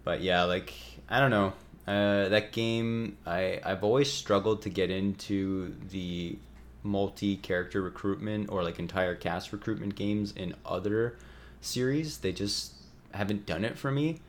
[0.06, 0.74] But yeah, like
[1.10, 1.52] I don't know.
[1.88, 6.38] Uh, that game, I I've always struggled to get into the
[6.84, 11.18] multi-character recruitment or like entire cast recruitment games in other
[11.62, 12.20] series.
[12.20, 12.74] They just
[13.12, 14.22] haven't done it for me.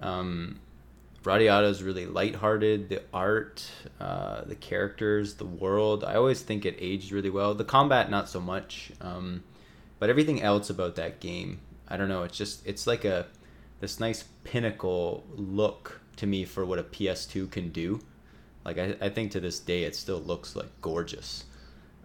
[0.00, 0.60] Um,
[1.24, 2.88] Radiata is really lighthearted.
[2.88, 3.68] The art,
[4.00, 6.04] uh, the characters, the world.
[6.04, 7.54] I always think it aged really well.
[7.54, 8.92] The combat, not so much.
[9.00, 9.42] Um,
[9.98, 12.22] but everything else about that game, I don't know.
[12.22, 13.26] It's just it's like a
[13.80, 18.00] this nice pinnacle look to me for what a PS2 can do.
[18.64, 21.44] Like I, I think to this day it still looks like gorgeous.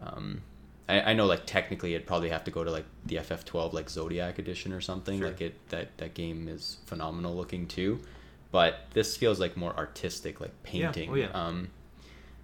[0.02, 0.42] Um,
[0.88, 3.90] I, I know like technically it'd probably have to go to like the FF12 like
[3.90, 5.20] Zodiac edition or something.
[5.20, 5.28] Sure.
[5.28, 8.00] Like it that that game is phenomenal looking too.
[8.52, 11.10] But this feels like more artistic, like painting.
[11.10, 11.12] Yeah.
[11.12, 11.48] Oh, yeah.
[11.48, 11.70] Um,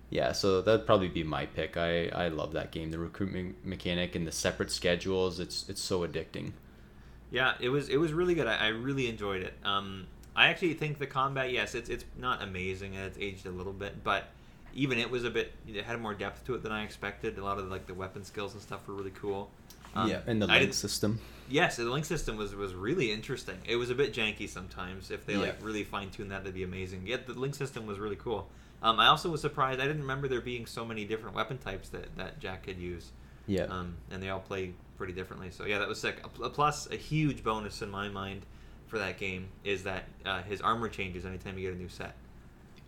[0.09, 1.77] yeah, so that'd probably be my pick.
[1.77, 2.89] I, I love that game.
[2.89, 5.39] The recruitment mechanic and the separate schedules.
[5.39, 6.53] It's it's so addicting.
[7.29, 8.47] Yeah, it was it was really good.
[8.47, 9.53] I, I really enjoyed it.
[9.63, 10.07] Um,
[10.39, 13.73] I actually think the combat, yes, it's it's not amazing and it's aged a little
[13.73, 14.23] bit, but
[14.73, 15.51] even it was a bit.
[15.67, 17.37] It had more depth to it than I expected.
[17.37, 19.49] A lot of like the weapon skills and stuff were really cool.
[19.95, 21.19] Um, yeah, and the link system.
[21.49, 23.57] Yes, the link system was was really interesting.
[23.67, 25.11] It was a bit janky sometimes.
[25.11, 27.05] If they like really fine tune that, that'd be amazing.
[27.05, 28.47] Yet the link system was really cool.
[28.81, 29.81] Um, I also was surprised.
[29.81, 33.11] I didn't remember there being so many different weapon types that that Jack could use.
[33.45, 33.63] Yeah.
[33.63, 35.51] Um, and they all play pretty differently.
[35.51, 36.21] So yeah, that was sick.
[36.23, 38.45] A pl- Plus, a huge bonus in my mind
[38.89, 42.15] for that game is that uh, his armor changes anytime you get a new set.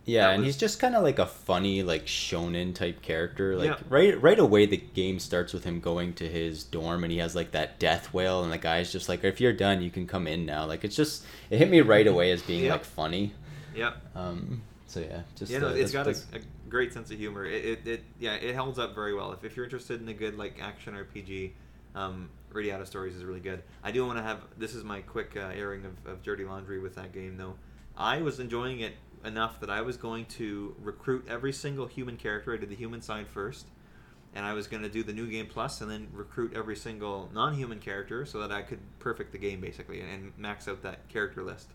[0.04, 3.56] Yeah, That and was- he's just kind of like a funny, like shonen type character.
[3.56, 3.78] Like Yeah.
[3.88, 7.36] right, right away, the game starts with him going to his dorm, and he has
[7.36, 10.26] like that death wail, and the guy's just like, "If you're done, you can come
[10.26, 12.72] in now." Like it's just, it hit me right away as being Yep.
[12.72, 13.32] like funny.
[13.76, 13.96] Yep.
[14.16, 17.46] Um, so yeah, just yeah, no, uh, it's got a, a great sense of humor.
[17.46, 19.30] It, it, it yeah, it holds up very well.
[19.32, 21.52] If, if you're interested in a good like action RPG,
[21.94, 23.62] um, Radiata Stories is really good.
[23.82, 26.78] I do want to have this is my quick uh, airing of, of dirty laundry
[26.78, 27.54] with that game though.
[27.96, 32.52] I was enjoying it enough that I was going to recruit every single human character.
[32.52, 33.66] I did the human side first,
[34.34, 37.30] and I was going to do the new game plus, and then recruit every single
[37.32, 41.08] non-human character so that I could perfect the game basically and, and max out that
[41.08, 41.70] character list,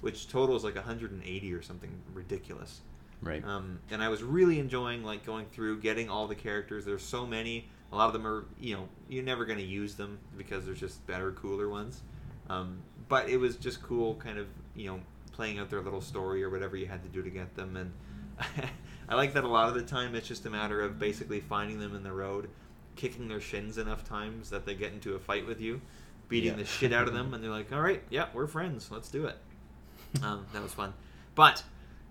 [0.00, 2.80] which totals like 180 or something ridiculous.
[3.22, 3.42] Right.
[3.44, 6.84] Um, and I was really enjoying like going through, getting all the characters.
[6.84, 7.68] There's so many.
[7.94, 10.80] A lot of them are, you know, you're never going to use them because there's
[10.80, 12.02] just better, cooler ones.
[12.50, 15.00] Um, but it was just cool, kind of, you know,
[15.32, 17.76] playing out their little story or whatever you had to do to get them.
[17.76, 17.92] And
[19.08, 21.78] I like that a lot of the time it's just a matter of basically finding
[21.78, 22.50] them in the road,
[22.96, 25.80] kicking their shins enough times that they get into a fight with you,
[26.28, 26.56] beating Yeah.
[26.58, 28.90] the shit out of them, and they're like, all right, yeah, we're friends.
[28.90, 29.36] Let's do it.
[30.22, 30.94] Um, that was fun.
[31.34, 31.62] But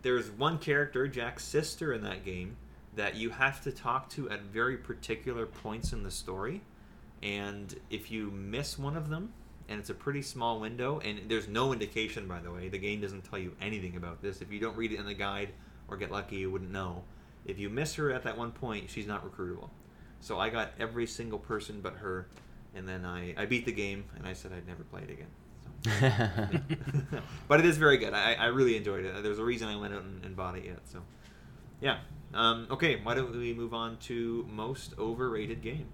[0.01, 2.57] there's one character, Jack's sister, in that game
[2.95, 6.61] that you have to talk to at very particular points in the story.
[7.21, 9.33] And if you miss one of them,
[9.69, 13.01] and it's a pretty small window, and there's no indication, by the way, the game
[13.01, 14.41] doesn't tell you anything about this.
[14.41, 15.49] If you don't read it in the guide
[15.87, 17.03] or get lucky, you wouldn't know.
[17.45, 19.69] If you miss her at that one point, she's not recruitable.
[20.19, 22.27] So I got every single person but her,
[22.75, 25.27] and then I, I beat the game, and I said I'd never play it again.
[27.11, 27.19] So.
[27.47, 28.13] but it is very good.
[28.13, 29.23] I, I really enjoyed it.
[29.23, 30.79] There's a reason I went out and, and bought it yet.
[30.85, 30.99] So,
[31.81, 31.99] yeah.
[32.33, 35.87] Um, okay, why don't we move on to most overrated game?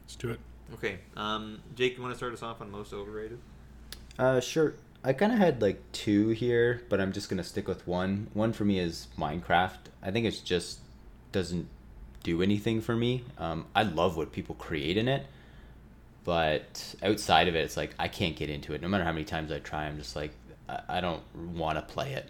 [0.00, 0.40] Let's do it.
[0.74, 3.38] Okay, um, Jake, you want to start us off on most overrated?
[4.18, 4.74] Uh, sure.
[5.04, 8.28] I kind of had like two here, but I'm just gonna stick with one.
[8.34, 9.78] One for me is Minecraft.
[10.02, 10.80] I think it's just
[11.32, 11.68] doesn't
[12.22, 13.24] do anything for me.
[13.38, 15.26] Um, I love what people create in it,
[16.24, 18.82] but outside of it, it's like I can't get into it.
[18.82, 20.32] No matter how many times I try, I'm just like
[20.68, 21.22] I, I don't
[21.54, 22.28] want to play it.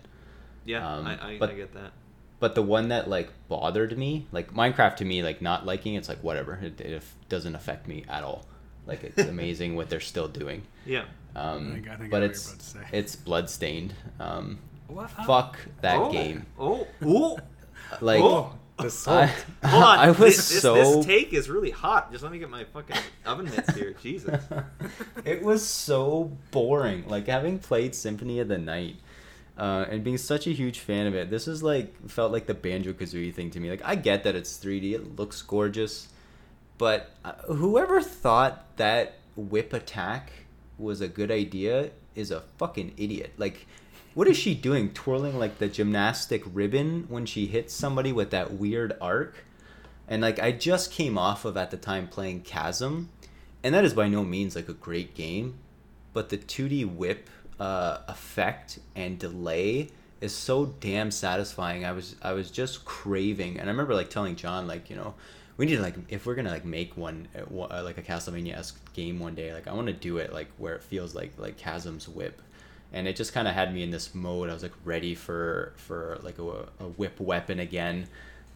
[0.68, 1.92] Yeah, Um, I, I, but- I get that.
[2.40, 6.08] But the one that like bothered me, like Minecraft to me, like not liking it's
[6.08, 6.54] like whatever.
[6.62, 8.46] It, it doesn't affect me at all.
[8.86, 10.62] Like it's amazing what they're still doing.
[10.86, 11.04] Yeah.
[11.34, 12.98] Um, I think- I think but it's you're about to say.
[12.98, 13.94] it's bloodstained.
[14.20, 15.10] Um, What?
[15.10, 16.46] fuck that oh, game.
[16.58, 17.38] Oh, oh,
[18.00, 18.52] Like Oh.
[18.78, 19.26] The I,
[19.66, 19.98] hold on.
[19.98, 22.12] I was this, this, so This take is really hot.
[22.12, 22.94] Just let me get my fucking
[23.26, 23.96] oven mitts here.
[24.00, 24.40] Jesus.
[25.24, 27.04] it was so boring.
[27.08, 28.94] Like having played Symphony of the Night.
[29.58, 32.54] Uh, and being such a huge fan of it, this is like felt like the
[32.54, 33.68] Banjo Kazooie thing to me.
[33.68, 36.08] Like I get that it's 3D, it looks gorgeous,
[36.78, 40.30] but uh, whoever thought that whip attack
[40.78, 43.32] was a good idea is a fucking idiot.
[43.36, 43.66] Like,
[44.14, 44.92] what is she doing?
[44.92, 49.44] Twirling like the gymnastic ribbon when she hits somebody with that weird arc?
[50.06, 53.10] And like, I just came off of at the time playing Chasm,
[53.62, 55.58] and that is by no means like a great game,
[56.12, 57.28] but the 2D whip
[57.60, 59.90] uh, effect and delay
[60.20, 61.84] is so damn satisfying.
[61.84, 65.14] I was I was just craving, and I remember like telling John like you know
[65.56, 68.56] we need to like if we're gonna like make one uh, uh, like a Castlevania
[68.56, 71.32] esque game one day, like I want to do it like where it feels like
[71.38, 72.40] like Chasm's whip,
[72.92, 74.50] and it just kind of had me in this mode.
[74.50, 78.06] I was like ready for for like a, a whip weapon again,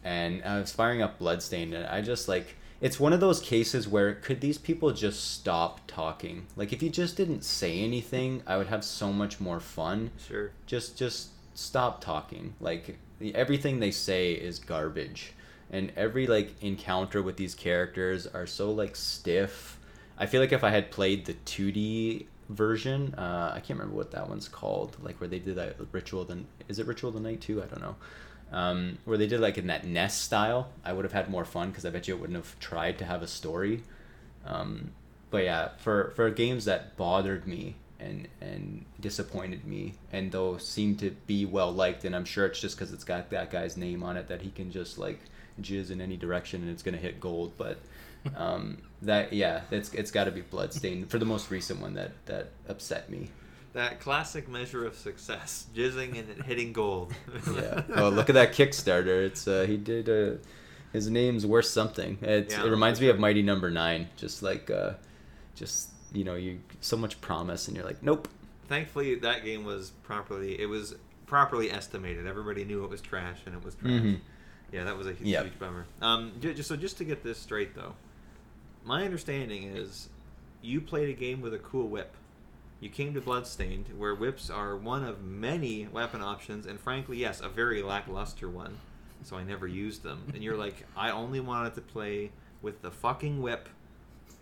[0.03, 3.87] and I was firing up Bloodstained, and I just like it's one of those cases
[3.87, 6.45] where could these people just stop talking?
[6.57, 10.11] Like if you just didn't say anything, I would have so much more fun.
[10.27, 10.51] Sure.
[10.65, 12.55] Just just stop talking.
[12.59, 12.99] Like
[13.33, 15.31] everything they say is garbage.
[15.71, 19.79] And every like encounter with these characters are so like stiff.
[20.17, 24.11] I feel like if I had played the 2D version, uh, I can't remember what
[24.11, 27.21] that one's called, like where they did that ritual then is it ritual of the
[27.21, 27.63] night too?
[27.63, 27.95] I don't know
[28.51, 31.69] um, where they did like in that nest style i would have had more fun
[31.69, 33.83] because i bet you it wouldn't have tried to have a story.
[34.45, 34.91] Um,
[35.31, 40.99] but yeah for for games that bothered me and and disappointed me and though seemed
[40.99, 44.03] to be well liked and i'm sure it's just because it's got that guy's name
[44.03, 45.19] on it that he can just like
[45.59, 47.77] jizz in any direction and it's gonna hit gold but
[48.35, 52.11] um, that yeah it's it's got to be bloodstained for the most recent one that
[52.25, 53.29] that upset me
[53.73, 57.13] That classic measure of success: jizzing and hitting gold.
[57.55, 57.81] yeah.
[57.95, 59.25] Oh, look at that Kickstarter.
[59.25, 60.37] It's uh, he did uh,
[60.91, 62.17] his name's worth something.
[62.21, 63.19] It's, Yeah, it reminds me of.
[63.19, 64.09] Mighty Number Nine.
[64.15, 64.93] Just like, uh,
[65.55, 68.27] just you know, you so much promise, and you're like, nope.
[68.69, 70.59] Thankfully, that game was properly.
[70.59, 70.95] It was
[71.25, 72.27] properly estimated.
[72.27, 73.91] Everybody knew it was trash, and it was trash.
[73.91, 74.19] Mhm.
[74.71, 75.43] Yeah, that was a huge, Yep.
[75.45, 75.85] huge bummer.
[76.01, 77.93] Um, just so just to get this straight, though,
[78.85, 80.09] my understanding is
[80.61, 82.15] you played a game with a cool whip.
[82.83, 87.39] You came to Bloodstained, where whips are one of many weapon options, and frankly, yes,
[87.39, 88.77] a very lackluster one.
[89.23, 90.21] So I never used them.
[90.33, 92.31] And you're like, I only wanted to play
[92.61, 93.69] with the fucking whip,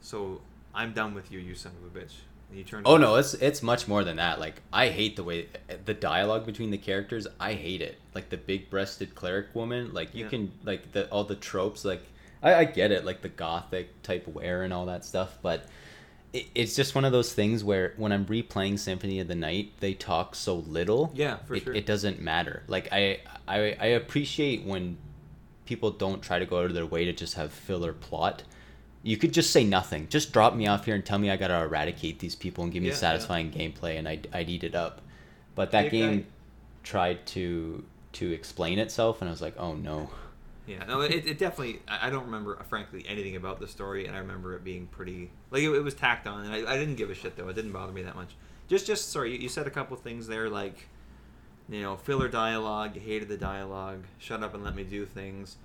[0.01, 0.41] so
[0.73, 2.13] I'm done with you, you son of a bitch.
[2.49, 2.87] And you turned.
[2.87, 4.39] Oh no, it's it's much more than that.
[4.39, 5.47] Like I hate the way
[5.85, 7.27] the dialogue between the characters.
[7.39, 7.99] I hate it.
[8.15, 9.93] Like the big-breasted cleric woman.
[9.93, 10.29] Like you Yeah.
[10.31, 11.85] can like the all the tropes.
[11.85, 12.01] Like
[12.41, 13.05] I, I get it.
[13.05, 15.65] Like the gothic type wear and all that stuff, but
[16.33, 19.93] it's just one of those things where when I'm replaying Symphony of the Night, they
[19.93, 21.11] talk so little.
[21.13, 21.73] Yeah, for it, sure.
[21.73, 22.63] it doesn't matter.
[22.67, 24.97] Like I, I I appreciate when
[25.65, 28.43] people don't try to go out of their way to just have filler plot.
[29.03, 30.07] You could just say nothing.
[30.09, 32.83] Just drop me off here and tell me I gotta eradicate these people and give
[32.83, 32.99] me Yeah, yeah.
[32.99, 35.01] satisfying gameplay, and I'd, I'd eat it up.
[35.55, 36.27] But that Yeah, game
[36.83, 37.83] tried to
[38.13, 40.09] to explain itself, and I was like, oh no.
[40.67, 41.81] Yeah, no, it, it definitely.
[41.87, 45.31] I I don't remember, frankly, anything about the story, and I remember it being pretty
[45.49, 47.47] like it, it was tacked on, and I, I didn't give a shit though.
[47.49, 48.35] It didn't bother me that much.
[48.67, 50.87] Just, just sorry, you, you said a couple things there, like
[51.69, 52.95] you know, filler dialogue.
[52.95, 54.03] You hated the dialogue.
[54.19, 55.57] Shut up and let me do things.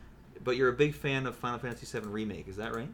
[0.43, 2.89] But you're a big fan of Final Fantasy VII remake, is that right?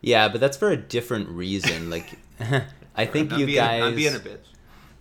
[0.00, 1.90] Yeah, but that's for a different reason.
[1.90, 2.18] Like,
[2.96, 3.82] I think I'm you being guys.
[3.82, 4.46] I'm being a bitch.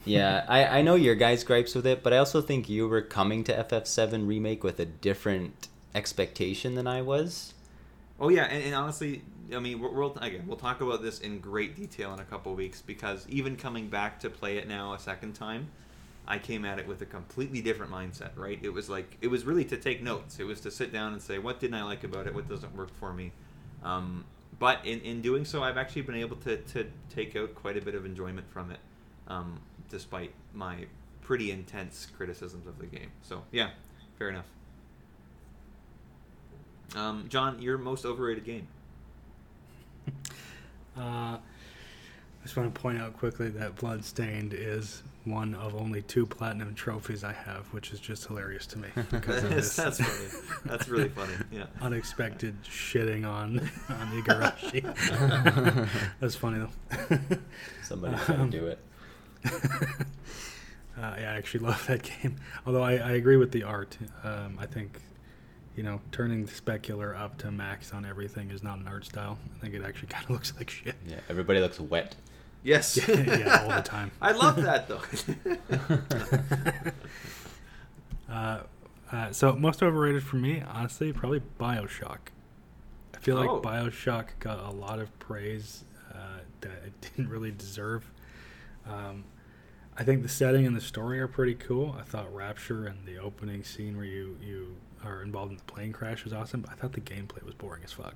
[0.06, 3.02] Yeah, I, I know your guys' gripes with it, but I also think you were
[3.02, 7.54] coming to FF7 Remake with a different expectation than I was.
[8.20, 9.22] Oh yeah, and, and honestly,
[9.56, 12.54] I mean, we'll, we'll again we'll talk about this in great detail in a couple
[12.54, 15.70] weeks because even coming back to play it now a second time,
[16.28, 18.32] I came at it with a completely different mindset.
[18.36, 18.60] Right?
[18.62, 20.40] It was like it was really to take notes.
[20.40, 22.76] It was to sit down and say what didn't I like about it, what doesn't
[22.76, 23.32] work for me.
[23.84, 24.26] Um,
[24.60, 27.82] but in, in doing so, I've actually been able to, to take out quite a
[27.82, 28.80] bit of enjoyment from it,
[29.30, 29.60] um,
[29.90, 30.86] despite my
[31.22, 33.12] pretty intense criticisms of the game.
[33.22, 33.70] So yeah,
[34.18, 34.46] fair enough.
[36.96, 38.68] Um, John, your most overrated game.
[40.98, 41.40] Uh, I
[42.44, 47.24] just want to point out quickly that Bloodstained is one of only two platinum trophies
[47.24, 50.44] I have, which is just hilarious to me because of that's, this that's funny.
[50.66, 51.34] That's really funny.
[51.54, 51.68] Yeah.
[51.82, 54.84] unexpected shitting on on Igarashi.
[56.20, 57.20] that's funny though.
[57.84, 58.80] Somebody gotta Um, do it.
[61.02, 62.36] Uh, yeah, I actually love that game.
[62.68, 63.98] Although I, I agree with the art.
[64.22, 65.00] Um, I think,
[65.78, 69.38] you know, turning the specular up to max on everything is not an art style.
[69.56, 70.96] I think it actually kind of looks like shit.
[71.08, 72.18] Yeah, everybody looks wet.
[72.64, 72.98] Yes.
[73.08, 74.12] yeah, all the time.
[74.22, 75.00] I love that though.
[78.30, 78.60] Uh,
[79.12, 82.18] uh, so most overrated for me, honestly, probably Bioshock.
[83.16, 83.62] I feel like Oh.
[83.62, 85.84] Bioshock got a lot of praise
[86.14, 88.12] uh, that it didn't really deserve.
[88.88, 89.24] Um,
[89.98, 91.96] I think the setting and the story are pretty cool.
[92.00, 95.92] I thought Rapture and the opening scene where you, you are involved in the plane
[95.92, 98.14] crash was awesome, but I thought the gameplay was boring as fuck.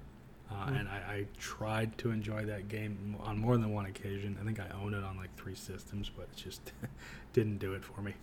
[0.50, 0.76] Uh, Hmm.
[0.76, 4.38] And I, I tried to enjoy that game on more than one occasion.
[4.40, 6.72] I think I own it on like three systems, but it just
[7.34, 8.14] didn't do it for me.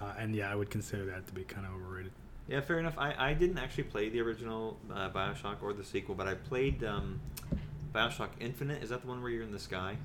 [0.00, 2.12] Uh, and yeah, I would consider that to be kind of overrated.
[2.48, 2.94] yeah, fair enough.
[2.98, 6.82] I, I didn't actually play the original uh, Bioshock or the sequel, but I played
[6.84, 7.20] um,
[7.94, 8.82] Bioshock Infinite.
[8.82, 9.96] Is that the one where you're in the sky?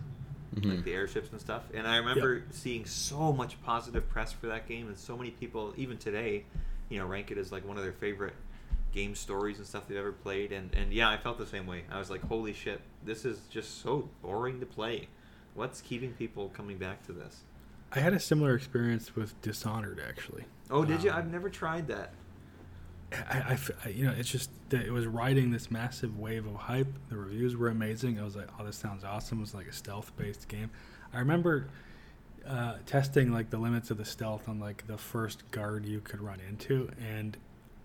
[0.61, 0.75] Mhm.
[0.75, 1.63] like the airships and stuff.
[1.73, 5.73] And I remember seeing so much positive press for that game, and so many people,
[5.77, 6.45] even today,
[6.89, 8.33] you know, rank it as like one of their favorite
[8.93, 10.51] game stories and stuff they've ever played.
[10.51, 11.83] And and yeah, I felt the same way.
[11.91, 15.07] I was like, holy shit, this is just so boring to play.
[15.53, 17.43] What's keeping people coming back to this?
[17.91, 20.43] I had a similar experience with Dishonored, actually.
[20.69, 21.09] Oh, did you?
[21.11, 22.11] Um, I've never tried that.
[23.11, 26.55] I, I I- you know, it's just that it was riding this massive wave of
[26.55, 26.87] hype.
[27.09, 28.19] The reviews were amazing.
[28.19, 30.69] I was like, "Oh, this sounds awesome!" It was like a stealth-based game.
[31.13, 31.67] I remember
[32.45, 36.21] uh, testing like the limits of the stealth on like the first guard you could
[36.21, 37.37] run into, and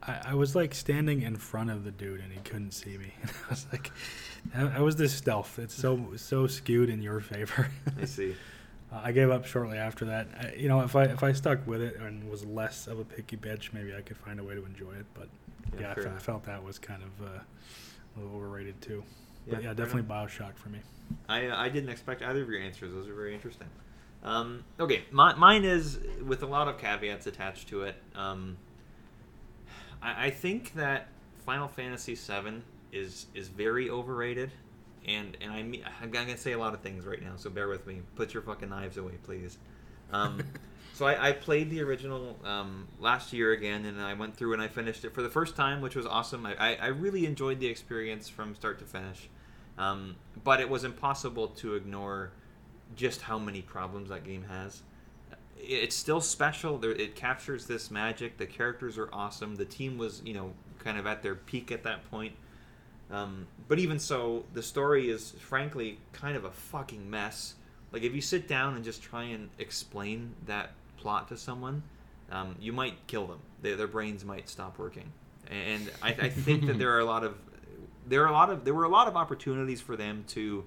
[0.03, 3.13] I, I was like standing in front of the dude, and he couldn't see me.
[3.23, 3.91] And I was like,
[4.73, 5.59] "How was this stealth?
[5.59, 7.71] It's so so skewed in your favor."
[8.01, 8.35] I see.
[8.93, 10.29] Uh, I gave up shortly after that.
[10.39, 13.05] I, you know, if I if I stuck with it and was less of a
[13.05, 15.07] picky bitch, maybe I could find a way to enjoy it.
[15.15, 15.29] But
[15.75, 17.31] Yeah, yeah, I, fair fe- I felt that was kind of uh,
[18.17, 19.03] a little overrated too.
[19.47, 20.03] Yeah, but yeah, definitely.
[20.03, 20.81] Bioshock for me.
[21.29, 22.93] I, uh, I didn't expect either of your answers.
[22.93, 23.69] Those are very interesting.
[24.23, 27.97] Um, okay, my, mine is with a lot of caveats attached to it.
[28.15, 28.57] Um,
[30.01, 31.09] I, I think that
[31.45, 32.63] Final Fantasy VII
[32.93, 34.53] is is very overrated,
[35.07, 37.69] and and I mean, I'm gonna say a lot of things right now, so bear
[37.69, 38.03] with me.
[38.15, 39.59] Put your fucking knives away, please.
[40.13, 40.43] Um,
[40.95, 44.63] so I, I played the original um, last year again, and I went through and
[44.63, 46.47] I finished it for the first time, which was awesome.
[46.47, 49.29] I, I, I really enjoyed the experience from start to finish.
[49.79, 52.33] Um, but it was impossible to ignore
[52.95, 54.83] just how many problems that game has.
[55.59, 56.79] It's still special.
[56.79, 58.37] There, it captures this magic.
[58.37, 59.57] The characters are awesome.
[59.57, 62.35] The team was, you know, kind of at their peak at that point.
[63.13, 67.55] Um, but even so, the story is frankly kind of a fucking mess.
[67.93, 71.83] Like if you sit down and just try and explain that plot to someone,
[72.31, 73.41] um, you might kill them.
[73.61, 75.13] Their, their brains might stop working.
[75.51, 77.37] And I, I think that there are a lot of
[78.09, 80.65] there are a lot of there were a lot of opportunities for them to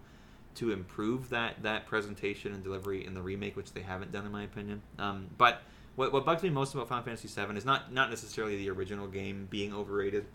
[0.55, 4.31] to improve that that presentation and delivery in the remake, which they haven't done in
[4.31, 4.81] my opinion.
[4.99, 5.61] Um, but
[5.95, 9.07] what, what bugs me most about Final Fantasy VII is not not necessarily the original
[9.07, 10.25] game being overrated.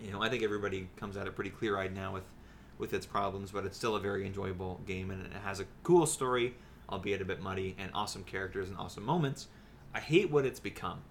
[0.00, 2.24] You know, I think everybody comes at it pretty clear eyed now with
[2.78, 6.06] with its problems, but it's still a very enjoyable game and it has a cool
[6.06, 6.54] story,
[6.90, 9.46] albeit a bit muddy, and awesome characters and awesome moments.
[9.94, 11.02] I hate what it's become.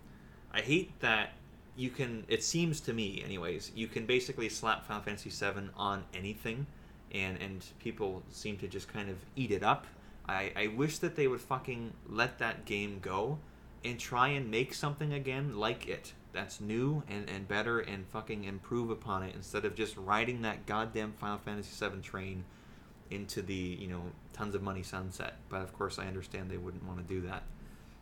[0.51, 1.31] I hate that
[1.75, 2.25] you can.
[2.27, 6.67] It seems to me, anyways, you can basically slap Final Fantasy VII on anything,
[7.11, 9.87] and and people seem to just kind of eat it up.
[10.27, 13.39] I I wish that they would fucking let that game go,
[13.83, 18.43] and try and make something again like it that's new and, and better and fucking
[18.43, 22.43] improve upon it instead of just riding that goddamn Final Fantasy VII train
[23.11, 24.01] into the you know
[24.33, 25.35] tons of money sunset.
[25.49, 27.43] But of course, I understand they wouldn't want to do that.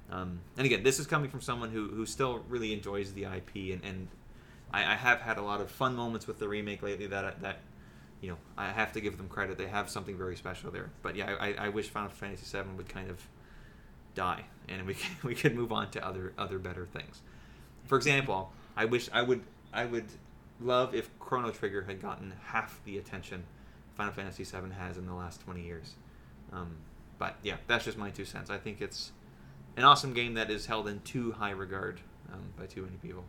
[0.09, 3.73] Um, and again, this is coming from someone who, who still really enjoys the IP,
[3.73, 4.07] and, and
[4.73, 7.07] I, I have had a lot of fun moments with the remake lately.
[7.07, 7.59] That that
[8.21, 10.89] you know I have to give them credit; they have something very special there.
[11.01, 13.25] But yeah, I, I wish Final Fantasy VII would kind of
[14.15, 17.21] die, and we can, we could move on to other other better things.
[17.85, 19.41] For example, I wish I would
[19.73, 20.05] I would
[20.59, 23.43] love if Chrono Trigger had gotten half the attention
[23.95, 25.95] Final Fantasy VII has in the last twenty years.
[26.53, 26.77] Um,
[27.17, 28.49] but yeah, that's just my two cents.
[28.49, 29.11] I think it's
[29.77, 31.99] an awesome game that is held in too high regard
[32.31, 33.23] um, by too many people.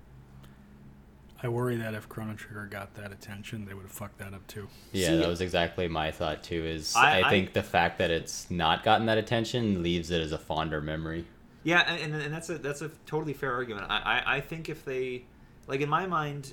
[1.45, 4.47] I worry that if Chrono Trigger got that attention, they would have fucked that up
[4.47, 4.69] too.
[4.93, 6.65] Yeah, See- that was exactly my thought too.
[6.65, 10.21] Is I- I, think I- the fact that it's not gotten that attention leaves it
[10.23, 11.25] as a fonder memory.
[11.65, 13.87] Yeah, and, and, that's a that's a totally fair argument.
[13.89, 15.25] I, I, I think if they
[15.67, 16.53] like in my mind,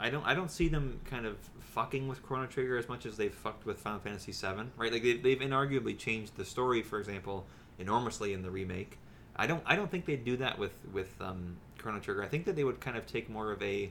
[0.00, 3.16] I don't I don't see them kind of fucking with Chrono Trigger as much as
[3.16, 4.92] they've fucked with Final Fantasy VII, right?
[4.92, 7.46] Like they've, they've inarguably changed the story, for example,
[7.78, 8.98] enormously in the remake.
[9.36, 12.24] I don't I don't think they'd do that with with um, Chrono Trigger.
[12.24, 13.90] I think that they would kind of take more of a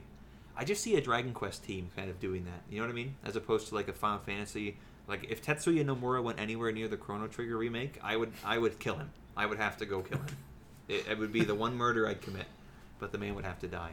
[0.58, 2.62] I just see a Dragon Quest team kind of doing that.
[2.70, 3.16] You know what I mean?
[3.24, 4.78] As opposed to like a Final Fantasy.
[5.08, 8.80] Like if Tetsuya Nomura went anywhere near the Chrono Trigger remake, I would I would
[8.80, 9.12] kill him.
[9.38, 10.28] I would have to go kill him.
[10.88, 12.46] It, it would be the one murder I'd commit,
[13.00, 13.92] but the man would have to die.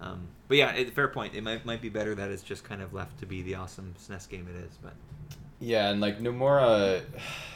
[0.00, 1.34] Um, but yeah, it, fair point.
[1.34, 3.94] It might might be better that it's just kind of left to be the awesome
[3.98, 4.76] SNES game it is.
[4.82, 4.92] But
[5.58, 7.02] Yeah, and like Nomura,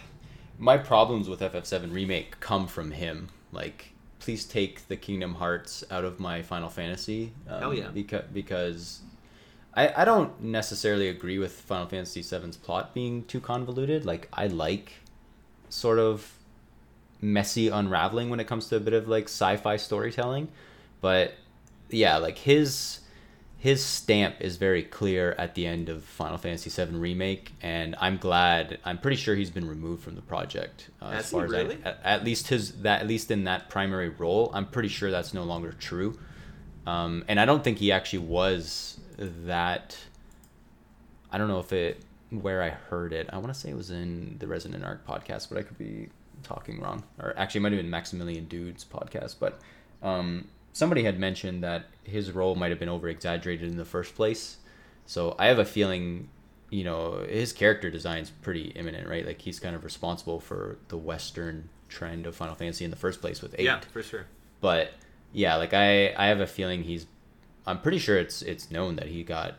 [0.59, 3.28] my problems with FF7 remake come from him.
[3.52, 7.32] Like, please take the Kingdom Hearts out of my Final Fantasy.
[7.48, 7.89] Um, Hell yeah.
[7.89, 9.01] Because because
[9.74, 14.07] I I don't necessarily agree with Final Fantasy VII's plot being too convoluted.
[14.07, 14.93] Like, I like
[15.69, 16.40] sort of
[17.21, 20.49] messy unraveling when it comes to a bit of like sci-fi storytelling,
[21.01, 21.35] but
[21.89, 23.01] yeah, like his
[23.61, 28.17] his stamp is very clear at the end of Final Fantasy VII remake, and I'm
[28.17, 28.79] glad.
[28.87, 30.89] I'm pretty sure he's been removed from the project.
[31.01, 31.79] Uh, Has he really?
[31.85, 35.11] I, at, at least his that at least in that primary role, I'm pretty sure
[35.11, 36.19] that's no longer true.
[36.87, 39.99] Um, and I don't think he actually was that.
[41.31, 43.29] I don't know if it where I heard it.
[43.31, 46.09] I want to say it was in the Resident Arc podcast, but I could be
[46.43, 47.03] talking wrong.
[47.19, 49.61] Or actually, it might have been Maximilian Dood's podcast, but
[50.03, 54.15] um, somebody had mentioned that his role might have been over exaggerated in the first
[54.15, 54.59] place.
[55.07, 56.29] So I have a feeling,
[56.71, 59.27] you know, his character design's pretty imminent, right?
[59.27, 63.21] Like he's kind of responsible for the Western trend of Final Fantasy in the first
[63.21, 63.65] place with eight.
[63.65, 64.27] yeah, for sure.
[64.61, 64.93] But
[65.33, 67.07] yeah, like I, I have a feeling he's.
[67.67, 69.57] I'm pretty sure it's it's known that he got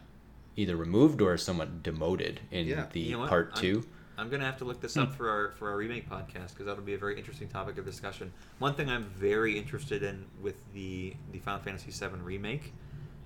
[0.55, 3.83] either removed or somewhat demoted in Yeah, the you know part two.
[3.85, 5.15] I'm gonna have to look this up hmm.
[5.15, 8.31] for our for our remake podcast because that'll be a very interesting topic of discussion.
[8.59, 12.73] One thing I'm very interested in with the the Final Fantasy VII remake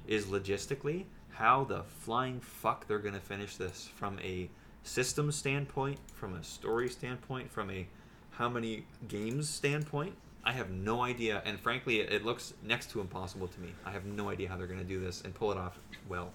[0.07, 4.49] is logistically how the flying fuck they're gonna finish this from a
[4.84, 7.88] system standpoint, from a story standpoint, from a
[8.31, 10.15] how many games standpoint.
[10.43, 13.69] I have no idea, and frankly, it, it looks next to impossible to me.
[13.84, 16.31] I have no idea how they're gonna do this and pull it off well.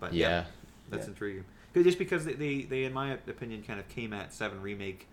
[0.00, 0.44] But yeah, Yeah.
[0.90, 1.10] that's Yeah.
[1.10, 1.44] intriguing.
[1.74, 5.06] Just because they, they, they, in my opinion, kind of came at Seven Remake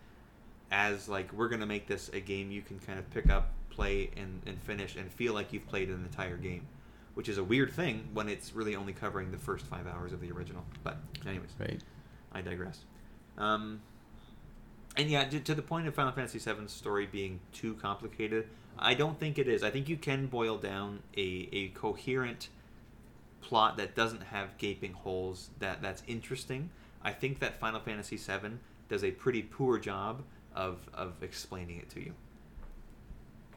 [0.71, 4.09] as like we're gonna make this a game you can kind of pick up, play,
[4.17, 6.65] and, and finish, and feel like you've played an entire game,
[7.13, 10.21] which is a weird thing when it's really only covering the first five hours of
[10.21, 10.63] the original.
[10.83, 11.81] But anyways, Right.
[12.31, 12.79] I digress.
[13.37, 13.81] Um,
[14.97, 18.47] and yeah, to, to the point of Final Fantasy VII's story being too complicated,
[18.79, 19.61] I don't think it is.
[19.63, 22.49] I think you can boil down a, a coherent
[23.45, 26.71] plot that doesn't have gaping holes that that's interesting.
[27.03, 28.57] I think that Final Fantasy VII
[28.89, 30.23] does a pretty poor job
[30.55, 32.13] of of explaining it to you.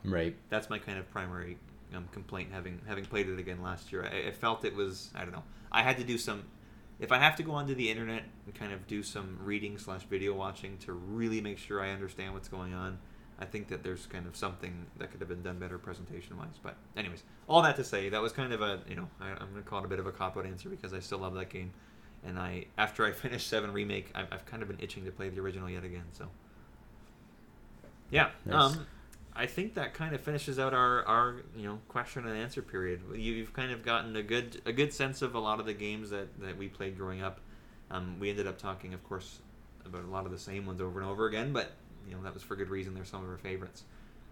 [0.04, 0.36] Right.
[0.50, 1.58] That's my kind of primary
[1.94, 4.04] um, complaint having having played it again last year.
[4.04, 5.44] I, I felt it was I don't know.
[5.72, 6.44] I had to do some.
[7.00, 10.02] If I have to go onto the internet and kind of do some reading slash
[10.02, 12.98] video watching to really make sure I understand what's going on,
[13.40, 16.58] I think that there's kind of something that could have been done better presentation wise.
[16.62, 19.50] But anyways, all that to say, that was kind of a you know I, I'm
[19.50, 21.48] gonna call it a bit of a cop out answer because I still love that
[21.48, 21.70] game,
[22.24, 25.28] and I after I finished Seven Remake, I've, I've kind of been itching to play
[25.28, 26.04] the original yet again.
[26.12, 26.26] So
[28.10, 28.74] yeah, Nice.
[28.74, 28.86] um,
[29.36, 33.00] I think that kind of finishes out our, our you know question and answer period.
[33.12, 35.74] You- You've kind of gotten a good a good sense of a lot of the
[35.74, 37.40] games that, that we played growing up.
[37.90, 39.38] Um, we ended up talking, of course,
[39.86, 41.72] about a lot of the same ones over and over again, but
[42.08, 42.94] you know that was for good reason.
[42.94, 43.84] They're some of our favorites.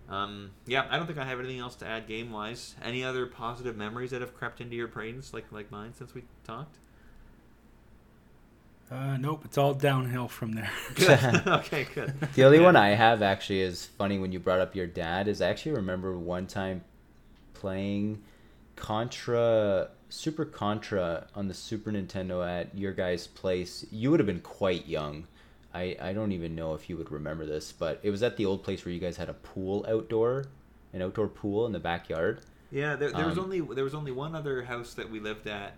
[0.09, 2.77] Um, yeah, I don't think I have anything else to add game wise.
[2.83, 6.23] Any other positive memories that have crept into your brains, like like mine, since we
[6.45, 6.77] talked?
[8.91, 10.71] Uh, nope, it's all downhill from there.
[10.95, 11.45] Good.
[11.47, 12.15] okay, good.
[12.35, 12.65] The only Yeah.
[12.65, 15.27] one I have actually is funny when you brought up your dad.
[15.27, 16.85] Is I actually remember one time
[17.53, 18.23] playing
[18.77, 23.85] Contra, Super Contra on the Super Nintendo at your guys' place.
[23.91, 25.27] You would have been quite young.
[25.77, 28.47] I, I don't even know if you would remember this, but it was at the
[28.47, 30.47] old place where you guys had a pool outdoor,
[30.93, 32.41] an outdoor pool in the backyard.
[32.71, 35.47] Yeah, there, there was Um, only there was only one other house that we lived
[35.47, 35.77] at.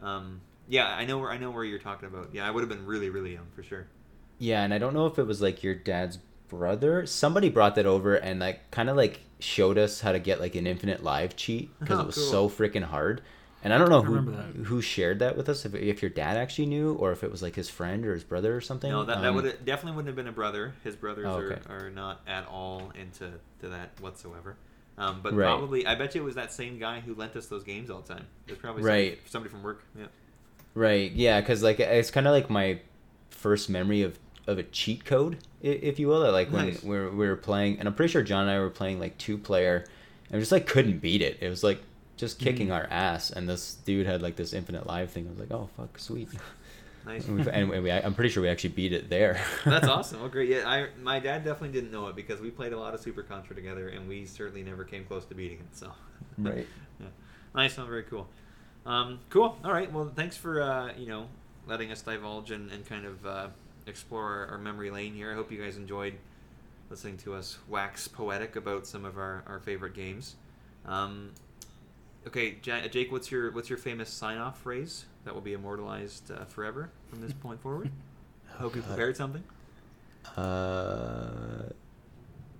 [0.00, 2.30] Um, yeah, I know where I know where you're talking about.
[2.32, 3.88] Yeah, I would have been really really young for sure.
[4.38, 6.18] Yeah, and I don't know if it was like your dad's
[6.48, 7.06] brother.
[7.06, 10.54] Somebody brought that over and like kind of like showed us how to get like
[10.54, 12.24] an infinite live cheat because Oh, it was cool.
[12.24, 13.22] so freaking hard.
[13.62, 15.66] And I don't know I who who shared that with us.
[15.66, 18.24] If, if your dad actually knew, or if it was like his friend or his
[18.24, 18.90] brother or something.
[18.90, 20.72] No, that, that Um, would definitely wouldn't have been a brother.
[20.82, 21.60] His brothers Oh, okay.
[21.68, 23.30] are, are not at all into
[23.60, 24.56] to that whatsoever.
[24.96, 25.46] Um, but Right.
[25.46, 28.00] probably, I bet you it was that same guy who lent us those games all
[28.00, 28.26] the time.
[28.46, 29.12] It was probably Right.
[29.12, 29.84] somebody, somebody from work.
[29.98, 30.06] Yeah.
[30.74, 31.12] Right.
[31.12, 32.80] Yeah, because like it's kind of like my
[33.30, 36.32] first memory of of a cheat code, if you will.
[36.32, 36.82] Like when Nice.
[36.82, 39.16] we were, we were playing, and I'm pretty sure John and I were playing like
[39.18, 39.84] two player,
[40.28, 41.38] and we just like couldn't beat it.
[41.40, 41.80] It was like
[42.20, 42.74] just kicking Mm.
[42.74, 45.26] our ass, and this dude had like this infinite live thing.
[45.26, 46.28] I was like, oh fuck, sweet.
[47.06, 47.26] Nice.
[47.26, 49.40] and, and we, I'm pretty sure we actually beat it there.
[49.64, 50.20] That's awesome.
[50.20, 50.50] Well, great.
[50.50, 53.22] Yeah, I my dad definitely didn't know it because we played a lot of Super
[53.22, 55.74] Contra together, and we certainly never came close to beating it.
[55.76, 55.90] So.
[56.38, 56.66] Right.
[57.00, 57.06] yeah.
[57.54, 57.78] Nice.
[57.78, 58.28] Not very cool.
[58.84, 59.58] Um, cool.
[59.64, 59.90] All right.
[59.90, 61.26] Well, thanks for uh, you know
[61.66, 63.48] letting us divulge and, and kind of uh,
[63.86, 65.32] explore our, our memory lane here.
[65.32, 66.14] I hope you guys enjoyed
[66.90, 70.36] listening to us wax poetic about some of our, our favorite games.
[70.84, 71.30] Um,
[72.26, 76.30] okay, Ja- Jake, what's your what's your famous sign off phrase that will be immortalized
[76.30, 77.90] uh, forever from this point forward?
[78.54, 79.42] I hope you prepared something.
[80.36, 81.70] Uh,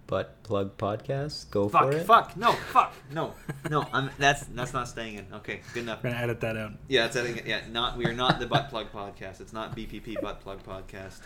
[0.06, 1.50] butt plug podcast.
[1.50, 1.82] Go Fuck!
[1.82, 2.06] for it.
[2.06, 2.36] Fuck!
[2.36, 2.52] No!
[2.72, 2.94] Fuck!
[3.12, 3.34] No!
[3.70, 3.86] No!
[3.92, 5.26] I'm that's that's not staying in.
[5.34, 6.02] Okay, good enough.
[6.02, 6.72] We're gonna edit that out.
[6.88, 7.46] Yeah, it's editing.
[7.46, 9.40] Yeah, not we are not the butt plug podcast.
[9.40, 11.20] It's not BPP butt plug podcast.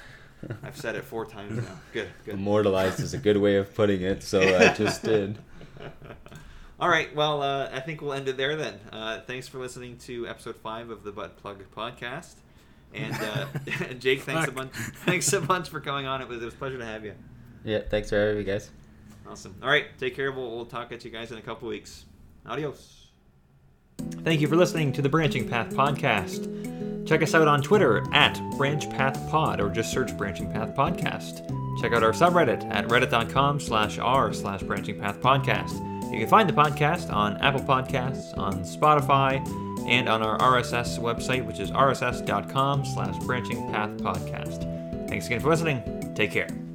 [0.63, 1.81] I've said it four times now.
[1.95, 2.35] Good, good.
[2.35, 5.39] Immortalized is a good way of putting it, so I just did.
[6.85, 7.17] All right.
[7.17, 8.79] Well, uh, I think we'll end it there then.
[8.93, 12.35] Uh, thanks for listening to episode five of the Butt Plug podcast.
[12.93, 13.47] And uh,
[13.99, 14.55] Jake, thanks a Fuck.
[14.55, 14.73] bunch.
[15.07, 16.21] Thanks a bunch for coming on.
[16.21, 17.15] It was it was a pleasure to have you.
[17.65, 18.71] Yeah, thanks for having me, guys.
[19.27, 19.57] Awesome.
[19.63, 19.87] All right.
[19.99, 20.31] Take care.
[20.31, 22.05] We'll, we'll talk at you guys in a couple weeks.
[22.45, 23.07] Adios.
[24.23, 27.09] Thank you for listening to the Branching Path podcast.
[27.09, 31.64] Check us out on Twitter at Branch Path Pod or just search Branching Path Podcast.
[31.81, 35.73] Check out our subreddit at reddit.com slash r slash branching path podcast.
[36.13, 39.45] You can find the podcast on Apple Podcasts, on Spotify,
[39.89, 45.09] and on our RSS website, which is rss.com slash branching path podcast.
[45.09, 46.15] Thanks again for listening.
[46.15, 46.74] Take care.